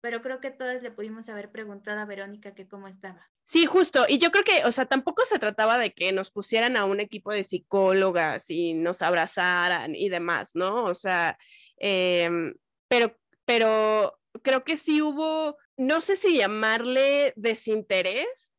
pero 0.00 0.22
creo 0.22 0.40
que 0.40 0.50
todas 0.50 0.82
le 0.82 0.90
pudimos 0.90 1.28
haber 1.28 1.50
preguntado 1.50 2.00
a 2.00 2.04
Verónica 2.04 2.54
que 2.54 2.68
cómo 2.68 2.86
estaba. 2.86 3.30
Sí, 3.44 3.66
justo. 3.66 4.04
Y 4.08 4.18
yo 4.18 4.30
creo 4.30 4.44
que, 4.44 4.64
o 4.64 4.72
sea, 4.72 4.86
tampoco 4.86 5.24
se 5.24 5.38
trataba 5.38 5.78
de 5.78 5.92
que 5.92 6.12
nos 6.12 6.30
pusieran 6.30 6.76
a 6.76 6.84
un 6.84 7.00
equipo 7.00 7.32
de 7.32 7.42
psicólogas 7.42 8.50
y 8.50 8.74
nos 8.74 9.02
abrazaran 9.02 9.94
y 9.96 10.08
demás, 10.08 10.50
¿no? 10.54 10.84
O 10.84 10.94
sea, 10.94 11.38
Em, 11.84 12.54
pero, 12.88 13.18
pero 13.44 14.16
creo 14.42 14.62
que 14.62 14.76
sí 14.76 15.02
hubo, 15.02 15.58
no 15.76 16.00
sé 16.00 16.16
si 16.16 16.36
llamarle 16.36 17.32
desinterés, 17.36 18.52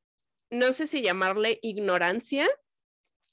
no 0.49 0.73
sé 0.73 0.87
si 0.87 1.01
llamarle 1.01 1.59
ignorancia. 1.61 2.47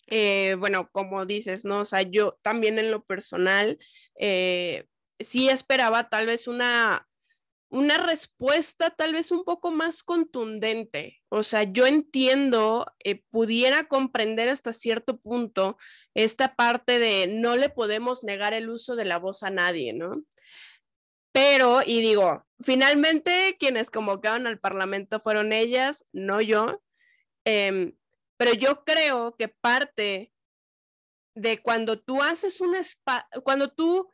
Eh, 0.09 0.57
bueno, 0.59 0.91
como 0.91 1.27
dices, 1.27 1.65
¿no? 1.65 1.81
O 1.81 1.85
sea, 1.85 2.03
yo 2.03 2.39
también 2.43 2.79
en 2.79 2.91
lo 2.91 3.05
personal 3.05 3.79
eh, 4.19 4.87
sí 5.21 5.49
esperaba 5.49 6.09
tal 6.09 6.27
vez 6.27 6.49
una, 6.49 7.09
una 7.71 7.99
respuesta 7.99 8.91
tal 8.91 9.13
vez 9.13 9.31
un 9.31 9.45
poco 9.45 9.71
más 9.71 10.03
contundente. 10.03 11.23
O 11.29 11.43
sea, 11.45 11.63
yo 11.63 11.87
entiendo, 11.87 12.87
eh, 13.05 13.23
pudiera 13.31 13.87
comprender 13.87 14.49
hasta 14.49 14.73
cierto 14.73 15.19
punto 15.21 15.79
esta 16.15 16.57
parte 16.57 16.99
de 16.99 17.29
no 17.29 17.57
le 17.57 17.69
podemos 17.71 18.25
negar 18.25 18.53
el 18.55 18.69
uso 18.69 18.97
de 18.97 19.05
la 19.05 19.19
voz 19.19 19.45
a 19.45 19.51
nadie, 19.51 19.93
¿no? 19.93 20.25
Pero, 21.33 21.83
y 21.85 22.01
digo, 22.01 22.45
finalmente 22.61 23.57
quienes 23.59 23.91
convocaron 23.91 24.47
al 24.47 24.59
Parlamento 24.59 25.21
fueron 25.21 25.53
ellas, 25.53 26.05
no 26.13 26.41
yo. 26.41 26.83
Em, 27.45 27.97
pero 28.37 28.53
yo 28.55 28.85
creo 28.85 29.37
que 29.37 29.49
parte 29.49 30.33
de 31.35 31.63
cuando 31.63 31.99
tú 32.01 32.23
haces 32.23 32.61
un 32.61 32.75
espacio, 32.75 33.43
cuando 33.43 33.69
tú 33.69 34.11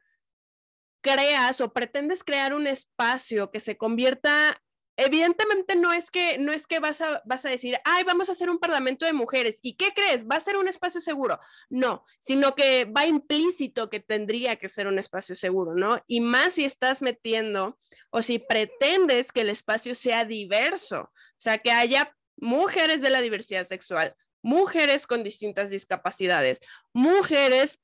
creas 1.00 1.60
o 1.60 1.72
pretendes 1.72 2.24
crear 2.24 2.52
un 2.52 2.66
espacio 2.66 3.50
que 3.50 3.60
se 3.60 3.76
convierta 3.76 4.62
evidentemente 4.96 5.76
no 5.76 5.92
es 5.92 6.10
que 6.10 6.38
no 6.38 6.52
es 6.52 6.66
que 6.66 6.78
vas 6.78 7.00
a 7.00 7.22
vas 7.24 7.44
a 7.44 7.48
decir, 7.50 7.78
"Ay, 7.84 8.04
vamos 8.04 8.28
a 8.28 8.32
hacer 8.32 8.50
un 8.50 8.58
parlamento 8.58 9.06
de 9.06 9.12
mujeres." 9.12 9.58
¿Y 9.62 9.76
qué 9.76 9.92
crees? 9.94 10.26
¿Va 10.26 10.36
a 10.36 10.40
ser 10.40 10.56
un 10.56 10.68
espacio 10.68 11.00
seguro? 11.00 11.38
No, 11.68 12.04
sino 12.18 12.54
que 12.54 12.84
va 12.84 13.06
implícito 13.06 13.90
que 13.90 14.00
tendría 14.00 14.56
que 14.56 14.68
ser 14.68 14.86
un 14.86 14.98
espacio 14.98 15.34
seguro, 15.34 15.74
¿no? 15.74 16.02
Y 16.06 16.20
más 16.20 16.54
si 16.54 16.64
estás 16.64 17.02
metiendo 17.02 17.78
o 18.10 18.22
si 18.22 18.38
pretendes 18.38 19.32
que 19.32 19.42
el 19.42 19.50
espacio 19.50 19.94
sea 19.94 20.24
diverso, 20.24 21.00
o 21.02 21.40
sea, 21.40 21.58
que 21.58 21.70
haya 21.70 22.16
mujeres 22.36 23.00
de 23.00 23.10
la 23.10 23.20
diversidad 23.20 23.66
sexual, 23.66 24.14
mujeres 24.42 25.06
con 25.06 25.24
distintas 25.24 25.70
discapacidades, 25.70 26.60
mujeres 26.92 27.78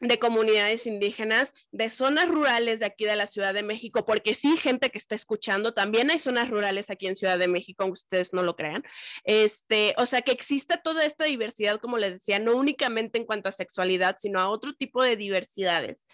de 0.00 0.18
comunidades 0.18 0.86
indígenas, 0.86 1.54
de 1.70 1.88
zonas 1.88 2.28
rurales 2.28 2.80
de 2.80 2.86
aquí 2.86 3.04
de 3.04 3.16
la 3.16 3.26
Ciudad 3.26 3.54
de 3.54 3.62
México, 3.62 4.04
porque 4.04 4.34
sí, 4.34 4.56
gente 4.56 4.90
que 4.90 4.98
está 4.98 5.14
escuchando, 5.14 5.72
también 5.72 6.10
hay 6.10 6.18
zonas 6.18 6.50
rurales 6.50 6.90
aquí 6.90 7.06
en 7.06 7.16
Ciudad 7.16 7.38
de 7.38 7.48
México, 7.48 7.84
aunque 7.84 8.00
ustedes 8.00 8.32
no 8.32 8.42
lo 8.42 8.56
crean. 8.56 8.84
Este, 9.24 9.94
o 9.96 10.06
sea, 10.06 10.22
que 10.22 10.32
exista 10.32 10.82
toda 10.82 11.04
esta 11.04 11.24
diversidad, 11.24 11.80
como 11.80 11.98
les 11.98 12.14
decía, 12.14 12.38
no 12.38 12.56
únicamente 12.56 13.18
en 13.18 13.24
cuanto 13.24 13.48
a 13.48 13.52
sexualidad, 13.52 14.16
sino 14.18 14.40
a 14.40 14.48
otro 14.48 14.72
tipo 14.72 15.02
de 15.02 15.16
diversidades. 15.16 16.06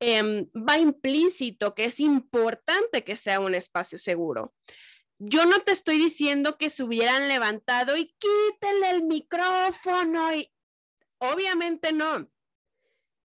Em, 0.00 0.46
va 0.56 0.78
implícito 0.78 1.74
que 1.74 1.84
es 1.84 2.00
importante 2.00 3.04
que 3.04 3.16
sea 3.16 3.38
un 3.40 3.54
espacio 3.54 3.98
seguro. 3.98 4.54
Yo 5.18 5.44
no 5.44 5.58
te 5.60 5.72
estoy 5.72 5.98
diciendo 5.98 6.56
que 6.56 6.70
se 6.70 6.82
hubieran 6.82 7.28
levantado 7.28 7.98
y 7.98 8.14
quítenle 8.18 8.90
el 8.92 9.02
micrófono 9.02 10.34
y 10.34 10.50
obviamente 11.18 11.92
no 11.92 12.30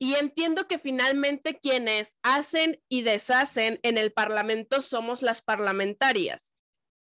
y 0.03 0.17
entiendo 0.17 0.67
que 0.67 0.81
finalmente 0.81 1.61
quienes 1.61 2.17
hacen 2.25 2.83
y 2.89 3.03
deshacen 3.03 3.79
en 3.85 3.99
el 3.99 4.13
Parlamento 4.13 4.83
somos 4.83 5.23
las 5.23 5.43
parlamentarias, 5.43 6.53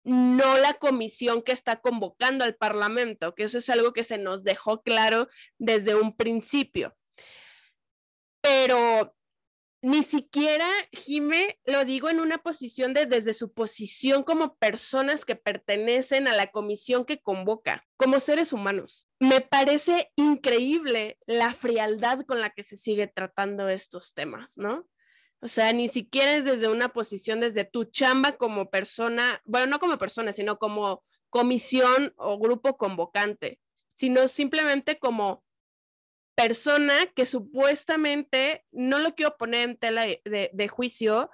no 0.05 0.57
la 0.57 0.74
comisión 0.74 1.42
que 1.42 1.50
está 1.50 1.80
convocando 1.80 2.44
al 2.44 2.55
Parlamento, 2.55 3.34
que 3.34 3.42
eso 3.42 3.59
es 3.59 3.68
algo 3.70 3.92
que 3.92 4.05
se 4.05 4.18
nos 4.18 4.44
dejó 4.44 4.82
claro 4.82 5.28
desde 5.59 5.96
un 5.96 6.16
principio. 6.16 6.96
Pero 8.40 9.16
ni 9.83 10.05
siquiera, 10.05 10.68
Jime, 10.93 11.59
lo 11.64 11.85
digo 11.85 12.09
en 12.09 12.20
una 12.20 12.39
posición 12.39 12.95
de 12.95 13.07
desde 13.07 13.35
su 13.35 13.53
posición 13.53 14.22
como 14.22 14.57
personas 14.57 15.24
que 15.24 15.35
pertenecen 15.35 16.28
a 16.28 16.37
la 16.37 16.53
comisión 16.53 17.05
que 17.05 17.20
convoca, 17.20 17.85
como 17.97 18.20
seres 18.20 18.53
humanos. 18.53 19.09
Me 19.18 19.41
parece 19.41 20.12
increíble 20.14 21.18
la 21.26 21.53
frialdad 21.53 22.20
con 22.20 22.41
la 22.41 22.51
que 22.51 22.62
se 22.62 22.76
sigue 22.76 23.09
tratando 23.09 23.68
estos 23.68 24.14
temas, 24.14 24.57
¿no? 24.57 24.89
O 25.41 25.49
sea, 25.49 25.72
ni 25.72 25.89
siquiera 25.89 26.37
es 26.37 26.45
desde 26.45 26.68
una 26.68 26.91
posición, 26.91 27.41
desde 27.41 27.64
tu 27.64 27.85
chamba 27.85 28.37
como 28.37 28.70
persona, 28.70 29.43
bueno, 29.45 29.66
no 29.66 29.78
como 29.80 29.99
persona, 29.99 30.33
sino 30.33 30.61
como 30.61 31.03
comisión 31.28 32.14
o 32.16 32.39
grupo 32.39 32.76
convocante, 32.76 33.59
sino 33.91 34.28
simplemente 34.28 35.01
como 35.01 35.43
persona 36.35 37.07
que 37.14 37.26
supuestamente, 37.26 38.64
no 38.72 38.99
lo 38.99 39.14
quiero 39.14 39.37
poner 39.37 39.68
en 39.68 39.76
tela 39.76 40.07
de, 40.07 40.68
juicio, 40.68 41.30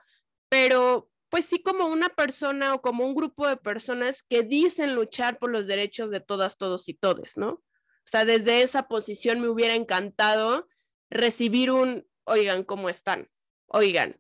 pero 0.49 1.11
pues 1.29 1.45
sí 1.45 1.63
como 1.63 1.87
una 1.87 2.09
persona 2.09 2.75
o 2.75 2.81
como 2.81 3.07
un 3.07 3.15
grupo 3.15 3.47
de 3.47 3.57
personas 3.57 4.23
que 4.23 4.43
dicen 4.43 4.95
luchar 4.95 5.39
por 5.39 5.51
los 5.51 5.67
derechos 5.67 6.11
de 6.11 6.21
todas, 6.21 6.57
todos 6.57 6.89
y 6.89 6.95
todes, 6.95 7.37
¿no? 7.37 7.51
O 7.51 8.11
sea, 8.11 8.25
desde 8.25 8.63
esa 8.63 8.89
posición 8.89 9.41
me 9.41 9.49
hubiera 9.49 9.75
encantado 9.75 10.69
recibir 11.11 11.71
un, 11.71 12.09
oigan, 12.25 12.65
¿cómo 12.65 12.89
están? 12.89 13.29
Oigan, 13.67 14.19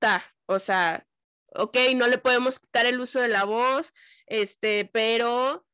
ta, 0.00 0.24
o 0.46 0.58
sea, 0.58 1.06
ok, 1.54 1.76
no 1.94 2.08
le 2.08 2.18
podemos 2.18 2.58
quitar 2.58 2.86
el 2.86 3.00
uso 3.00 3.20
de 3.20 3.28
la 3.28 3.44
voz, 3.44 3.92
este, 4.26 4.84
pero 4.92 5.66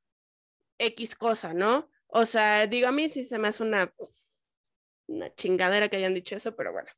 X 0.79 1.15
cosa, 1.15 1.55
¿no? 1.55 1.92
O 2.15 2.27
sea, 2.27 2.67
digo, 2.67 2.89
a 2.89 2.93
mí 2.93 3.09
sí 3.09 3.25
se 3.25 3.39
me 3.39 3.49
hace 3.49 3.63
una, 3.63 3.93
una 5.07 5.35
chingadera 5.35 5.89
que 5.89 5.97
hayan 5.97 6.15
dicho 6.15 6.37
eso, 6.37 6.55
pero 6.55 6.71
bueno, 6.73 6.91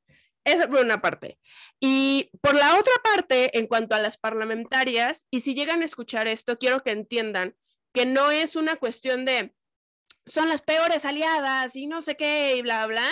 eso 0.44 0.68
por 0.68 0.80
una 0.80 1.00
parte. 1.00 1.38
Y 1.78 2.30
por 2.40 2.54
la 2.54 2.78
otra 2.78 2.92
parte, 3.02 3.56
en 3.56 3.68
cuanto 3.68 3.94
a 3.94 4.00
las 4.00 4.18
parlamentarias, 4.18 5.24
y 5.30 5.40
si 5.40 5.54
llegan 5.54 5.82
a 5.82 5.84
escuchar 5.84 6.26
esto, 6.26 6.58
quiero 6.58 6.82
que 6.82 6.90
entiendan 6.90 7.56
que 7.92 8.06
no 8.06 8.32
es 8.32 8.56
una 8.56 8.74
cuestión 8.74 9.24
de, 9.24 9.54
son 10.26 10.48
las 10.48 10.62
peores 10.62 11.04
aliadas 11.04 11.76
y 11.76 11.86
no 11.86 12.02
sé 12.02 12.16
qué 12.16 12.56
y 12.56 12.62
bla, 12.62 12.84
bla. 12.86 13.06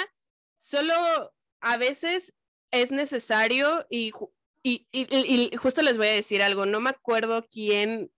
Solo 0.59 0.95
a 1.61 1.77
veces 1.77 2.35
es 2.73 2.91
necesario 2.91 3.87
y, 3.91 4.13
y, 4.65 4.89
y, 4.91 5.57
justo 5.57 5.83
les 5.83 5.97
voy 5.97 6.09
a 6.09 6.13
decir 6.13 6.43
algo, 6.43 6.67
no 6.67 6.81
me 6.81 6.91
acuerdo 6.91 7.47
quién 7.49 8.11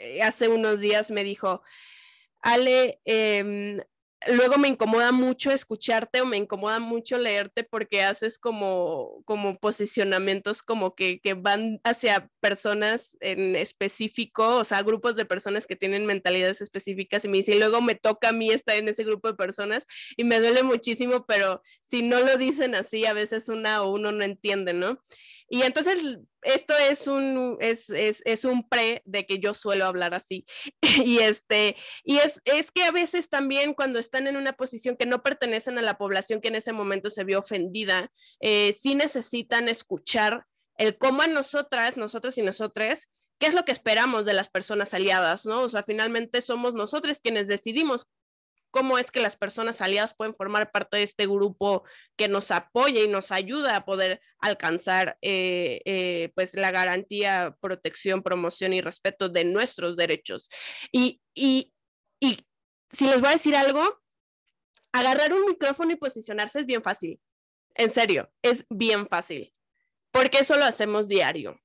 eh, 0.00 0.22
hace 0.22 0.48
unos 0.48 0.80
días 0.80 1.12
me 1.12 1.22
dijo, 1.22 1.62
Ale, 2.42 3.00
eh, 3.04 3.78
luego 4.26 4.58
me 4.58 4.68
incomoda 4.68 5.12
mucho 5.12 5.50
escucharte 5.52 6.20
o 6.20 6.26
me 6.26 6.36
incomoda 6.36 6.80
mucho 6.80 7.18
leerte 7.18 7.62
porque 7.62 8.02
haces 8.02 8.38
como, 8.38 9.22
como 9.24 9.58
posicionamientos 9.58 10.62
como 10.62 10.94
que, 10.94 11.20
que, 11.20 11.34
van 11.34 11.80
hacia 11.84 12.28
personas 12.40 13.16
en 13.20 13.54
específico, 13.56 14.56
o 14.56 14.64
sea, 14.64 14.82
grupos 14.82 15.14
de 15.16 15.24
personas 15.24 15.66
que 15.66 15.76
tienen 15.76 16.06
mentalidades 16.06 16.60
específicas 16.60 17.24
y 17.24 17.28
me 17.28 17.38
dice, 17.38 17.54
y 17.54 17.58
luego 17.58 17.80
me 17.80 17.94
toca 17.94 18.30
a 18.30 18.32
mí 18.32 18.50
estar 18.50 18.76
en 18.76 18.88
ese 18.88 19.04
grupo 19.04 19.28
de 19.28 19.34
personas 19.34 19.86
y 20.16 20.24
me 20.24 20.40
duele 20.40 20.62
muchísimo, 20.62 21.24
pero 21.26 21.62
si 21.82 22.02
no 22.02 22.20
lo 22.20 22.36
dicen 22.36 22.74
así, 22.74 23.06
a 23.06 23.12
veces 23.12 23.48
una 23.48 23.82
o 23.82 23.92
uno 23.92 24.12
no 24.12 24.24
entiende, 24.24 24.72
¿no? 24.72 24.98
Y 25.48 25.62
entonces 25.62 25.98
esto 26.42 26.74
es 26.76 27.06
un, 27.06 27.56
es, 27.60 27.90
es, 27.90 28.22
es, 28.24 28.44
un 28.44 28.68
pre 28.68 29.02
de 29.06 29.26
que 29.26 29.38
yo 29.38 29.54
suelo 29.54 29.86
hablar 29.86 30.14
así. 30.14 30.44
y 31.04 31.18
este, 31.18 31.76
y 32.04 32.18
es, 32.18 32.40
es 32.44 32.70
que 32.70 32.84
a 32.84 32.92
veces 32.92 33.28
también 33.28 33.74
cuando 33.74 33.98
están 33.98 34.26
en 34.26 34.36
una 34.36 34.52
posición 34.52 34.96
que 34.96 35.06
no 35.06 35.22
pertenecen 35.22 35.78
a 35.78 35.82
la 35.82 35.98
población 35.98 36.40
que 36.40 36.48
en 36.48 36.56
ese 36.56 36.72
momento 36.72 37.10
se 37.10 37.24
vio 37.24 37.40
ofendida, 37.40 38.10
eh, 38.40 38.74
sí 38.78 38.94
necesitan 38.94 39.68
escuchar 39.68 40.44
el 40.76 40.96
cómo 40.96 41.22
a 41.22 41.26
nosotras, 41.26 41.96
nosotros 41.96 42.38
y 42.38 42.42
nosotras, 42.42 43.08
qué 43.38 43.46
es 43.46 43.54
lo 43.54 43.64
que 43.64 43.72
esperamos 43.72 44.24
de 44.24 44.34
las 44.34 44.48
personas 44.48 44.94
aliadas, 44.94 45.46
¿no? 45.46 45.62
O 45.62 45.68
sea, 45.68 45.82
finalmente 45.82 46.40
somos 46.40 46.74
nosotros 46.74 47.20
quienes 47.20 47.48
decidimos 47.48 48.06
cómo 48.70 48.98
es 48.98 49.10
que 49.10 49.20
las 49.20 49.36
personas 49.36 49.80
aliadas 49.80 50.14
pueden 50.14 50.34
formar 50.34 50.70
parte 50.70 50.98
de 50.98 51.02
este 51.02 51.26
grupo 51.26 51.84
que 52.16 52.28
nos 52.28 52.50
apoya 52.50 53.02
y 53.02 53.08
nos 53.08 53.32
ayuda 53.32 53.76
a 53.76 53.84
poder 53.84 54.20
alcanzar 54.40 55.18
eh, 55.22 55.80
eh, 55.84 56.32
pues 56.34 56.54
la 56.54 56.70
garantía, 56.70 57.56
protección, 57.60 58.22
promoción 58.22 58.72
y 58.72 58.80
respeto 58.80 59.28
de 59.28 59.44
nuestros 59.44 59.96
derechos. 59.96 60.48
Y, 60.92 61.20
y, 61.34 61.72
y 62.20 62.46
si 62.90 63.06
les 63.06 63.20
voy 63.20 63.30
a 63.30 63.32
decir 63.32 63.56
algo, 63.56 64.00
agarrar 64.92 65.32
un 65.32 65.46
micrófono 65.46 65.92
y 65.92 65.96
posicionarse 65.96 66.60
es 66.60 66.66
bien 66.66 66.82
fácil. 66.82 67.20
En 67.74 67.92
serio, 67.92 68.30
es 68.42 68.64
bien 68.68 69.08
fácil. 69.08 69.54
Porque 70.10 70.38
eso 70.38 70.56
lo 70.56 70.64
hacemos 70.64 71.06
diario. 71.06 71.60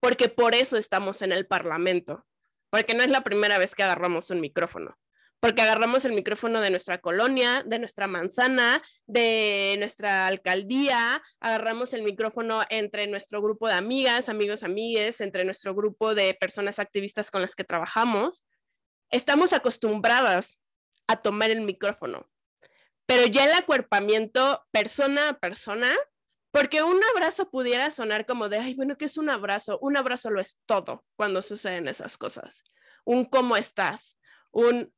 Porque 0.00 0.28
por 0.28 0.54
eso 0.54 0.76
estamos 0.76 1.22
en 1.22 1.32
el 1.32 1.46
Parlamento. 1.46 2.24
Porque 2.70 2.94
no 2.94 3.02
es 3.02 3.10
la 3.10 3.24
primera 3.24 3.58
vez 3.58 3.74
que 3.74 3.82
agarramos 3.82 4.30
un 4.30 4.40
micrófono 4.40 4.96
porque 5.40 5.62
agarramos 5.62 6.04
el 6.04 6.12
micrófono 6.12 6.60
de 6.60 6.70
nuestra 6.70 6.98
colonia, 6.98 7.62
de 7.64 7.78
nuestra 7.78 8.06
manzana, 8.06 8.82
de 9.06 9.76
nuestra 9.78 10.26
alcaldía, 10.26 11.22
agarramos 11.38 11.92
el 11.92 12.02
micrófono 12.02 12.62
entre 12.70 13.06
nuestro 13.06 13.40
grupo 13.40 13.68
de 13.68 13.74
amigas, 13.74 14.28
amigos, 14.28 14.62
amigues, 14.62 15.20
entre 15.20 15.44
nuestro 15.44 15.74
grupo 15.74 16.14
de 16.14 16.34
personas 16.34 16.78
activistas 16.78 17.30
con 17.30 17.40
las 17.40 17.54
que 17.54 17.64
trabajamos. 17.64 18.44
Estamos 19.10 19.52
acostumbradas 19.52 20.58
a 21.06 21.16
tomar 21.16 21.50
el 21.50 21.60
micrófono, 21.60 22.28
pero 23.06 23.26
ya 23.26 23.44
el 23.44 23.52
acuerpamiento 23.52 24.66
persona 24.72 25.30
a 25.30 25.38
persona, 25.38 25.90
porque 26.50 26.82
un 26.82 27.00
abrazo 27.14 27.48
pudiera 27.50 27.90
sonar 27.92 28.26
como 28.26 28.48
de, 28.48 28.58
ay, 28.58 28.74
bueno, 28.74 28.96
¿qué 28.96 29.04
es 29.04 29.16
un 29.18 29.30
abrazo? 29.30 29.78
Un 29.80 29.96
abrazo 29.96 30.30
lo 30.30 30.40
es 30.40 30.58
todo 30.66 31.04
cuando 31.14 31.42
suceden 31.42 31.86
esas 31.86 32.18
cosas. 32.18 32.64
Un 33.04 33.24
cómo 33.24 33.56
estás, 33.56 34.18
un 34.50 34.92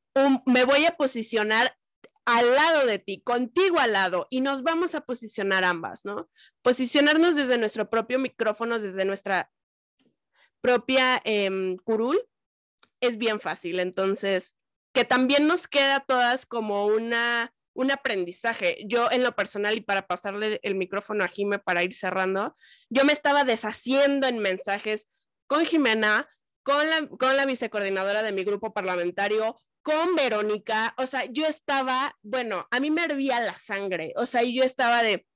me 0.46 0.64
voy 0.64 0.86
a 0.86 0.96
posicionar 0.96 1.76
al 2.24 2.54
lado 2.54 2.86
de 2.86 2.98
ti, 2.98 3.22
contigo 3.22 3.78
al 3.78 3.92
lado, 3.92 4.26
y 4.30 4.40
nos 4.40 4.62
vamos 4.62 4.94
a 4.94 5.00
posicionar 5.00 5.64
ambas, 5.64 6.04
¿no? 6.04 6.30
Posicionarnos 6.62 7.34
desde 7.34 7.58
nuestro 7.58 7.90
propio 7.90 8.18
micrófono, 8.18 8.78
desde 8.78 9.04
nuestra 9.04 9.50
propia 10.61 11.20
em, 11.24 11.76
curul, 11.78 12.20
es 13.00 13.16
bien 13.16 13.40
fácil. 13.40 13.80
Entonces, 13.80 14.56
que 14.92 15.04
también 15.04 15.46
nos 15.46 15.66
queda 15.66 16.00
todas 16.00 16.46
como 16.46 16.86
una, 16.86 17.52
un 17.72 17.90
aprendizaje. 17.90 18.78
Yo 18.86 19.11
en 19.11 19.22
lo 19.22 19.34
personal 19.34 19.76
y 19.76 19.80
para 19.80 20.06
pasarle 20.06 20.61
el 20.62 20.74
micrófono 20.74 21.24
a 21.24 21.28
Jime 21.28 21.58
para 21.58 21.82
ir 21.82 21.94
cerrando, 21.94 22.54
yo 22.90 23.04
me 23.04 23.12
estaba 23.12 23.44
deshaciendo 23.44 24.26
en 24.26 24.38
mensajes 24.38 25.08
con 25.46 25.64
Jimena, 25.64 26.28
con 26.62 26.88
la, 26.88 27.08
con 27.08 27.36
la 27.36 27.46
vicecoordinadora 27.46 28.22
de 28.22 28.32
mi 28.32 28.44
grupo 28.44 28.72
parlamentario, 28.72 29.56
con 29.83 30.14
Verónica, 30.14 30.95
o 30.99 31.07
sea, 31.07 31.24
yo 31.26 31.47
estaba, 31.47 32.16
bueno, 32.22 32.66
a 32.70 32.81
mí 32.81 32.91
me 32.91 33.05
hervía 33.05 33.41
la 33.41 33.57
sangre, 33.57 34.12
o 34.16 34.26
sea, 34.26 34.43
y 34.43 34.55
yo 34.55 34.64
estaba 34.64 35.03
de, 35.03 35.26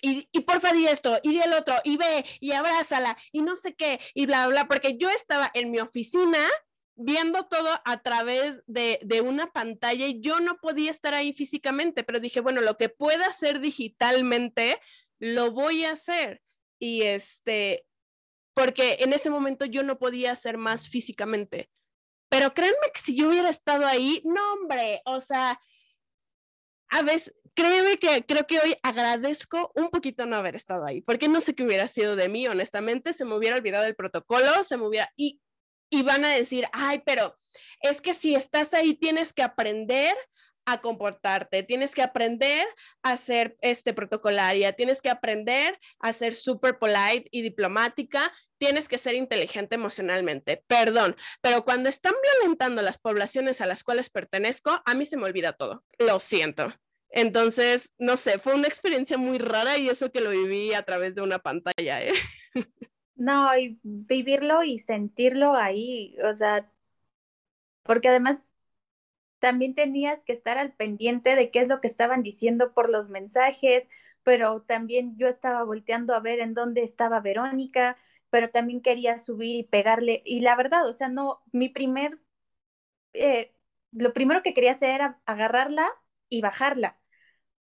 y, 0.00 0.28
y 0.32 0.40
porfa 0.40 0.72
di 0.72 0.86
esto, 0.86 1.18
y 1.22 1.30
di 1.30 1.40
el 1.40 1.52
otro, 1.52 1.74
y 1.84 1.96
ve, 1.96 2.24
y 2.40 2.52
abrázala, 2.52 3.16
y 3.32 3.42
no 3.42 3.56
sé 3.56 3.74
qué, 3.74 4.00
y 4.14 4.26
bla, 4.26 4.46
bla, 4.48 4.66
porque 4.66 4.96
yo 4.96 5.10
estaba 5.10 5.50
en 5.54 5.70
mi 5.70 5.78
oficina 5.78 6.38
viendo 6.94 7.46
todo 7.46 7.70
a 7.84 8.02
través 8.02 8.62
de, 8.66 9.00
de 9.02 9.20
una 9.20 9.52
pantalla 9.52 10.06
y 10.06 10.20
yo 10.20 10.40
no 10.40 10.56
podía 10.58 10.90
estar 10.90 11.14
ahí 11.14 11.32
físicamente, 11.32 12.04
pero 12.04 12.20
dije, 12.20 12.40
bueno, 12.40 12.60
lo 12.60 12.76
que 12.76 12.88
pueda 12.88 13.26
hacer 13.26 13.60
digitalmente, 13.60 14.78
lo 15.18 15.52
voy 15.52 15.84
a 15.84 15.92
hacer. 15.92 16.42
Y 16.78 17.02
este, 17.02 17.86
porque 18.54 18.98
en 19.00 19.12
ese 19.12 19.30
momento 19.30 19.64
yo 19.64 19.82
no 19.82 19.98
podía 19.98 20.32
hacer 20.32 20.58
más 20.58 20.88
físicamente. 20.88 21.70
Pero 22.32 22.54
créanme 22.54 22.90
que 22.94 23.00
si 23.02 23.14
yo 23.14 23.28
hubiera 23.28 23.50
estado 23.50 23.84
ahí, 23.84 24.22
no, 24.24 24.54
hombre, 24.54 25.02
o 25.04 25.20
sea, 25.20 25.60
a 26.88 27.02
veces, 27.02 27.34
créeme 27.52 27.98
que 27.98 28.24
creo 28.24 28.46
que 28.46 28.58
hoy 28.58 28.74
agradezco 28.82 29.70
un 29.74 29.90
poquito 29.90 30.24
no 30.24 30.36
haber 30.36 30.56
estado 30.56 30.86
ahí, 30.86 31.02
porque 31.02 31.28
no 31.28 31.42
sé 31.42 31.54
qué 31.54 31.62
hubiera 31.62 31.86
sido 31.88 32.16
de 32.16 32.30
mí, 32.30 32.48
honestamente, 32.48 33.12
se 33.12 33.26
me 33.26 33.34
hubiera 33.34 33.56
olvidado 33.56 33.84
el 33.84 33.94
protocolo, 33.94 34.64
se 34.64 34.78
me 34.78 34.86
hubiera, 34.86 35.12
y, 35.14 35.42
y 35.90 36.02
van 36.04 36.24
a 36.24 36.30
decir, 36.30 36.66
ay, 36.72 37.02
pero 37.04 37.36
es 37.82 38.00
que 38.00 38.14
si 38.14 38.34
estás 38.34 38.72
ahí 38.72 38.94
tienes 38.94 39.34
que 39.34 39.42
aprender 39.42 40.16
a 40.66 40.80
comportarte, 40.80 41.62
tienes 41.62 41.92
que 41.92 42.02
aprender 42.02 42.66
a 43.02 43.16
ser 43.16 43.56
este 43.60 43.92
protocolaria, 43.94 44.72
tienes 44.72 45.02
que 45.02 45.10
aprender 45.10 45.78
a 45.98 46.12
ser 46.12 46.34
súper 46.34 46.78
polite 46.78 47.28
y 47.30 47.42
diplomática, 47.42 48.32
tienes 48.58 48.88
que 48.88 48.98
ser 48.98 49.14
inteligente 49.14 49.74
emocionalmente. 49.74 50.62
Perdón, 50.66 51.16
pero 51.40 51.64
cuando 51.64 51.88
están 51.88 52.14
violentando 52.22 52.82
las 52.82 52.98
poblaciones 52.98 53.60
a 53.60 53.66
las 53.66 53.82
cuales 53.82 54.10
pertenezco, 54.10 54.80
a 54.84 54.94
mí 54.94 55.06
se 55.06 55.16
me 55.16 55.24
olvida 55.24 55.52
todo. 55.52 55.84
Lo 55.98 56.20
siento. 56.20 56.72
Entonces, 57.10 57.92
no 57.98 58.16
sé, 58.16 58.38
fue 58.38 58.54
una 58.54 58.68
experiencia 58.68 59.18
muy 59.18 59.38
rara 59.38 59.76
y 59.76 59.88
eso 59.88 60.10
que 60.10 60.22
lo 60.22 60.30
viví 60.30 60.72
a 60.72 60.82
través 60.82 61.14
de 61.14 61.22
una 61.22 61.38
pantalla. 61.38 62.02
¿eh? 62.02 62.12
No, 63.14 63.56
y 63.56 63.78
vivirlo 63.82 64.64
y 64.64 64.78
sentirlo 64.78 65.54
ahí, 65.54 66.16
o 66.24 66.34
sea, 66.34 66.68
porque 67.82 68.08
además 68.08 68.51
también 69.42 69.76
tenías 69.76 70.24
que 70.24 70.32
estar 70.34 70.58
al 70.58 70.72
pendiente 70.74 71.36
de 71.36 71.52
qué 71.52 71.60
es 71.62 71.68
lo 71.68 71.82
que 71.82 71.88
estaban 71.88 72.24
diciendo 72.24 72.74
por 72.74 72.90
los 72.90 73.10
mensajes, 73.10 73.90
pero 74.24 74.62
también 74.62 75.18
yo 75.18 75.28
estaba 75.28 75.64
volteando 75.64 76.14
a 76.16 76.20
ver 76.20 76.40
en 76.40 76.54
dónde 76.54 76.84
estaba 76.84 77.20
Verónica, 77.20 77.98
pero 78.30 78.50
también 78.50 78.82
quería 78.82 79.18
subir 79.18 79.56
y 79.56 79.64
pegarle. 79.64 80.22
Y 80.26 80.40
la 80.42 80.56
verdad, 80.56 80.88
o 80.88 80.94
sea, 80.94 81.08
no, 81.10 81.42
mi 81.52 81.70
primer, 81.70 82.18
eh, 83.12 83.52
lo 83.92 84.12
primero 84.12 84.42
que 84.42 84.54
quería 84.54 84.72
hacer 84.72 84.90
era 84.90 85.20
agarrarla 85.26 85.88
y 86.28 86.40
bajarla. 86.42 86.98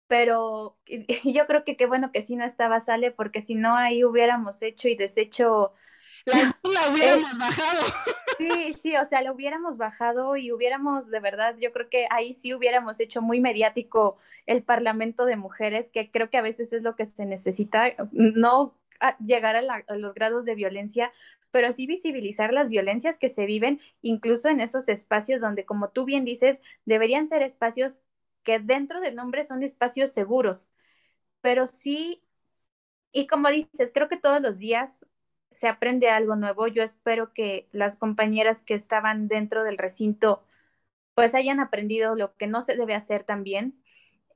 Pero 0.08 0.78
yo 1.26 1.48
creo 1.48 1.64
que 1.66 1.78
qué 1.78 1.86
bueno 1.88 2.12
que 2.12 2.22
sí 2.22 2.36
no 2.36 2.46
estaba 2.46 2.80
Sale, 2.82 3.12
porque 3.12 3.42
si 3.42 3.56
no 3.56 3.76
ahí 3.78 4.04
hubiéramos 4.06 4.62
hecho 4.62 4.88
y 4.90 4.96
deshecho. 4.96 5.74
La, 6.26 6.36
la 6.64 6.92
hubiéramos 6.92 7.38
bajado. 7.38 7.82
Sí, 8.38 8.74
sí, 8.82 8.96
o 8.98 9.06
sea, 9.06 9.22
lo 9.22 9.34
hubiéramos 9.34 9.78
bajado 9.78 10.36
y 10.38 10.52
hubiéramos, 10.52 11.10
de 11.10 11.20
verdad, 11.20 11.56
yo 11.60 11.72
creo 11.72 11.90
que 11.90 12.08
ahí 12.10 12.34
sí 12.34 12.54
hubiéramos 12.54 13.00
hecho 13.00 13.22
muy 13.22 13.40
mediático 13.40 14.18
el 14.46 14.64
Parlamento 14.64 15.26
de 15.26 15.36
Mujeres, 15.36 15.90
que 15.90 16.12
creo 16.12 16.30
que 16.30 16.38
a 16.38 16.42
veces 16.42 16.74
es 16.74 16.84
lo 16.84 16.96
que 16.96 17.06
se 17.06 17.26
necesita, 17.26 17.94
no 18.12 18.76
llegar 19.20 19.56
a, 19.56 19.96
los 19.96 20.14
grados 20.14 20.46
de 20.46 20.56
violencia, 20.56 21.12
pero 21.52 21.72
sí 21.72 21.86
visibilizar 21.86 22.54
las 22.54 22.70
violencias 22.70 23.18
que 23.18 23.30
se 23.30 23.46
viven, 23.46 23.80
incluso 24.02 24.50
en 24.50 24.60
esos 24.62 24.90
espacios 24.90 25.42
donde, 25.42 25.66
como 25.66 25.90
tú 25.90 26.06
bien 26.06 26.26
dices, 26.26 26.62
deberían 26.86 27.28
ser 27.28 27.42
espacios 27.42 28.02
que 28.44 28.60
dentro 28.60 29.00
del 29.00 29.16
nombre 29.16 29.44
son 29.44 29.64
espacios 29.64 30.12
seguros, 30.12 30.70
pero 31.42 31.68
sí, 31.68 32.24
y 33.12 33.28
como 33.28 33.50
dices, 33.50 33.92
creo 33.94 34.10
que 34.10 34.18
todos 34.18 34.42
los 34.42 34.60
días 34.60 35.06
se 35.54 35.68
aprende 35.68 36.10
algo 36.10 36.36
nuevo. 36.36 36.68
Yo 36.68 36.84
espero 36.84 37.34
que 37.34 37.68
las 37.72 37.98
compañeras 37.98 38.64
que 38.64 38.74
estaban 38.76 39.28
dentro 39.28 39.64
del 39.64 39.78
recinto 39.78 40.44
pues 41.16 41.36
hayan 41.36 41.60
aprendido 41.60 42.16
lo 42.16 42.36
que 42.38 42.48
no 42.48 42.62
se 42.64 42.76
debe 42.76 42.96
hacer 42.96 43.24
también. 43.24 43.82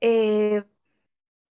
Eh, 0.00 0.64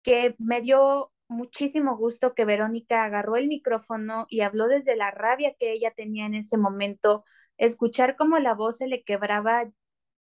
que 0.02 0.34
me 0.38 0.60
dio 0.62 1.12
muchísimo 1.28 1.96
gusto 1.96 2.34
que 2.34 2.44
Verónica 2.44 3.04
agarró 3.04 3.36
el 3.36 3.48
micrófono 3.48 4.26
y 4.30 4.40
habló 4.40 4.66
desde 4.68 4.96
la 4.96 5.10
rabia 5.10 5.54
que 5.58 5.72
ella 5.72 5.92
tenía 5.94 6.26
en 6.26 6.34
ese 6.34 6.56
momento. 6.56 7.24
Escuchar 7.58 8.16
cómo 8.16 8.38
la 8.38 8.54
voz 8.54 8.78
se 8.78 8.86
le 8.88 9.02
quebraba, 9.04 9.70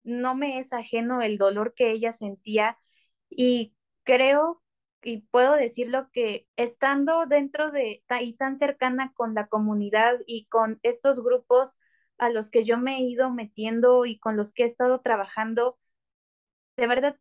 no 0.03 0.35
me 0.35 0.59
es 0.59 0.73
ajeno 0.73 1.21
el 1.21 1.37
dolor 1.37 1.73
que 1.75 1.91
ella 1.91 2.11
sentía 2.13 2.77
y 3.29 3.75
creo 4.03 4.61
y 5.05 5.19
puedo 5.31 5.53
decirlo 5.53 6.09
que 6.11 6.47
estando 6.57 7.27
dentro 7.27 7.71
de 7.71 8.03
y 8.21 8.33
tan 8.37 8.57
cercana 8.57 9.13
con 9.15 9.35
la 9.35 9.47
comunidad 9.47 10.19
y 10.25 10.47
con 10.47 10.79
estos 10.83 11.23
grupos 11.23 11.77
a 12.17 12.29
los 12.31 12.49
que 12.49 12.65
yo 12.65 12.79
me 12.79 12.97
he 12.97 13.01
ido 13.01 13.29
metiendo 13.29 14.05
y 14.07 14.17
con 14.19 14.35
los 14.35 14.51
que 14.53 14.63
he 14.63 14.65
estado 14.65 15.01
trabajando, 15.01 15.77
de 16.77 16.87
verdad, 16.87 17.17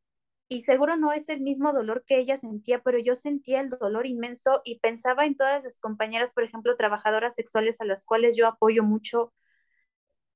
y 0.48 0.62
seguro 0.62 0.96
no 0.96 1.12
es 1.12 1.28
el 1.28 1.40
mismo 1.42 1.72
dolor 1.74 2.04
que 2.06 2.18
ella 2.18 2.38
sentía, 2.38 2.82
pero 2.82 2.98
yo 2.98 3.16
sentía 3.16 3.60
el 3.60 3.70
dolor 3.70 4.06
inmenso 4.06 4.62
y 4.64 4.78
pensaba 4.80 5.26
en 5.26 5.36
todas 5.36 5.62
las 5.64 5.78
compañeras, 5.78 6.32
por 6.32 6.44
ejemplo, 6.44 6.76
trabajadoras 6.76 7.34
sexuales 7.34 7.80
a 7.80 7.84
las 7.84 8.04
cuales 8.06 8.34
yo 8.36 8.46
apoyo 8.48 8.82
mucho, 8.82 9.32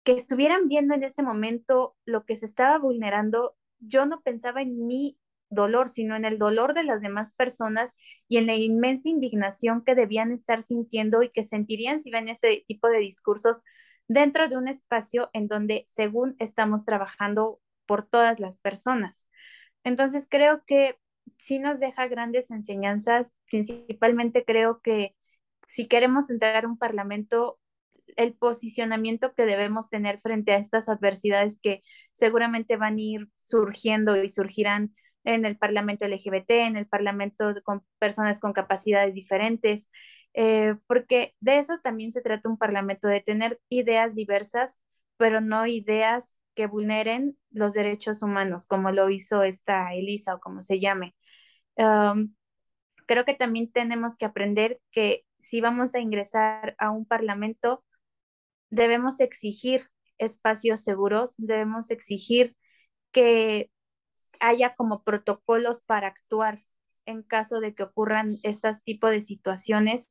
que 0.04 0.12
estuvieran 0.12 0.68
viendo 0.68 0.94
en 0.94 1.04
ese 1.04 1.22
momento 1.22 1.96
lo 2.04 2.24
que 2.24 2.36
se 2.36 2.46
estaba 2.46 2.78
vulnerando. 2.78 3.56
Yo 3.78 4.06
no 4.06 4.20
pensaba 4.22 4.62
en 4.62 4.86
mi 4.86 5.18
dolor, 5.50 5.88
sino 5.88 6.16
en 6.16 6.24
el 6.24 6.38
dolor 6.38 6.74
de 6.74 6.84
las 6.84 7.00
demás 7.00 7.34
personas 7.34 7.96
y 8.28 8.36
en 8.38 8.46
la 8.46 8.54
inmensa 8.54 9.08
indignación 9.08 9.84
que 9.84 9.94
debían 9.94 10.32
estar 10.32 10.62
sintiendo 10.62 11.22
y 11.22 11.30
que 11.30 11.44
sentirían 11.44 12.00
si 12.00 12.10
ven 12.10 12.28
ese 12.28 12.64
tipo 12.66 12.88
de 12.88 12.98
discursos 12.98 13.62
dentro 14.08 14.48
de 14.48 14.56
un 14.56 14.68
espacio 14.68 15.30
en 15.32 15.48
donde 15.48 15.84
según 15.86 16.36
estamos 16.38 16.84
trabajando 16.84 17.60
por 17.86 18.06
todas 18.06 18.40
las 18.40 18.58
personas. 18.58 19.26
Entonces 19.84 20.26
creo 20.30 20.62
que 20.66 20.96
sí 21.38 21.58
nos 21.58 21.80
deja 21.80 22.08
grandes 22.08 22.50
enseñanzas, 22.50 23.32
principalmente 23.50 24.44
creo 24.44 24.80
que 24.82 25.14
si 25.66 25.86
queremos 25.86 26.30
entrar 26.30 26.64
a 26.64 26.68
un 26.68 26.78
parlamento, 26.78 27.58
el 28.16 28.34
posicionamiento 28.34 29.34
que 29.34 29.44
debemos 29.44 29.90
tener 29.90 30.18
frente 30.20 30.52
a 30.52 30.58
estas 30.58 30.88
adversidades 30.88 31.58
que 31.62 31.82
seguramente 32.12 32.76
van 32.76 32.96
a 32.96 33.00
ir 33.00 33.28
surgiendo 33.44 34.22
y 34.22 34.30
surgirán 34.30 34.94
en 35.34 35.44
el 35.44 35.58
Parlamento 35.58 36.06
LGBT, 36.06 36.50
en 36.50 36.76
el 36.76 36.86
Parlamento 36.86 37.54
con 37.64 37.84
personas 37.98 38.40
con 38.40 38.52
capacidades 38.54 39.14
diferentes, 39.14 39.90
eh, 40.34 40.76
porque 40.86 41.34
de 41.40 41.58
eso 41.58 41.78
también 41.82 42.12
se 42.12 42.22
trata 42.22 42.48
un 42.48 42.58
Parlamento, 42.58 43.08
de 43.08 43.20
tener 43.20 43.60
ideas 43.68 44.14
diversas, 44.14 44.78
pero 45.18 45.40
no 45.40 45.66
ideas 45.66 46.36
que 46.54 46.66
vulneren 46.66 47.36
los 47.50 47.74
derechos 47.74 48.22
humanos, 48.22 48.66
como 48.66 48.90
lo 48.90 49.10
hizo 49.10 49.42
esta 49.42 49.94
Elisa 49.94 50.34
o 50.34 50.40
como 50.40 50.62
se 50.62 50.80
llame. 50.80 51.14
creo 53.06 53.24
que 53.24 53.34
también 53.34 53.70
tenemos 53.72 54.16
que 54.16 54.26
aprender 54.26 54.80
que 54.92 55.24
si 55.38 55.60
vamos 55.60 55.94
a 55.94 56.00
ingresar 56.00 56.74
a 56.78 56.90
un 56.90 57.06
Parlamento, 57.06 57.84
debemos 58.70 59.20
exigir 59.20 59.88
espacios 60.18 60.82
seguros, 60.82 61.34
debemos 61.38 61.90
exigir 61.90 62.56
que 63.12 63.70
haya 64.40 64.74
como 64.76 65.02
protocolos 65.02 65.80
para 65.82 66.08
actuar 66.08 66.62
en 67.06 67.22
caso 67.22 67.60
de 67.60 67.74
que 67.74 67.84
ocurran 67.84 68.36
estos 68.42 68.82
tipos 68.82 69.10
de 69.10 69.22
situaciones. 69.22 70.08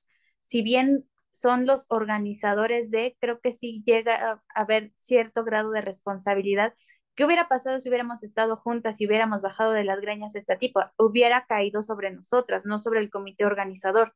Si 0.48 0.62
bien 0.62 1.06
son 1.32 1.66
los 1.68 1.86
organizadores 1.90 2.90
de, 2.90 3.16
creo 3.22 3.40
que 3.40 3.54
sí 3.54 3.84
llega 3.86 4.16
a 4.16 4.42
haber 4.56 4.92
cierto 4.96 5.44
grado 5.44 5.72
de 5.72 5.82
responsabilidad. 5.82 6.74
¿Qué 7.16 7.26
hubiera 7.26 7.48
pasado 7.48 7.80
si 7.80 7.90
hubiéramos 7.90 8.24
estado 8.24 8.58
juntas 8.58 9.00
y 9.02 9.08
hubiéramos 9.08 9.42
bajado 9.42 9.72
de 9.72 9.84
las 9.84 10.02
greñas 10.02 10.36
esta 10.36 10.58
tipo? 10.58 10.82
Hubiera 10.98 11.46
caído 11.46 11.84
sobre 11.84 12.12
nosotras, 12.12 12.66
no 12.66 12.80
sobre 12.80 13.00
el 13.00 13.10
comité 13.12 13.46
organizador. 13.46 14.16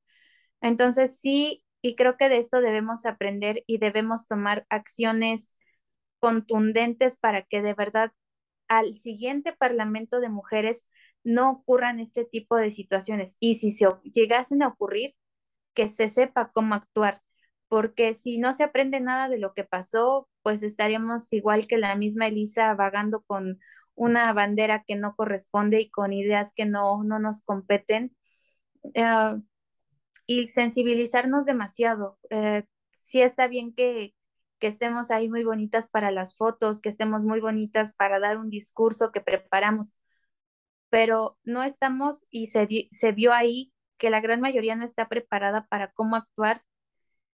Entonces 0.61 1.19
sí, 1.19 1.63
y 1.81 1.95
creo 1.95 2.17
que 2.17 2.29
de 2.29 2.37
esto 2.37 2.61
debemos 2.61 3.05
aprender 3.05 3.63
y 3.67 3.77
debemos 3.79 4.27
tomar 4.27 4.65
acciones 4.69 5.55
contundentes 6.19 7.17
para 7.19 7.43
que 7.43 7.61
de 7.61 7.73
verdad 7.73 8.11
al 8.71 8.95
siguiente 8.99 9.51
Parlamento 9.53 10.21
de 10.21 10.29
Mujeres 10.29 10.87
no 11.25 11.51
ocurran 11.51 11.99
este 11.99 12.23
tipo 12.25 12.55
de 12.55 12.71
situaciones. 12.71 13.35
Y 13.41 13.55
si 13.55 13.71
se 13.71 13.87
llegasen 14.13 14.63
a 14.63 14.69
ocurrir, 14.69 15.15
que 15.73 15.87
se 15.89 16.09
sepa 16.09 16.51
cómo 16.53 16.75
actuar, 16.75 17.21
porque 17.67 18.13
si 18.13 18.37
no 18.37 18.53
se 18.53 18.63
aprende 18.63 19.01
nada 19.01 19.29
de 19.29 19.39
lo 19.39 19.53
que 19.53 19.65
pasó, 19.65 20.29
pues 20.41 20.63
estaríamos 20.63 21.31
igual 21.33 21.67
que 21.67 21.77
la 21.77 21.95
misma 21.95 22.27
Elisa 22.27 22.73
vagando 22.75 23.23
con 23.23 23.59
una 23.95 24.31
bandera 24.33 24.83
que 24.87 24.95
no 24.95 25.15
corresponde 25.15 25.81
y 25.81 25.89
con 25.89 26.13
ideas 26.13 26.53
que 26.55 26.65
no, 26.65 27.03
no 27.03 27.19
nos 27.19 27.41
competen. 27.43 28.15
Eh, 28.95 29.35
y 30.27 30.47
sensibilizarnos 30.47 31.45
demasiado. 31.45 32.17
Eh, 32.29 32.63
sí 32.93 33.21
está 33.21 33.47
bien 33.47 33.73
que, 33.73 34.13
que 34.61 34.67
estemos 34.67 35.11
ahí 35.11 35.29
muy 35.29 35.43
bonitas 35.43 35.89
para 35.89 36.11
las 36.11 36.37
fotos, 36.37 36.81
que 36.81 36.89
estemos 36.89 37.23
muy 37.23 37.41
bonitas 37.41 37.95
para 37.95 38.19
dar 38.21 38.37
un 38.37 38.51
discurso 38.51 39.11
que 39.11 39.21
preparamos, 39.21 39.97
pero 40.89 41.37
no 41.43 41.63
estamos 41.63 42.25
y 42.31 42.47
se, 42.47 42.67
se 42.91 43.11
vio 43.13 43.33
ahí 43.33 43.73
que 43.97 44.09
la 44.09 44.21
gran 44.21 44.41
mayoría 44.41 44.75
no 44.75 44.85
está 44.85 45.07
preparada 45.09 45.67
para 45.67 45.91
cómo 45.93 46.15
actuar 46.15 46.63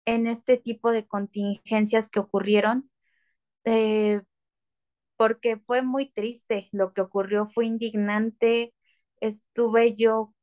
en 0.07 0.27
este 0.27 0.59
tipo 0.59 0.93
de 0.93 1.07
contingencias 1.07 2.11
que 2.11 2.21
ocurrieron, 2.21 2.91
eh, 3.65 4.23
porque 5.17 5.59
fue 5.59 5.83
muy 5.83 6.11
triste 6.13 6.69
lo 6.73 6.93
que 6.93 7.01
ocurrió, 7.01 7.49
fue 7.49 7.67
indignante, 7.67 8.75
estuve 9.21 9.95
yo 9.95 10.35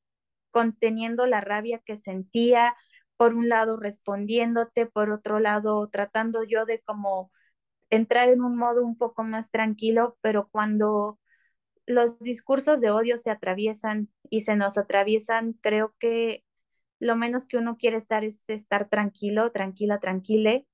conteniendo 0.52 1.26
la 1.26 1.42
rabia 1.42 1.82
que 1.86 1.98
sentía, 1.98 2.76
por 3.18 3.34
un 3.36 3.49
lado 3.49 3.78
respondiéndote, 3.78 4.86
por 4.88 5.11
otro 5.11 5.39
lado 5.39 5.88
tratando 5.89 6.43
yo 6.43 6.66
de 6.66 6.82
como 6.82 7.32
entrar 7.89 8.30
en 8.30 8.41
un 8.43 8.57
modo 8.57 8.84
un 8.86 8.97
poco 8.97 9.24
más 9.24 9.51
tranquilo, 9.51 10.18
pero 10.22 10.49
cuando 10.49 11.20
los 11.86 12.20
discursos 12.20 12.82
de 12.82 12.91
odio 12.91 13.18
se 13.18 13.32
atraviesan 13.32 14.09
y 14.30 14.41
se 14.41 14.55
nos 14.55 14.78
atraviesan, 14.78 15.53
creo 15.61 15.95
que 15.99 16.43
lo 16.99 17.16
menos 17.16 17.47
que 17.47 17.57
uno 17.57 17.78
quiere 17.78 17.97
estar 17.97 18.24
es 18.24 18.41
estar 18.47 18.89
tranquilo, 18.89 19.51
tranquila, 19.51 19.99
tranquile, 19.99 20.68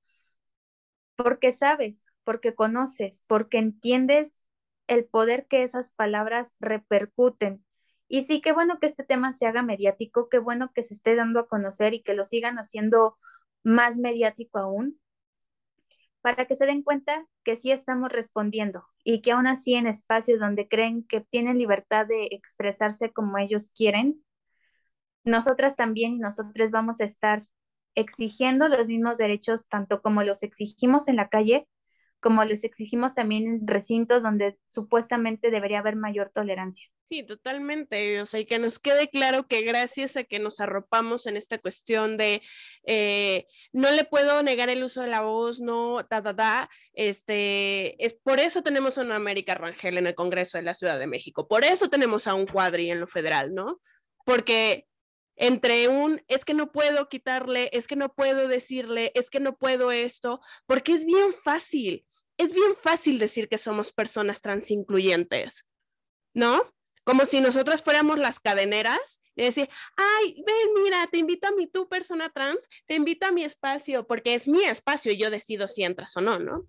porque 1.15 1.51
sabes, 1.51 2.05
porque 2.23 2.55
conoces, 2.55 3.23
porque 3.27 3.57
entiendes 3.57 4.41
el 4.87 5.05
poder 5.05 5.47
que 5.47 5.63
esas 5.63 5.91
palabras 5.91 6.55
repercuten 6.59 7.63
y 8.09 8.23
sí, 8.25 8.41
qué 8.41 8.51
bueno 8.53 8.79
que 8.79 8.87
este 8.87 9.03
tema 9.05 9.33
se 9.33 9.47
haga 9.47 9.61
mediático, 9.63 10.29
qué 10.29 10.39
bueno 10.39 10.71
que 10.73 10.83
se 10.83 10.95
esté 10.95 11.15
dando 11.15 11.39
a 11.39 11.47
conocer 11.47 11.93
y 11.93 12.01
que 12.03 12.15
lo 12.15 12.25
sigan 12.25 12.57
haciendo 12.59 13.17
más 13.63 13.97
mediático 13.97 14.59
aún, 14.59 14.99
para 16.21 16.45
que 16.45 16.55
se 16.55 16.65
den 16.65 16.83
cuenta 16.83 17.25
que 17.43 17.55
sí 17.55 17.71
estamos 17.71 18.11
respondiendo 18.11 18.85
y 19.03 19.21
que 19.21 19.31
aún 19.31 19.47
así 19.47 19.75
en 19.75 19.87
espacios 19.87 20.39
donde 20.39 20.67
creen 20.67 21.03
que 21.07 21.21
tienen 21.21 21.57
libertad 21.57 22.05
de 22.07 22.25
expresarse 22.31 23.11
como 23.11 23.37
ellos 23.37 23.69
quieren, 23.75 24.23
nosotras 25.23 25.75
también 25.75 26.13
y 26.13 26.19
nosotros 26.19 26.71
vamos 26.71 27.01
a 27.01 27.05
estar 27.05 27.43
exigiendo 27.95 28.67
los 28.67 28.87
mismos 28.87 29.17
derechos 29.17 29.67
tanto 29.67 30.01
como 30.01 30.23
los 30.23 30.43
exigimos 30.43 31.07
en 31.07 31.15
la 31.15 31.29
calle, 31.29 31.67
como 32.19 32.43
les 32.43 32.63
exigimos 32.63 33.13
también 33.15 33.47
en 33.47 33.67
recintos 33.67 34.23
donde 34.23 34.57
supuestamente 34.67 35.51
debería 35.51 35.79
haber 35.79 35.95
mayor 35.95 36.31
tolerancia. 36.33 36.87
Sí, 37.03 37.23
totalmente. 37.23 38.21
O 38.21 38.25
sea, 38.25 38.39
y 38.39 38.45
que 38.45 38.59
nos 38.59 38.77
quede 38.77 39.09
claro 39.09 39.47
que 39.47 39.61
gracias 39.63 40.15
a 40.15 40.23
que 40.23 40.37
nos 40.37 40.59
arropamos 40.59 41.25
en 41.25 41.37
esta 41.37 41.57
cuestión 41.57 42.17
de 42.17 42.41
eh, 42.85 43.47
no 43.73 43.89
le 43.91 44.03
puedo 44.03 44.43
negar 44.43 44.69
el 44.69 44.83
uso 44.83 45.01
de 45.01 45.07
la 45.07 45.21
voz, 45.21 45.59
no, 45.59 46.05
ta, 46.07 46.21
ta, 46.21 46.35
ta, 46.35 46.69
este, 46.93 48.03
es 48.03 48.13
por 48.13 48.39
eso 48.39 48.61
tenemos 48.61 48.97
a 48.97 49.01
una 49.01 49.15
América 49.15 49.55
Rangel 49.55 49.97
en 49.97 50.07
el 50.07 50.15
Congreso 50.15 50.59
de 50.59 50.63
la 50.63 50.75
Ciudad 50.75 50.99
de 50.99 51.07
México, 51.07 51.47
por 51.47 51.63
eso 51.63 51.89
tenemos 51.89 52.27
a 52.27 52.35
un 52.35 52.45
cuadri 52.45 52.91
en 52.91 52.99
lo 52.99 53.07
federal, 53.07 53.55
¿no? 53.55 53.81
Porque 54.23 54.85
entre 55.39 55.87
un 55.87 56.21
es 56.27 56.43
que 56.43 56.53
no 56.53 56.71
puedo 56.71 57.07
quitarle, 57.07 57.69
es 57.71 57.87
que 57.87 57.95
no 57.95 58.13
puedo 58.13 58.47
decirle, 58.47 59.11
es 59.15 59.29
que 59.29 59.39
no 59.39 59.57
puedo 59.57 59.91
esto, 59.91 60.41
porque 60.67 60.91
es 60.91 61.05
bien 61.05 61.33
fácil, 61.33 62.05
es 62.37 62.53
bien 62.53 62.75
fácil 62.75 63.17
decir 63.19 63.47
que 63.47 63.57
somos 63.57 63.93
personas 63.93 64.41
trans 64.41 64.69
incluyentes, 64.69 65.65
¿no? 66.33 66.61
Como 67.05 67.25
si 67.25 67.39
nosotras 67.39 67.81
fuéramos 67.81 68.19
las 68.19 68.41
cadeneras 68.41 69.21
y 69.33 69.43
decir, 69.43 69.69
ay, 69.95 70.43
ven, 70.45 70.83
mira, 70.83 71.07
te 71.07 71.17
invito 71.17 71.47
a 71.47 71.51
mi 71.51 71.67
tu 71.67 71.87
persona 71.87 72.29
trans, 72.29 72.67
te 72.85 72.95
invito 72.95 73.25
a 73.25 73.31
mi 73.31 73.45
espacio, 73.45 74.05
porque 74.05 74.35
es 74.35 74.45
mi 74.45 74.65
espacio 74.65 75.13
y 75.13 75.17
yo 75.17 75.31
decido 75.31 75.69
si 75.69 75.83
entras 75.83 76.15
o 76.17 76.21
no, 76.21 76.37
¿no? 76.37 76.67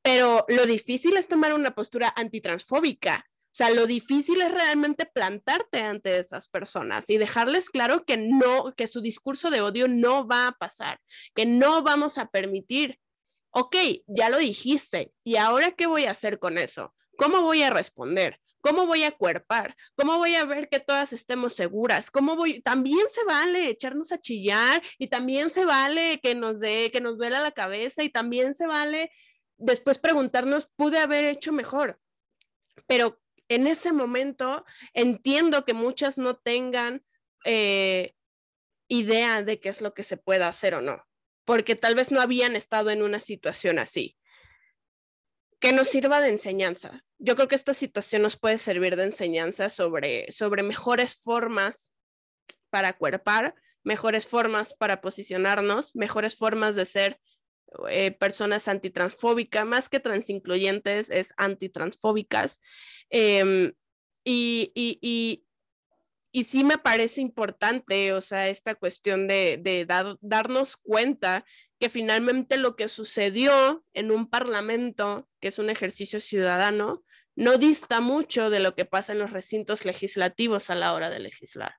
Pero 0.00 0.46
lo 0.48 0.64
difícil 0.64 1.18
es 1.18 1.28
tomar 1.28 1.52
una 1.52 1.74
postura 1.74 2.12
antitransfóbica, 2.16 3.28
o 3.50 3.54
sea, 3.58 3.70
lo 3.70 3.86
difícil 3.86 4.40
es 4.40 4.52
realmente 4.52 5.06
plantarte 5.06 5.80
ante 5.80 6.18
esas 6.18 6.48
personas 6.48 7.10
y 7.10 7.18
dejarles 7.18 7.70
claro 7.70 8.04
que 8.04 8.16
no, 8.16 8.74
que 8.76 8.86
su 8.86 9.00
discurso 9.00 9.50
de 9.50 9.60
odio 9.60 9.88
no 9.88 10.26
va 10.26 10.48
a 10.48 10.52
pasar, 10.52 11.00
que 11.34 11.46
no 11.46 11.82
vamos 11.82 12.18
a 12.18 12.26
permitir. 12.26 13.00
Ok, 13.50 13.76
ya 14.06 14.28
lo 14.28 14.38
dijiste, 14.38 15.12
¿y 15.24 15.36
ahora 15.36 15.72
qué 15.72 15.86
voy 15.86 16.04
a 16.04 16.12
hacer 16.12 16.38
con 16.38 16.58
eso? 16.58 16.94
¿Cómo 17.16 17.40
voy 17.42 17.62
a 17.62 17.70
responder? 17.70 18.38
¿Cómo 18.60 18.86
voy 18.86 19.04
a 19.04 19.12
cuerpar? 19.12 19.76
¿Cómo 19.96 20.18
voy 20.18 20.34
a 20.34 20.44
ver 20.44 20.68
que 20.68 20.80
todas 20.80 21.12
estemos 21.12 21.54
seguras? 21.54 22.10
¿Cómo 22.10 22.36
voy? 22.36 22.60
También 22.62 23.06
se 23.10 23.24
vale 23.24 23.70
echarnos 23.70 24.12
a 24.12 24.20
chillar 24.20 24.82
y 24.98 25.08
también 25.08 25.50
se 25.50 25.64
vale 25.64 26.20
que 26.22 26.34
nos 26.34 26.60
dé, 26.60 26.90
que 26.92 27.00
nos 27.00 27.16
duela 27.16 27.40
la 27.40 27.52
cabeza 27.52 28.04
y 28.04 28.10
también 28.10 28.54
se 28.54 28.66
vale 28.66 29.10
después 29.56 29.98
preguntarnos, 29.98 30.68
¿pude 30.76 30.98
haber 30.98 31.24
hecho 31.24 31.52
mejor? 31.52 31.98
pero 32.88 33.20
en 33.48 33.66
ese 33.66 33.92
momento 33.92 34.64
entiendo 34.92 35.64
que 35.64 35.74
muchas 35.74 36.18
no 36.18 36.36
tengan 36.36 37.04
eh, 37.44 38.14
idea 38.88 39.42
de 39.42 39.60
qué 39.60 39.68
es 39.68 39.80
lo 39.80 39.94
que 39.94 40.02
se 40.02 40.16
puede 40.16 40.44
hacer 40.44 40.74
o 40.74 40.80
no, 40.80 41.06
porque 41.44 41.76
tal 41.76 41.94
vez 41.94 42.10
no 42.10 42.20
habían 42.20 42.56
estado 42.56 42.90
en 42.90 43.02
una 43.02 43.20
situación 43.20 43.78
así. 43.78 44.16
Que 45.60 45.72
nos 45.72 45.88
sirva 45.88 46.20
de 46.20 46.28
enseñanza. 46.28 47.04
Yo 47.18 47.34
creo 47.34 47.48
que 47.48 47.56
esta 47.56 47.74
situación 47.74 48.22
nos 48.22 48.36
puede 48.36 48.58
servir 48.58 48.94
de 48.94 49.04
enseñanza 49.04 49.70
sobre, 49.70 50.30
sobre 50.30 50.62
mejores 50.62 51.16
formas 51.16 51.92
para 52.70 52.92
cuerpar, 52.92 53.54
mejores 53.82 54.26
formas 54.26 54.74
para 54.74 55.00
posicionarnos, 55.00 55.96
mejores 55.96 56.36
formas 56.36 56.76
de 56.76 56.86
ser 56.86 57.20
eh, 57.88 58.12
personas 58.12 58.68
antitransfóbicas, 58.68 59.66
más 59.66 59.88
que 59.88 60.00
transincluyentes, 60.00 61.10
es 61.10 61.34
antitransfóbicas. 61.36 62.60
Em, 63.10 63.72
y, 64.24 64.72
y, 64.74 64.98
y, 65.00 65.44
y, 66.32 66.44
sí 66.44 66.64
me 66.64 66.78
parece 66.78 67.20
importante, 67.20 68.12
o 68.12 68.20
sea, 68.20 68.48
esta 68.48 68.74
cuestión 68.74 69.26
de, 69.28 69.58
de 69.62 69.86
darnos 70.20 70.76
cuenta 70.76 71.44
que 71.78 71.88
finalmente 71.88 72.56
lo 72.56 72.76
que 72.76 72.88
sucedió 72.88 73.84
en 73.94 74.10
un 74.10 74.28
parlamento, 74.28 75.28
que 75.40 75.48
es 75.48 75.58
un 75.58 75.70
ejercicio 75.70 76.20
ciudadano, 76.20 77.04
no 77.36 77.56
dista 77.56 78.00
mucho 78.00 78.50
de 78.50 78.58
lo 78.58 78.74
que 78.74 78.84
pasa 78.84 79.12
en 79.12 79.20
los 79.20 79.30
recintos 79.30 79.84
legislativos 79.84 80.70
a 80.70 80.74
la 80.74 80.92
hora 80.92 81.08
de 81.08 81.20
legislar. 81.20 81.76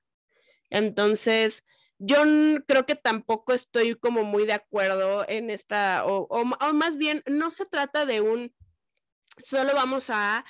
Entonces, 0.70 1.64
yo 2.00 2.22
creo 2.66 2.86
que 2.86 2.96
tampoco 2.96 3.52
estoy 3.52 3.94
como 3.94 4.24
muy 4.24 4.46
de 4.46 4.54
acuerdo 4.54 5.26
en 5.28 5.50
esta, 5.50 6.06
o, 6.06 6.26
o, 6.30 6.72
más 6.72 6.96
bien, 6.96 7.22
no 7.26 7.50
se 7.50 7.66
trata 7.66 8.06
de 8.06 8.22
un, 8.22 8.54
solo 9.36 9.74
vamos 9.74 10.08
a, 10.08 10.46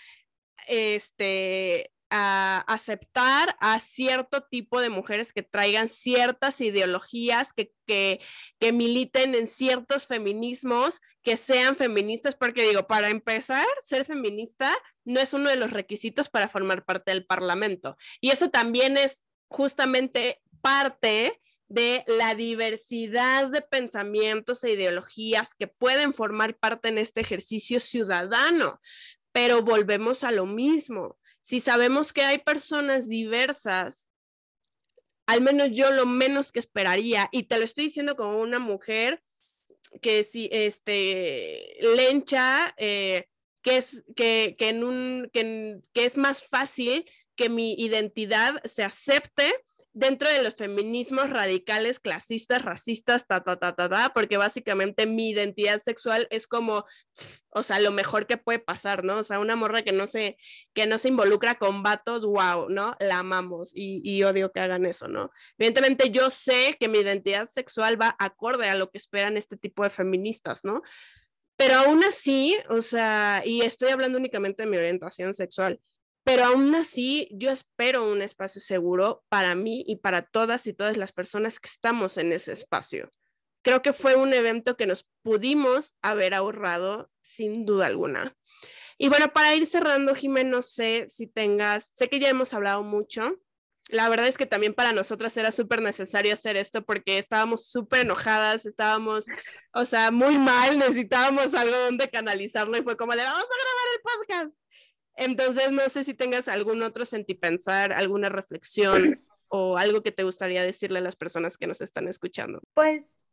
este, 0.68 1.92
a 2.08 2.64
aceptar 2.68 3.56
a 3.58 3.80
cierto 3.80 4.44
tipo 4.44 4.80
de 4.80 4.90
mujeres 4.90 5.32
que 5.32 5.42
traigan 5.42 5.88
ciertas 5.88 6.60
ideologías, 6.60 7.52
que, 7.52 7.72
que, 7.84 8.20
que, 8.60 8.72
militen 8.72 9.34
en 9.34 9.48
ciertos 9.48 10.06
feminismos, 10.06 11.00
que 11.24 11.36
sean 11.36 11.74
feministas, 11.74 12.36
porque 12.36 12.62
digo, 12.62 12.86
para 12.86 13.08
empezar, 13.08 13.66
ser 13.84 14.04
feminista 14.04 14.72
no 15.04 15.18
es 15.18 15.32
uno 15.32 15.50
de 15.50 15.56
los 15.56 15.72
requisitos 15.72 16.28
para 16.28 16.48
formar 16.48 16.84
parte 16.84 17.10
del 17.10 17.26
Parlamento. 17.26 17.96
Y 18.20 18.30
eso 18.30 18.50
también 18.50 18.96
es 18.96 19.24
justamente 19.48 20.40
parte 20.60 21.40
de 21.68 22.02
la 22.06 22.34
diversidad 22.34 23.48
de 23.48 23.62
pensamientos 23.62 24.64
e 24.64 24.72
ideologías 24.72 25.54
que 25.54 25.68
pueden 25.68 26.12
formar 26.12 26.58
parte 26.58 26.88
en 26.88 26.98
este 26.98 27.20
ejercicio 27.20 27.78
ciudadano. 27.78 28.80
Pero 29.32 29.62
volvemos 29.62 30.24
a 30.24 30.32
lo 30.32 30.46
mismo. 30.46 31.16
Si 31.40 31.60
sabemos 31.60 32.12
que 32.12 32.22
hay 32.22 32.38
personas 32.38 33.08
diversas, 33.08 34.08
al 35.26 35.42
menos 35.42 35.70
yo 35.70 35.92
lo 35.92 36.06
menos 36.06 36.50
que 36.50 36.58
esperaría, 36.58 37.28
y 37.30 37.44
te 37.44 37.58
lo 37.58 37.64
estoy 37.64 37.84
diciendo 37.84 38.16
como 38.16 38.40
una 38.40 38.58
mujer 38.58 39.22
que 40.02 40.24
si 40.24 40.48
este 40.52 41.76
lencha, 41.80 42.74
eh, 42.78 43.28
que 43.62 43.76
es 43.76 44.02
que, 44.16 44.56
que 44.58 44.70
en 44.70 44.82
un 44.82 45.30
que, 45.32 45.78
que 45.92 46.04
es 46.04 46.16
más 46.16 46.44
fácil 46.44 47.08
que 47.36 47.48
mi 47.48 47.74
identidad 47.74 48.60
se 48.64 48.82
acepte 48.82 49.54
dentro 49.92 50.28
de 50.28 50.42
los 50.42 50.54
feminismos 50.54 51.30
radicales, 51.30 51.98
clasistas, 51.98 52.62
racistas, 52.62 53.26
ta, 53.26 53.42
ta, 53.42 53.56
ta, 53.56 53.74
ta, 53.74 53.88
ta, 53.88 54.12
porque 54.14 54.36
básicamente 54.36 55.06
mi 55.06 55.30
identidad 55.30 55.82
sexual 55.82 56.28
es 56.30 56.46
como, 56.46 56.84
o 57.50 57.62
sea, 57.62 57.80
lo 57.80 57.90
mejor 57.90 58.26
que 58.26 58.36
puede 58.36 58.60
pasar, 58.60 59.04
¿no? 59.04 59.18
O 59.18 59.24
sea, 59.24 59.40
una 59.40 59.56
morra 59.56 59.82
que 59.82 59.92
no 59.92 60.06
se, 60.06 60.36
que 60.74 60.86
no 60.86 60.98
se 60.98 61.08
involucra 61.08 61.56
con 61.56 61.82
vatos, 61.82 62.24
wow, 62.24 62.68
¿no? 62.68 62.96
La 63.00 63.18
amamos 63.18 63.72
y, 63.74 64.00
y 64.04 64.22
odio 64.22 64.52
que 64.52 64.60
hagan 64.60 64.86
eso, 64.86 65.08
¿no? 65.08 65.30
Evidentemente 65.58 66.10
yo 66.10 66.30
sé 66.30 66.76
que 66.78 66.88
mi 66.88 66.98
identidad 66.98 67.48
sexual 67.48 68.00
va 68.00 68.14
acorde 68.18 68.68
a 68.68 68.76
lo 68.76 68.90
que 68.90 68.98
esperan 68.98 69.36
este 69.36 69.56
tipo 69.56 69.82
de 69.82 69.90
feministas, 69.90 70.60
¿no? 70.62 70.82
Pero 71.56 71.74
aún 71.74 72.02
así, 72.04 72.56
o 72.70 72.80
sea, 72.80 73.42
y 73.44 73.60
estoy 73.62 73.90
hablando 73.90 74.16
únicamente 74.16 74.62
de 74.62 74.70
mi 74.70 74.78
orientación 74.78 75.34
sexual, 75.34 75.78
pero 76.24 76.44
aún 76.44 76.74
así 76.74 77.28
yo 77.32 77.50
espero 77.50 78.10
un 78.10 78.22
espacio 78.22 78.60
seguro 78.60 79.24
para 79.28 79.54
mí 79.54 79.84
y 79.86 79.96
para 79.96 80.22
todas 80.22 80.66
y 80.66 80.72
todas 80.72 80.96
las 80.96 81.12
personas 81.12 81.58
que 81.58 81.68
estamos 81.68 82.16
en 82.18 82.32
ese 82.32 82.52
espacio. 82.52 83.12
Creo 83.62 83.82
que 83.82 83.92
fue 83.92 84.16
un 84.16 84.32
evento 84.32 84.76
que 84.76 84.86
nos 84.86 85.06
pudimos 85.22 85.94
haber 86.02 86.34
ahorrado 86.34 87.10
sin 87.22 87.66
duda 87.66 87.86
alguna. 87.86 88.36
Y 88.98 89.08
bueno, 89.08 89.32
para 89.32 89.54
ir 89.54 89.66
cerrando, 89.66 90.14
Jimé, 90.14 90.44
no 90.44 90.62
sé 90.62 91.06
si 91.08 91.26
tengas, 91.26 91.90
sé 91.94 92.08
que 92.08 92.20
ya 92.20 92.28
hemos 92.28 92.52
hablado 92.52 92.82
mucho. 92.82 93.38
La 93.88 94.08
verdad 94.08 94.28
es 94.28 94.38
que 94.38 94.46
también 94.46 94.74
para 94.74 94.92
nosotras 94.92 95.36
era 95.36 95.52
súper 95.52 95.82
necesario 95.82 96.32
hacer 96.32 96.56
esto 96.56 96.84
porque 96.84 97.18
estábamos 97.18 97.70
súper 97.70 98.00
enojadas, 98.02 98.66
estábamos, 98.66 99.26
o 99.72 99.84
sea, 99.84 100.10
muy 100.10 100.38
mal, 100.38 100.78
necesitábamos 100.78 101.54
algo 101.54 101.76
donde 101.76 102.08
canalizarlo 102.08 102.76
y 102.76 102.82
fue 102.82 102.96
como, 102.96 103.14
le 103.14 103.22
vamos 103.22 103.42
a 103.42 103.46
grabar 103.46 104.44
el 104.44 104.48
podcast. 104.48 104.59
Entonces, 105.20 105.70
no 105.70 105.86
sé 105.88 106.04
si 106.04 106.14
tengas 106.14 106.48
algún 106.48 106.82
otro 106.82 107.04
sentipensar, 107.04 107.92
alguna 107.92 108.30
reflexión 108.30 109.22
o 109.50 109.76
algo 109.76 110.02
que 110.02 110.12
te 110.12 110.24
gustaría 110.24 110.62
decirle 110.62 110.98
a 110.98 111.02
las 111.02 111.14
personas 111.14 111.56
que 111.58 111.66
nos 111.66 111.80
están 111.82 112.08
escuchando. 112.08 112.62
Pues 112.74 113.26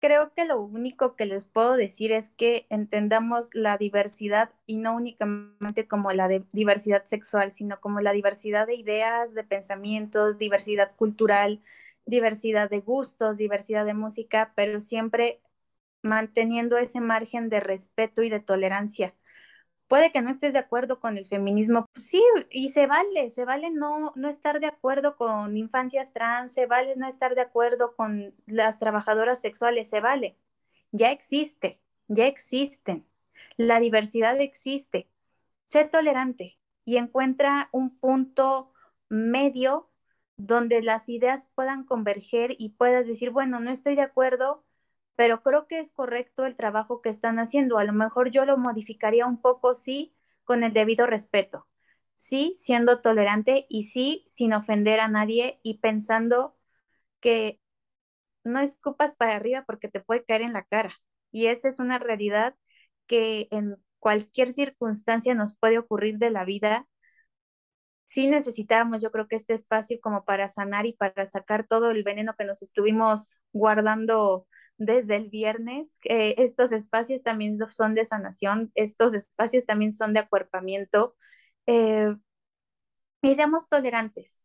creo 0.00 0.34
que 0.34 0.44
lo 0.44 0.60
único 0.60 1.16
que 1.16 1.24
les 1.24 1.46
puedo 1.46 1.76
decir 1.76 2.12
es 2.12 2.30
que 2.36 2.66
entendamos 2.68 3.48
la 3.54 3.78
diversidad 3.78 4.50
y 4.66 4.76
no 4.76 4.94
únicamente 4.94 5.88
como 5.88 6.12
la 6.12 6.28
diversidad 6.52 7.06
sexual, 7.06 7.52
sino 7.52 7.80
como 7.80 8.00
la 8.00 8.12
diversidad 8.12 8.66
de 8.66 8.74
ideas, 8.74 9.32
de 9.34 9.44
pensamientos, 9.44 10.38
diversidad 10.38 10.94
cultural, 10.96 11.62
diversidad 12.04 12.68
de 12.68 12.80
gustos, 12.80 13.38
diversidad 13.38 13.86
de 13.86 13.94
música, 13.94 14.52
pero 14.54 14.80
siempre 14.80 15.40
manteniendo 16.02 16.76
ese 16.76 17.00
margen 17.00 17.48
de 17.48 17.60
respeto 17.60 18.22
y 18.22 18.28
de 18.28 18.40
tolerancia 18.40 19.14
puede 19.88 20.12
que 20.12 20.22
no 20.22 20.30
estés 20.30 20.52
de 20.52 20.58
acuerdo 20.58 21.00
con 21.00 21.16
el 21.18 21.26
feminismo, 21.26 21.86
pues 21.92 22.06
sí, 22.08 22.22
y 22.50 22.70
se 22.70 22.86
vale, 22.86 23.30
se 23.30 23.44
vale 23.44 23.70
no, 23.70 24.12
no 24.16 24.28
estar 24.28 24.60
de 24.60 24.66
acuerdo 24.66 25.16
con 25.16 25.56
infancias 25.56 26.12
trans, 26.12 26.52
se 26.52 26.66
vale 26.66 26.96
no 26.96 27.08
estar 27.08 27.34
de 27.34 27.42
acuerdo 27.42 27.94
con 27.96 28.34
las 28.46 28.78
trabajadoras 28.78 29.40
sexuales, 29.40 29.88
se 29.88 30.00
vale. 30.00 30.36
Ya 30.92 31.10
existe, 31.12 31.80
ya 32.08 32.26
existen. 32.26 33.06
La 33.56 33.80
diversidad 33.80 34.40
existe. 34.40 35.08
Sé 35.66 35.84
tolerante 35.84 36.58
y 36.84 36.96
encuentra 36.96 37.68
un 37.72 37.98
punto 37.98 38.72
medio 39.08 39.90
donde 40.36 40.82
las 40.82 41.08
ideas 41.08 41.48
puedan 41.54 41.84
converger 41.84 42.54
y 42.58 42.70
puedas 42.70 43.06
decir, 43.06 43.30
bueno, 43.30 43.60
no 43.60 43.70
estoy 43.70 43.96
de 43.96 44.02
acuerdo, 44.02 44.64
pero 45.16 45.42
creo 45.42 45.66
que 45.66 45.80
es 45.80 45.92
correcto 45.92 46.44
el 46.46 46.56
trabajo 46.56 47.02
que 47.02 47.08
están 47.10 47.38
haciendo. 47.38 47.78
A 47.78 47.84
lo 47.84 47.92
mejor 47.92 48.30
yo 48.30 48.44
lo 48.44 48.58
modificaría 48.58 49.26
un 49.26 49.40
poco, 49.40 49.74
sí, 49.74 50.14
con 50.44 50.62
el 50.64 50.72
debido 50.72 51.06
respeto, 51.06 51.66
sí, 52.16 52.54
siendo 52.56 53.00
tolerante 53.00 53.66
y 53.68 53.84
sí, 53.84 54.26
sin 54.30 54.52
ofender 54.52 55.00
a 55.00 55.08
nadie 55.08 55.60
y 55.62 55.78
pensando 55.80 56.56
que 57.20 57.60
no 58.44 58.60
escupas 58.60 59.16
para 59.16 59.36
arriba 59.36 59.64
porque 59.66 59.88
te 59.88 60.00
puede 60.00 60.24
caer 60.24 60.42
en 60.42 60.52
la 60.54 60.64
cara. 60.64 60.94
Y 61.32 61.46
esa 61.48 61.68
es 61.68 61.78
una 61.80 61.98
realidad 61.98 62.54
que 63.06 63.48
en 63.50 63.76
cualquier 63.98 64.52
circunstancia 64.52 65.34
nos 65.34 65.56
puede 65.56 65.78
ocurrir 65.78 66.18
de 66.18 66.30
la 66.30 66.44
vida. 66.44 66.86
Sí 68.06 68.26
necesitábamos, 68.28 69.02
yo 69.02 69.10
creo 69.10 69.28
que 69.28 69.36
este 69.36 69.54
espacio 69.54 69.98
como 70.00 70.24
para 70.24 70.48
sanar 70.48 70.86
y 70.86 70.92
para 70.94 71.26
sacar 71.26 71.66
todo 71.66 71.90
el 71.90 72.02
veneno 72.04 72.34
que 72.38 72.44
nos 72.44 72.62
estuvimos 72.62 73.36
guardando 73.52 74.46
desde 74.78 75.16
el 75.16 75.28
viernes. 75.30 75.98
Eh, 76.04 76.34
estos 76.38 76.72
espacios 76.72 77.22
también 77.22 77.58
son 77.68 77.94
de 77.94 78.04
sanación, 78.04 78.72
estos 78.74 79.14
espacios 79.14 79.66
también 79.66 79.92
son 79.92 80.12
de 80.12 80.20
acuerpamiento. 80.20 81.14
Eh, 81.66 82.14
y 83.22 83.34
seamos 83.34 83.68
tolerantes. 83.68 84.42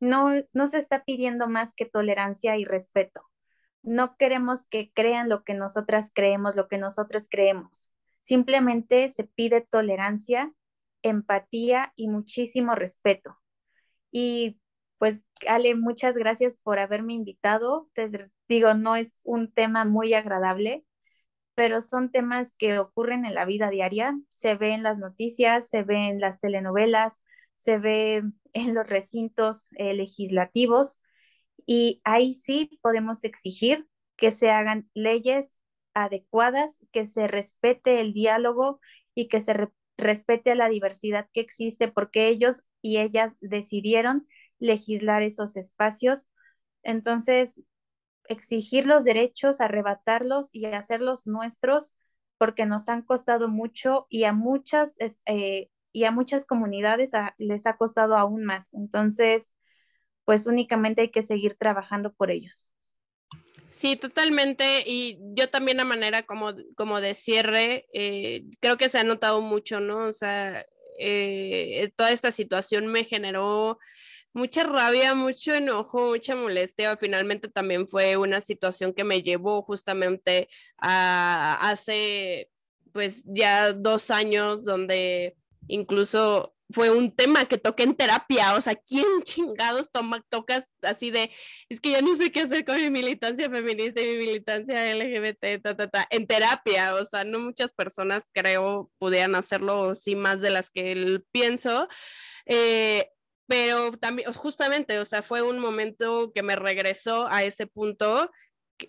No, 0.00 0.30
no 0.52 0.68
se 0.68 0.78
está 0.78 1.04
pidiendo 1.04 1.48
más 1.48 1.74
que 1.74 1.86
tolerancia 1.86 2.56
y 2.56 2.64
respeto. 2.64 3.22
No 3.82 4.16
queremos 4.16 4.66
que 4.68 4.90
crean 4.94 5.28
lo 5.28 5.44
que 5.44 5.54
nosotras 5.54 6.10
creemos, 6.14 6.56
lo 6.56 6.68
que 6.68 6.78
nosotros 6.78 7.28
creemos. 7.30 7.92
Simplemente 8.20 9.08
se 9.10 9.24
pide 9.24 9.60
tolerancia, 9.60 10.52
empatía 11.02 11.92
y 11.96 12.08
muchísimo 12.08 12.74
respeto. 12.74 13.38
Y 14.10 14.60
pues 14.98 15.24
Ale, 15.48 15.74
muchas 15.74 16.16
gracias 16.16 16.58
por 16.58 16.78
haberme 16.78 17.12
invitado. 17.14 17.90
Te 17.94 18.30
digo, 18.48 18.74
no 18.74 18.96
es 18.96 19.20
un 19.24 19.52
tema 19.52 19.84
muy 19.84 20.14
agradable, 20.14 20.84
pero 21.54 21.82
son 21.82 22.10
temas 22.10 22.52
que 22.58 22.78
ocurren 22.78 23.24
en 23.26 23.34
la 23.34 23.44
vida 23.44 23.70
diaria. 23.70 24.18
Se 24.34 24.54
ve 24.56 24.72
en 24.72 24.82
las 24.82 24.98
noticias, 24.98 25.68
se 25.68 25.82
ve 25.82 26.08
en 26.08 26.20
las 26.20 26.40
telenovelas, 26.40 27.22
se 27.56 27.78
ve 27.78 28.22
en 28.52 28.74
los 28.74 28.86
recintos 28.86 29.68
eh, 29.76 29.94
legislativos 29.94 31.00
y 31.66 32.00
ahí 32.04 32.34
sí 32.34 32.78
podemos 32.82 33.24
exigir 33.24 33.86
que 34.16 34.30
se 34.30 34.50
hagan 34.50 34.88
leyes 34.94 35.56
adecuadas, 35.94 36.78
que 36.92 37.06
se 37.06 37.26
respete 37.28 38.00
el 38.00 38.12
diálogo 38.12 38.80
y 39.14 39.28
que 39.28 39.40
se 39.40 39.68
respete 39.96 40.54
la 40.54 40.68
diversidad 40.68 41.28
que 41.32 41.40
existe 41.40 41.88
porque 41.88 42.28
ellos 42.28 42.64
y 42.82 42.98
ellas 42.98 43.36
decidieron 43.40 44.26
legislar 44.58 45.22
esos 45.22 45.56
espacios. 45.56 46.26
Entonces, 46.82 47.60
exigir 48.28 48.86
los 48.86 49.04
derechos, 49.04 49.60
arrebatarlos 49.60 50.50
y 50.52 50.66
hacerlos 50.66 51.26
nuestros 51.26 51.94
porque 52.38 52.66
nos 52.66 52.88
han 52.88 53.02
costado 53.02 53.48
mucho 53.48 54.06
y 54.10 54.24
a 54.24 54.32
muchas, 54.32 54.96
eh, 55.26 55.70
y 55.92 56.04
a 56.04 56.10
muchas 56.10 56.44
comunidades 56.44 57.12
les 57.38 57.66
ha 57.66 57.76
costado 57.76 58.16
aún 58.16 58.44
más. 58.44 58.72
Entonces, 58.74 59.52
pues 60.24 60.46
únicamente 60.46 61.02
hay 61.02 61.10
que 61.10 61.22
seguir 61.22 61.56
trabajando 61.56 62.12
por 62.12 62.30
ellos. 62.30 62.68
Sí, 63.70 63.96
totalmente. 63.96 64.84
Y 64.86 65.18
yo 65.34 65.50
también 65.50 65.80
a 65.80 65.84
manera 65.84 66.22
como, 66.22 66.52
como 66.76 67.00
de 67.00 67.14
cierre, 67.14 67.86
eh, 67.92 68.44
creo 68.60 68.76
que 68.76 68.88
se 68.88 68.98
ha 68.98 69.04
notado 69.04 69.40
mucho, 69.40 69.80
¿no? 69.80 70.06
O 70.06 70.12
sea, 70.12 70.64
eh, 70.98 71.90
toda 71.96 72.12
esta 72.12 72.30
situación 72.30 72.86
me 72.86 73.04
generó 73.04 73.78
mucha 74.34 74.64
rabia, 74.64 75.14
mucho 75.14 75.54
enojo, 75.54 76.08
mucha 76.08 76.36
molestia. 76.36 76.96
Finalmente 76.98 77.48
también 77.48 77.88
fue 77.88 78.16
una 78.16 78.40
situación 78.40 78.92
que 78.92 79.04
me 79.04 79.22
llevó 79.22 79.62
justamente 79.62 80.48
a 80.78 81.58
hace 81.70 82.50
pues 82.92 83.22
ya 83.24 83.72
dos 83.72 84.10
años 84.10 84.64
donde 84.64 85.36
incluso 85.68 86.54
fue 86.70 86.90
un 86.90 87.14
tema 87.14 87.44
que 87.46 87.58
toqué 87.58 87.82
en 87.84 87.94
terapia, 87.94 88.54
o 88.54 88.60
sea, 88.60 88.74
¿quién 88.74 89.04
chingados 89.24 89.90
toma, 89.90 90.24
tocas 90.28 90.74
así 90.82 91.10
de, 91.10 91.30
es 91.68 91.80
que 91.80 91.90
ya 91.90 92.02
no 92.02 92.16
sé 92.16 92.32
qué 92.32 92.42
hacer 92.42 92.64
con 92.64 92.76
mi 92.76 92.90
militancia 92.90 93.50
feminista 93.50 94.00
y 94.00 94.16
mi 94.16 94.24
militancia 94.24 94.94
LGBT, 94.94 95.62
ta, 95.62 95.76
ta, 95.76 95.88
ta, 95.88 96.06
en 96.10 96.26
terapia, 96.26 96.94
o 96.94 97.04
sea, 97.04 97.24
no 97.24 97.40
muchas 97.40 97.72
personas 97.72 98.24
creo 98.32 98.90
pudieran 98.98 99.34
hacerlo, 99.34 99.94
sí 99.94 100.16
más 100.16 100.40
de 100.40 100.50
las 100.50 100.70
que 100.70 101.20
pienso, 101.32 101.88
eh, 102.46 103.10
pero 103.46 103.92
también, 103.92 104.32
justamente, 104.32 104.98
o 104.98 105.04
sea, 105.04 105.22
fue 105.22 105.42
un 105.42 105.58
momento 105.58 106.32
que 106.32 106.42
me 106.42 106.56
regresó 106.56 107.26
a 107.28 107.44
ese 107.44 107.66
punto 107.66 108.30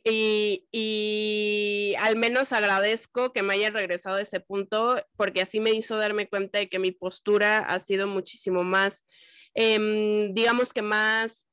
y, 0.03 1.95
al 1.99 2.15
menos 2.15 2.51
agradezco 2.53 3.31
que 3.33 3.43
me 3.43 3.53
haya 3.53 3.69
regresado 3.69 4.17
a 4.17 4.21
ese 4.21 4.39
punto 4.39 5.01
porque 5.15 5.41
así 5.41 5.59
me 5.59 5.71
hizo 5.71 5.97
darme 5.97 6.27
cuenta 6.27 6.59
de 6.59 6.69
que 6.69 6.79
mi 6.79 6.91
postura 6.91 7.59
ha 7.59 7.79
sido 7.79 8.07
muchísimo 8.07 8.63
más, 8.63 9.05
em, 9.53 10.33
digamos 10.33 10.73
que 10.73 10.81
más 10.81 11.47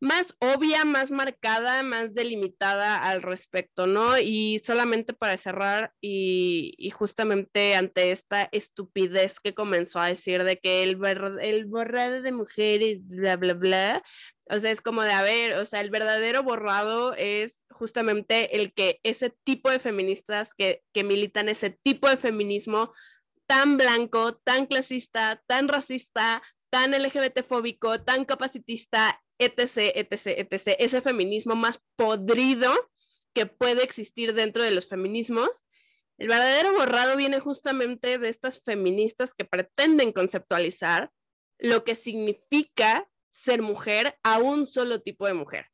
más 0.00 0.34
obvia, 0.40 0.84
más 0.84 1.10
marcada, 1.10 1.82
más 1.82 2.14
delimitada 2.14 2.96
al 3.08 3.22
respecto, 3.22 3.86
¿no? 3.86 4.18
Y 4.18 4.60
solamente 4.64 5.14
para 5.14 5.36
cerrar 5.36 5.92
y, 6.00 6.90
justamente 6.94 7.74
ante 7.74 8.12
esta 8.12 8.48
estupidez 8.52 9.40
que 9.40 9.54
comenzó 9.54 10.00
a 10.00 10.08
decir 10.08 10.44
de 10.44 10.58
que 10.58 10.82
el, 10.82 10.98
el 11.40 11.66
borrado 11.66 12.22
de 12.22 12.32
mujeres, 12.32 12.98
bla, 13.06 13.36
bla, 13.36 13.54
bla, 13.54 14.02
o 14.50 14.58
sea, 14.58 14.70
es 14.70 14.80
como 14.82 15.02
de, 15.02 15.12
a 15.12 15.22
ver, 15.22 15.54
o 15.54 15.64
sea, 15.64 15.80
el 15.80 15.90
verdadero 15.90 16.42
borrado 16.42 17.14
es 17.14 17.64
justamente 17.70 18.56
el 18.56 18.74
que 18.74 19.00
ese 19.02 19.30
tipo 19.44 19.70
de 19.70 19.78
feministas 19.78 20.52
que, 20.54 20.82
que 20.92 21.02
militan 21.02 21.48
ese 21.48 21.70
tipo 21.70 22.08
de 22.08 22.18
feminismo 22.18 22.92
tan 23.46 23.76
blanco, 23.76 24.36
tan 24.36 24.66
clasista, 24.66 25.42
tan 25.46 25.68
racista, 25.68 26.42
tan 26.70 26.92
LGBT 26.92 27.42
fóbico, 27.42 28.02
tan 28.02 28.24
capacitista, 28.24 29.22
etc., 29.38 29.92
etc., 29.94 30.26
etc., 30.38 30.76
ese 30.78 31.00
feminismo 31.00 31.54
más 31.54 31.80
podrido 31.96 32.72
que 33.32 33.46
puede 33.46 33.82
existir 33.82 34.34
dentro 34.34 34.62
de 34.62 34.70
los 34.70 34.86
feminismos. 34.86 35.64
El 36.18 36.28
verdadero 36.28 36.72
borrado 36.72 37.16
viene 37.16 37.40
justamente 37.40 38.18
de 38.18 38.28
estas 38.28 38.60
feministas 38.62 39.34
que 39.34 39.44
pretenden 39.44 40.12
conceptualizar 40.12 41.10
lo 41.58 41.84
que 41.84 41.94
significa 41.94 43.08
ser 43.30 43.62
mujer 43.62 44.16
a 44.22 44.38
un 44.38 44.66
solo 44.66 45.00
tipo 45.00 45.26
de 45.26 45.34
mujer. 45.34 45.66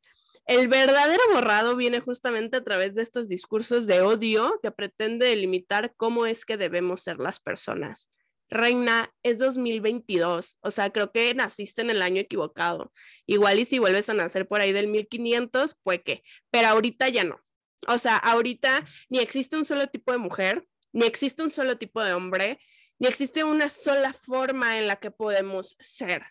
El 0.45 0.67
verdadero 0.67 1.21
borrado 1.31 1.75
viene 1.75 1.99
justamente 1.99 2.57
a 2.57 2.63
través 2.63 2.95
de 2.95 3.03
estos 3.03 3.27
discursos 3.27 3.85
de 3.85 4.01
odio 4.01 4.59
que 4.63 4.71
pretende 4.71 5.27
delimitar 5.27 5.93
cómo 5.95 6.25
es 6.25 6.45
que 6.45 6.57
debemos 6.57 7.01
ser 7.01 7.19
las 7.19 7.39
personas. 7.39 8.09
Reina, 8.51 9.13
es 9.23 9.37
2022, 9.37 10.57
o 10.59 10.71
sea, 10.71 10.91
creo 10.91 11.13
que 11.13 11.33
naciste 11.33 11.81
en 11.81 11.89
el 11.89 12.01
año 12.01 12.19
equivocado. 12.19 12.91
Igual 13.25 13.59
y 13.59 13.65
si 13.65 13.79
vuelves 13.79 14.09
a 14.09 14.13
nacer 14.13 14.45
por 14.45 14.59
ahí 14.59 14.73
del 14.73 14.87
1500, 14.87 15.77
pues 15.81 16.01
que, 16.03 16.21
pero 16.51 16.67
ahorita 16.67 17.07
ya 17.07 17.23
no. 17.23 17.39
O 17.87 17.97
sea, 17.97 18.17
ahorita 18.17 18.85
ni 19.09 19.19
existe 19.19 19.55
un 19.55 19.63
solo 19.63 19.87
tipo 19.87 20.11
de 20.11 20.17
mujer, 20.17 20.67
ni 20.91 21.05
existe 21.05 21.41
un 21.43 21.51
solo 21.51 21.77
tipo 21.77 22.03
de 22.03 22.13
hombre, 22.13 22.59
ni 22.99 23.07
existe 23.07 23.45
una 23.45 23.69
sola 23.69 24.13
forma 24.13 24.77
en 24.77 24.87
la 24.87 24.97
que 24.97 25.11
podemos 25.11 25.77
ser. 25.79 26.25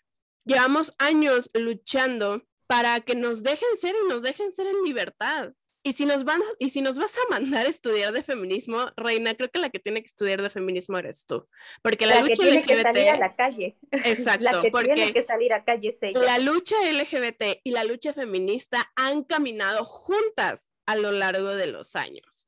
Llevamos 0.45 0.93
años 0.99 1.49
luchando 1.55 2.43
para 2.67 3.01
que 3.01 3.15
nos 3.15 3.41
dejen 3.41 3.77
ser 3.79 3.95
y 3.95 4.07
nos 4.07 4.21
dejen 4.21 4.51
ser 4.51 4.67
en 4.67 4.83
libertad. 4.83 5.53
Y 5.83 5.93
si 5.93 6.05
nos 6.05 6.25
van 6.25 6.41
y 6.59 6.69
si 6.69 6.81
nos 6.81 6.97
vas 6.97 7.15
a 7.17 7.29
mandar 7.31 7.65
a 7.65 7.69
estudiar 7.69 8.13
de 8.13 8.21
feminismo, 8.21 8.91
Reina, 8.95 9.33
creo 9.33 9.49
que 9.49 9.57
la 9.57 9.71
que 9.71 9.79
tiene 9.79 10.01
que 10.01 10.07
estudiar 10.07 10.41
de 10.41 10.51
feminismo 10.51 10.97
eres 10.99 11.25
tú, 11.25 11.47
porque 11.81 12.05
la, 12.05 12.21
lucha 12.21 12.35
tiene 12.35 12.63
que 12.63 12.81
salir 12.81 13.09
a 13.09 13.17
la 13.17 13.35
calle. 13.35 13.77
Exacto, 13.91 14.43
la 14.43 14.61
que 14.61 14.69
tiene 14.69 15.13
que 15.13 15.23
salir 15.23 15.53
a 15.53 15.63
calle 15.63 15.89
es 15.89 15.97
ella. 16.01 16.21
La 16.21 16.37
lucha 16.37 16.75
LGBT 16.83 17.61
y 17.63 17.71
la 17.71 17.83
lucha 17.83 18.13
feminista 18.13 18.91
han 18.95 19.23
caminado 19.23 19.83
juntas 19.83 20.69
a 20.85 20.95
lo 20.95 21.11
largo 21.11 21.47
de 21.47 21.67
los 21.67 21.95
años. 21.95 22.47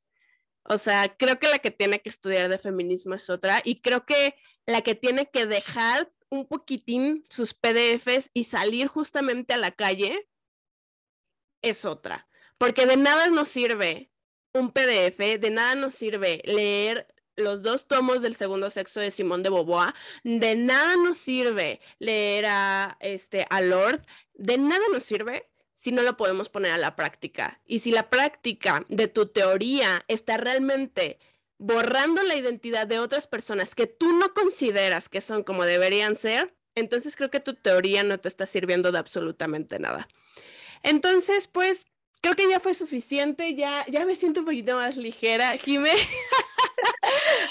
O 0.62 0.78
sea, 0.78 1.16
creo 1.16 1.40
que 1.40 1.48
la 1.48 1.58
que 1.58 1.72
tiene 1.72 1.98
que 1.98 2.10
estudiar 2.10 2.48
de 2.48 2.58
feminismo 2.58 3.14
es 3.14 3.28
otra 3.30 3.60
y 3.64 3.80
creo 3.80 4.06
que 4.06 4.36
la 4.64 4.82
que 4.82 4.94
tiene 4.94 5.28
que 5.28 5.46
dejar 5.46 6.10
un 6.30 6.46
poquitín 6.46 7.24
sus 7.28 7.52
PDFs 7.52 8.30
y 8.32 8.44
salir 8.44 8.86
justamente 8.86 9.54
a 9.54 9.58
la 9.58 9.72
calle 9.72 10.28
es 11.62 11.84
otra 11.84 12.28
porque 12.64 12.86
de 12.86 12.96
nada 12.96 13.28
nos 13.28 13.50
sirve 13.50 14.10
un 14.54 14.70
PDF, 14.70 15.38
de 15.38 15.50
nada 15.50 15.74
nos 15.74 15.92
sirve 15.92 16.40
leer 16.46 17.06
los 17.36 17.60
dos 17.60 17.86
tomos 17.86 18.22
del 18.22 18.34
segundo 18.34 18.70
sexo 18.70 19.00
de 19.00 19.10
Simón 19.10 19.42
de 19.42 19.50
Beauvoir, 19.50 19.92
de 20.22 20.54
nada 20.54 20.96
nos 20.96 21.18
sirve 21.18 21.82
leer 21.98 22.46
a, 22.48 22.96
este, 23.00 23.46
a 23.50 23.60
Lord, 23.60 24.02
de 24.32 24.56
nada 24.56 24.82
nos 24.90 25.02
sirve 25.02 25.46
si 25.76 25.92
no 25.92 26.00
lo 26.00 26.16
podemos 26.16 26.48
poner 26.48 26.72
a 26.72 26.78
la 26.78 26.96
práctica. 26.96 27.60
Y 27.66 27.80
si 27.80 27.90
la 27.90 28.08
práctica 28.08 28.86
de 28.88 29.08
tu 29.08 29.26
teoría 29.26 30.02
está 30.08 30.38
realmente 30.38 31.18
borrando 31.58 32.22
la 32.22 32.34
identidad 32.34 32.86
de 32.86 32.98
otras 32.98 33.26
personas 33.26 33.74
que 33.74 33.86
tú 33.86 34.10
no 34.16 34.32
consideras 34.32 35.10
que 35.10 35.20
son 35.20 35.42
como 35.42 35.66
deberían 35.66 36.16
ser, 36.16 36.54
entonces 36.74 37.14
creo 37.14 37.30
que 37.30 37.40
tu 37.40 37.52
teoría 37.52 38.04
no 38.04 38.18
te 38.20 38.28
está 38.28 38.46
sirviendo 38.46 38.90
de 38.90 39.00
absolutamente 39.00 39.78
nada. 39.78 40.08
Entonces, 40.82 41.46
pues 41.46 41.84
creo 42.24 42.36
que 42.36 42.48
ya 42.48 42.58
fue 42.58 42.72
suficiente, 42.72 43.54
ya, 43.54 43.84
ya 43.86 44.06
me 44.06 44.16
siento 44.16 44.40
un 44.40 44.46
poquito 44.46 44.76
más 44.76 44.96
ligera. 44.96 45.58
Jimé. 45.58 45.90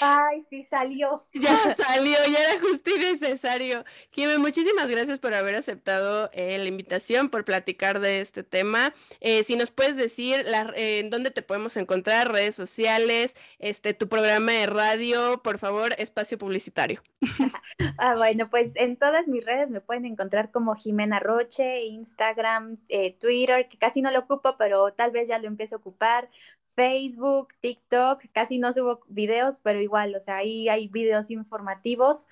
Ay, 0.02 0.42
sí, 0.50 0.64
salió. 0.64 1.26
Ya 1.34 1.76
salió, 1.76 2.18
ya 2.32 2.40
era 2.40 2.60
justo 2.60 2.90
y 2.96 3.00
necesario. 3.00 3.84
Jimé, 4.12 4.38
muchísimas 4.38 4.90
gracias 4.90 5.20
por 5.20 5.34
haber 5.34 5.56
aceptado 5.56 6.30
eh, 6.34 6.58
la 6.58 6.66
invitación, 6.66 7.30
por 7.30 7.46
platicar 7.46 8.00
de 8.00 8.22
este 8.22 8.44
tema. 8.44 8.94
Eh, 9.22 9.44
si 9.44 9.56
nos 9.56 9.72
puedes 9.72 9.96
decir 9.96 10.46
eh, 10.76 11.00
en 11.00 11.10
dónde 11.10 11.32
te 11.32 11.42
podemos 11.42 11.78
encontrar, 11.78 12.32
redes 12.32 12.56
sociales, 12.56 13.36
este, 13.60 13.94
tu 13.94 14.08
programa 14.08 14.52
de 14.52 14.66
radio, 14.66 15.42
por 15.44 15.60
favor, 15.60 15.94
espacio 15.98 16.38
publicitario. 16.38 17.02
ah, 17.98 18.16
bueno, 18.16 18.50
pues 18.50 18.76
en 18.76 18.98
todas 18.98 19.28
mis 19.28 19.46
redes 19.46 19.70
me 19.70 19.82
pueden 19.82 20.06
encontrar 20.06 20.52
como 20.52 20.76
Jimena 20.76 21.20
Roche, 21.20 21.84
Instagram, 21.86 22.78
Twitter, 23.20 23.68
que 23.70 23.78
casi 23.78 24.02
no 24.02 24.12
lo 24.12 24.20
ocupo, 24.20 24.56
pero 24.58 24.94
tal 24.94 25.12
vez 25.12 25.28
ya 25.28 25.40
lo 25.40 25.48
empiezo 25.48 25.76
a 25.76 25.80
ocupar. 25.80 26.30
Facebook, 26.76 27.54
TikTok, 27.62 28.24
casi 28.34 28.58
no 28.58 28.74
subo 28.74 29.02
videos, 29.08 29.60
pero 29.62 29.82
igual, 29.82 30.16
o 30.16 30.20
sea, 30.20 30.38
ahí 30.38 30.70
hay 30.70 30.88
videos 30.88 31.32
informativos. 31.32 32.28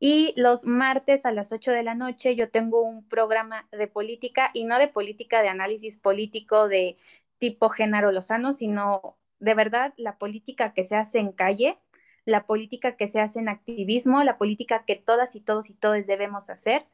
Y 0.00 0.32
los 0.36 0.64
martes 0.66 1.26
a 1.26 1.32
las 1.32 1.52
8 1.52 1.72
de 1.72 1.82
la 1.82 1.94
noche 1.94 2.36
yo 2.36 2.50
tengo 2.50 2.82
un 2.82 3.08
programa 3.08 3.66
de 3.72 3.88
política 3.88 4.50
y 4.54 4.64
no 4.64 4.78
de 4.78 4.88
política 4.88 5.42
de 5.42 5.48
análisis 5.48 5.98
político 5.98 6.68
de 6.68 6.98
tipo 7.38 7.68
género 7.68 8.12
Lozano, 8.12 8.54
sino 8.54 9.16
de 9.40 9.54
verdad 9.54 9.94
la 9.96 10.18
política 10.18 10.72
que 10.74 10.84
se 10.84 10.96
hace 10.96 11.18
en 11.18 11.32
calle, 11.32 11.78
la 12.24 12.46
política 12.46 12.96
que 12.96 13.08
se 13.08 13.20
hace 13.20 13.40
en 13.40 13.48
activismo, 13.48 14.22
la 14.22 14.38
política 14.38 14.84
que 14.86 14.96
todas 14.96 15.34
y 15.34 15.40
todos 15.40 15.70
y 15.70 15.74
todos 15.74 16.06
debemos 16.06 16.50
hacer. 16.50 16.86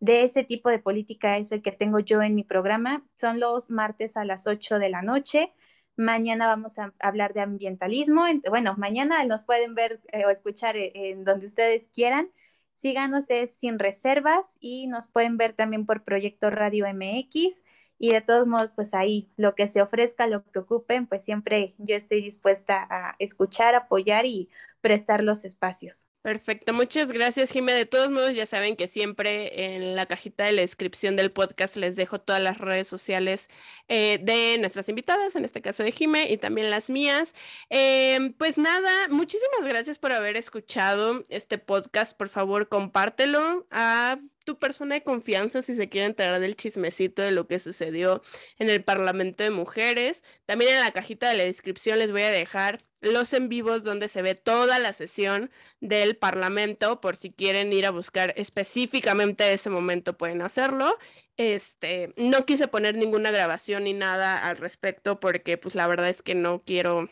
De 0.00 0.22
ese 0.22 0.44
tipo 0.44 0.70
de 0.70 0.78
política 0.78 1.38
es 1.38 1.52
el 1.52 1.62
que 1.62 1.72
tengo 1.72 1.98
yo 2.00 2.22
en 2.22 2.34
mi 2.34 2.44
programa. 2.44 3.04
Son 3.16 3.40
los 3.40 3.70
martes 3.70 4.16
a 4.16 4.24
las 4.24 4.46
8 4.46 4.78
de 4.78 4.88
la 4.90 5.02
noche. 5.02 5.52
Mañana 5.98 6.46
vamos 6.46 6.78
a 6.78 6.94
hablar 7.00 7.34
de 7.34 7.40
ambientalismo. 7.40 8.22
Bueno, 8.48 8.76
mañana 8.78 9.24
nos 9.24 9.42
pueden 9.42 9.74
ver 9.74 10.00
eh, 10.12 10.24
o 10.26 10.30
escuchar 10.30 10.76
eh, 10.76 10.92
en 10.94 11.24
donde 11.24 11.46
ustedes 11.46 11.88
quieran. 11.92 12.30
Síganos 12.72 13.28
es 13.30 13.56
sin 13.56 13.80
reservas 13.80 14.46
y 14.60 14.86
nos 14.86 15.08
pueden 15.08 15.36
ver 15.36 15.54
también 15.54 15.86
por 15.86 16.04
Proyecto 16.04 16.50
Radio 16.50 16.86
MX 16.86 17.64
y 17.98 18.10
de 18.10 18.20
todos 18.20 18.46
modos, 18.46 18.70
pues 18.74 18.94
ahí 18.94 19.28
lo 19.36 19.54
que 19.54 19.68
se 19.68 19.82
ofrezca, 19.82 20.26
lo 20.26 20.44
que 20.44 20.60
ocupen, 20.60 21.06
pues 21.06 21.24
siempre 21.24 21.74
yo 21.78 21.96
estoy 21.96 22.22
dispuesta 22.22 22.86
a 22.90 23.16
escuchar, 23.18 23.74
apoyar 23.74 24.26
y 24.26 24.48
prestar 24.80 25.24
los 25.24 25.44
espacios. 25.44 26.12
Perfecto, 26.22 26.72
muchas 26.72 27.10
gracias 27.10 27.50
Jime. 27.50 27.72
De 27.72 27.86
todos 27.86 28.10
modos, 28.10 28.34
ya 28.34 28.46
saben 28.46 28.76
que 28.76 28.86
siempre 28.86 29.74
en 29.74 29.96
la 29.96 30.06
cajita 30.06 30.44
de 30.44 30.52
la 30.52 30.62
descripción 30.62 31.16
del 31.16 31.32
podcast 31.32 31.76
les 31.76 31.96
dejo 31.96 32.20
todas 32.20 32.42
las 32.42 32.58
redes 32.58 32.86
sociales 32.86 33.48
eh, 33.88 34.18
de 34.22 34.58
nuestras 34.58 34.88
invitadas, 34.88 35.36
en 35.36 35.44
este 35.44 35.62
caso 35.62 35.82
de 35.82 35.92
Jime 35.92 36.30
y 36.30 36.36
también 36.36 36.70
las 36.70 36.90
mías. 36.90 37.34
Em, 37.70 38.32
pues 38.32 38.58
nada, 38.58 39.08
muchísimas 39.08 39.66
gracias 39.66 39.98
por 39.98 40.12
haber 40.12 40.36
escuchado 40.36 41.24
este 41.28 41.58
podcast. 41.58 42.16
Por 42.16 42.28
favor, 42.28 42.68
compártelo 42.68 43.66
a 43.70 44.18
tu 44.48 44.58
persona 44.58 44.94
de 44.94 45.02
confianza 45.02 45.60
si 45.60 45.76
se 45.76 45.90
quiere 45.90 46.06
enterar 46.06 46.40
del 46.40 46.56
chismecito 46.56 47.20
de 47.20 47.32
lo 47.32 47.46
que 47.46 47.58
sucedió 47.58 48.22
en 48.58 48.70
el 48.70 48.82
Parlamento 48.82 49.44
de 49.44 49.50
Mujeres. 49.50 50.24
También 50.46 50.72
en 50.72 50.80
la 50.80 50.90
cajita 50.90 51.28
de 51.28 51.36
la 51.36 51.44
descripción 51.44 51.98
les 51.98 52.10
voy 52.10 52.22
a 52.22 52.30
dejar 52.30 52.82
los 53.02 53.34
en 53.34 53.50
vivos 53.50 53.82
donde 53.82 54.08
se 54.08 54.22
ve 54.22 54.34
toda 54.34 54.78
la 54.78 54.94
sesión 54.94 55.50
del 55.80 56.16
Parlamento, 56.16 57.02
por 57.02 57.14
si 57.14 57.30
quieren 57.30 57.74
ir 57.74 57.84
a 57.84 57.90
buscar 57.90 58.32
específicamente 58.38 59.52
ese 59.52 59.68
momento 59.68 60.16
pueden 60.16 60.40
hacerlo. 60.40 60.96
Este, 61.36 62.14
no 62.16 62.46
quise 62.46 62.68
poner 62.68 62.94
ninguna 62.94 63.30
grabación 63.30 63.84
ni 63.84 63.92
nada 63.92 64.48
al 64.48 64.56
respecto 64.56 65.20
porque 65.20 65.58
pues 65.58 65.74
la 65.74 65.86
verdad 65.86 66.08
es 66.08 66.22
que 66.22 66.34
no 66.34 66.62
quiero 66.64 67.10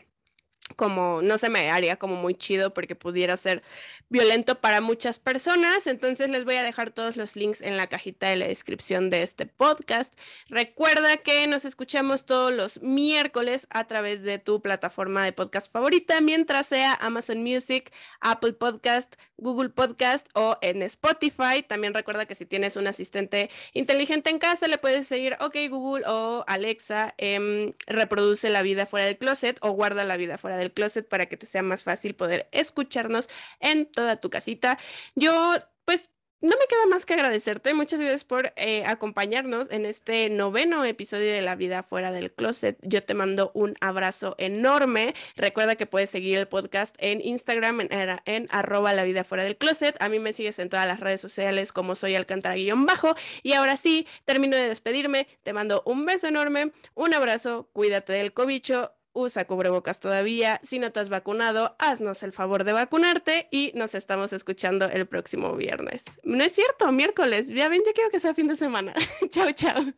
como 0.75 1.21
no 1.21 1.37
se 1.37 1.49
me 1.49 1.69
haría 1.69 1.97
como 1.97 2.15
muy 2.15 2.35
chido 2.35 2.73
porque 2.73 2.95
pudiera 2.95 3.37
ser 3.37 3.63
violento 4.09 4.59
para 4.59 4.81
muchas 4.81 5.19
personas. 5.19 5.87
Entonces 5.87 6.29
les 6.29 6.45
voy 6.45 6.55
a 6.55 6.63
dejar 6.63 6.91
todos 6.91 7.17
los 7.17 7.35
links 7.35 7.61
en 7.61 7.77
la 7.77 7.87
cajita 7.87 8.29
de 8.29 8.35
la 8.35 8.47
descripción 8.47 9.09
de 9.09 9.23
este 9.23 9.45
podcast. 9.45 10.13
Recuerda 10.49 11.17
que 11.17 11.47
nos 11.47 11.65
escuchamos 11.65 12.25
todos 12.25 12.53
los 12.53 12.81
miércoles 12.81 13.67
a 13.69 13.85
través 13.85 14.23
de 14.23 14.39
tu 14.39 14.61
plataforma 14.61 15.23
de 15.23 15.33
podcast 15.33 15.71
favorita, 15.71 16.21
mientras 16.21 16.67
sea 16.67 16.93
Amazon 16.93 17.43
Music, 17.43 17.91
Apple 18.19 18.53
Podcast, 18.53 19.15
Google 19.37 19.69
Podcast 19.69 20.27
o 20.33 20.57
en 20.61 20.81
Spotify. 20.83 21.63
También 21.67 21.93
recuerda 21.93 22.25
que 22.25 22.35
si 22.35 22.45
tienes 22.45 22.75
un 22.75 22.87
asistente 22.87 23.49
inteligente 23.73 24.29
en 24.29 24.39
casa, 24.39 24.67
le 24.67 24.77
puedes 24.77 25.07
seguir 25.07 25.37
OK 25.39 25.55
Google 25.69 26.05
o 26.07 26.43
Alexa, 26.47 27.13
em, 27.17 27.73
reproduce 27.85 28.49
la 28.49 28.61
vida 28.61 28.85
fuera 28.85 29.05
del 29.05 29.17
closet 29.17 29.57
o 29.61 29.71
guarda 29.71 30.03
la 30.03 30.17
vida 30.17 30.37
fuera 30.37 30.56
del 30.57 30.73
closet 30.73 31.07
para 31.07 31.27
que 31.27 31.37
te 31.37 31.45
sea 31.45 31.63
más 31.63 31.83
fácil 31.83 32.15
poder 32.15 32.47
escucharnos 32.51 33.29
en 33.59 33.85
toda 33.85 34.15
tu 34.17 34.29
casita. 34.29 34.77
Yo, 35.15 35.55
pues, 35.85 36.09
no 36.39 36.49
me 36.49 36.67
queda 36.67 36.85
más 36.87 37.05
que 37.07 37.15
agradecerte. 37.15 37.73
Muchas 37.73 37.99
gracias 37.99 38.23
por 38.23 38.53
eh, 38.57 38.83
acompañarnos 38.85 39.71
en 39.71 39.87
este 39.87 40.29
noveno 40.29 40.85
episodio 40.85 41.33
de 41.33 41.41
La 41.41 41.55
vida 41.55 41.81
fuera 41.81 42.11
del 42.11 42.31
closet. 42.31 42.77
Yo 42.83 43.03
te 43.03 43.15
mando 43.15 43.49
un 43.55 43.73
abrazo 43.81 44.35
enorme. 44.37 45.15
Recuerda 45.35 45.75
que 45.75 45.87
puedes 45.87 46.11
seguir 46.11 46.37
el 46.37 46.47
podcast 46.47 46.95
en 46.99 47.21
Instagram 47.21 47.81
en, 47.81 47.89
en 48.25 48.47
arroba 48.51 48.93
la 48.93 49.03
vida 49.03 49.23
fuera 49.23 49.45
del 49.45 49.57
closet. 49.57 49.99
A 49.99 50.09
mí 50.09 50.19
me 50.19 50.31
sigues 50.31 50.59
en 50.59 50.69
todas 50.69 50.85
las 50.85 50.99
redes 50.99 51.21
sociales 51.21 51.71
como 51.71 51.95
soy 51.95 52.15
alcantara-bajo. 52.15 53.15
Y 53.41 53.53
ahora 53.53 53.75
sí, 53.75 54.05
termino 54.25 54.55
de 54.55 54.67
despedirme. 54.67 55.27
Te 55.41 55.53
mando 55.53 55.81
un 55.87 56.05
beso 56.05 56.27
enorme, 56.27 56.71
un 56.93 57.15
abrazo, 57.15 57.67
cuídate 57.73 58.13
del 58.13 58.33
cobicho 58.33 58.96
usa 59.17 59.45
cubrebocas 59.45 59.99
todavía. 59.99 60.59
Si 60.63 60.79
no 60.79 60.91
te 60.91 60.99
has 60.99 61.09
vacunado, 61.09 61.75
haznos 61.79 62.23
el 62.23 62.31
favor 62.31 62.63
de 62.63 62.73
vacunarte 62.73 63.47
y 63.51 63.71
nos 63.75 63.95
estamos 63.95 64.31
escuchando 64.31 64.85
el 64.85 65.07
próximo 65.07 65.55
viernes. 65.55 66.03
No 66.23 66.43
es 66.43 66.53
cierto, 66.53 66.91
miércoles. 66.91 67.47
Ya 67.47 67.67
ven, 67.67 67.81
ya 67.85 67.93
quiero 67.93 68.09
que 68.09 68.19
sea 68.19 68.33
fin 68.33 68.47
de 68.47 68.55
semana. 68.55 68.93
chao, 69.29 69.51
chao. 69.51 69.93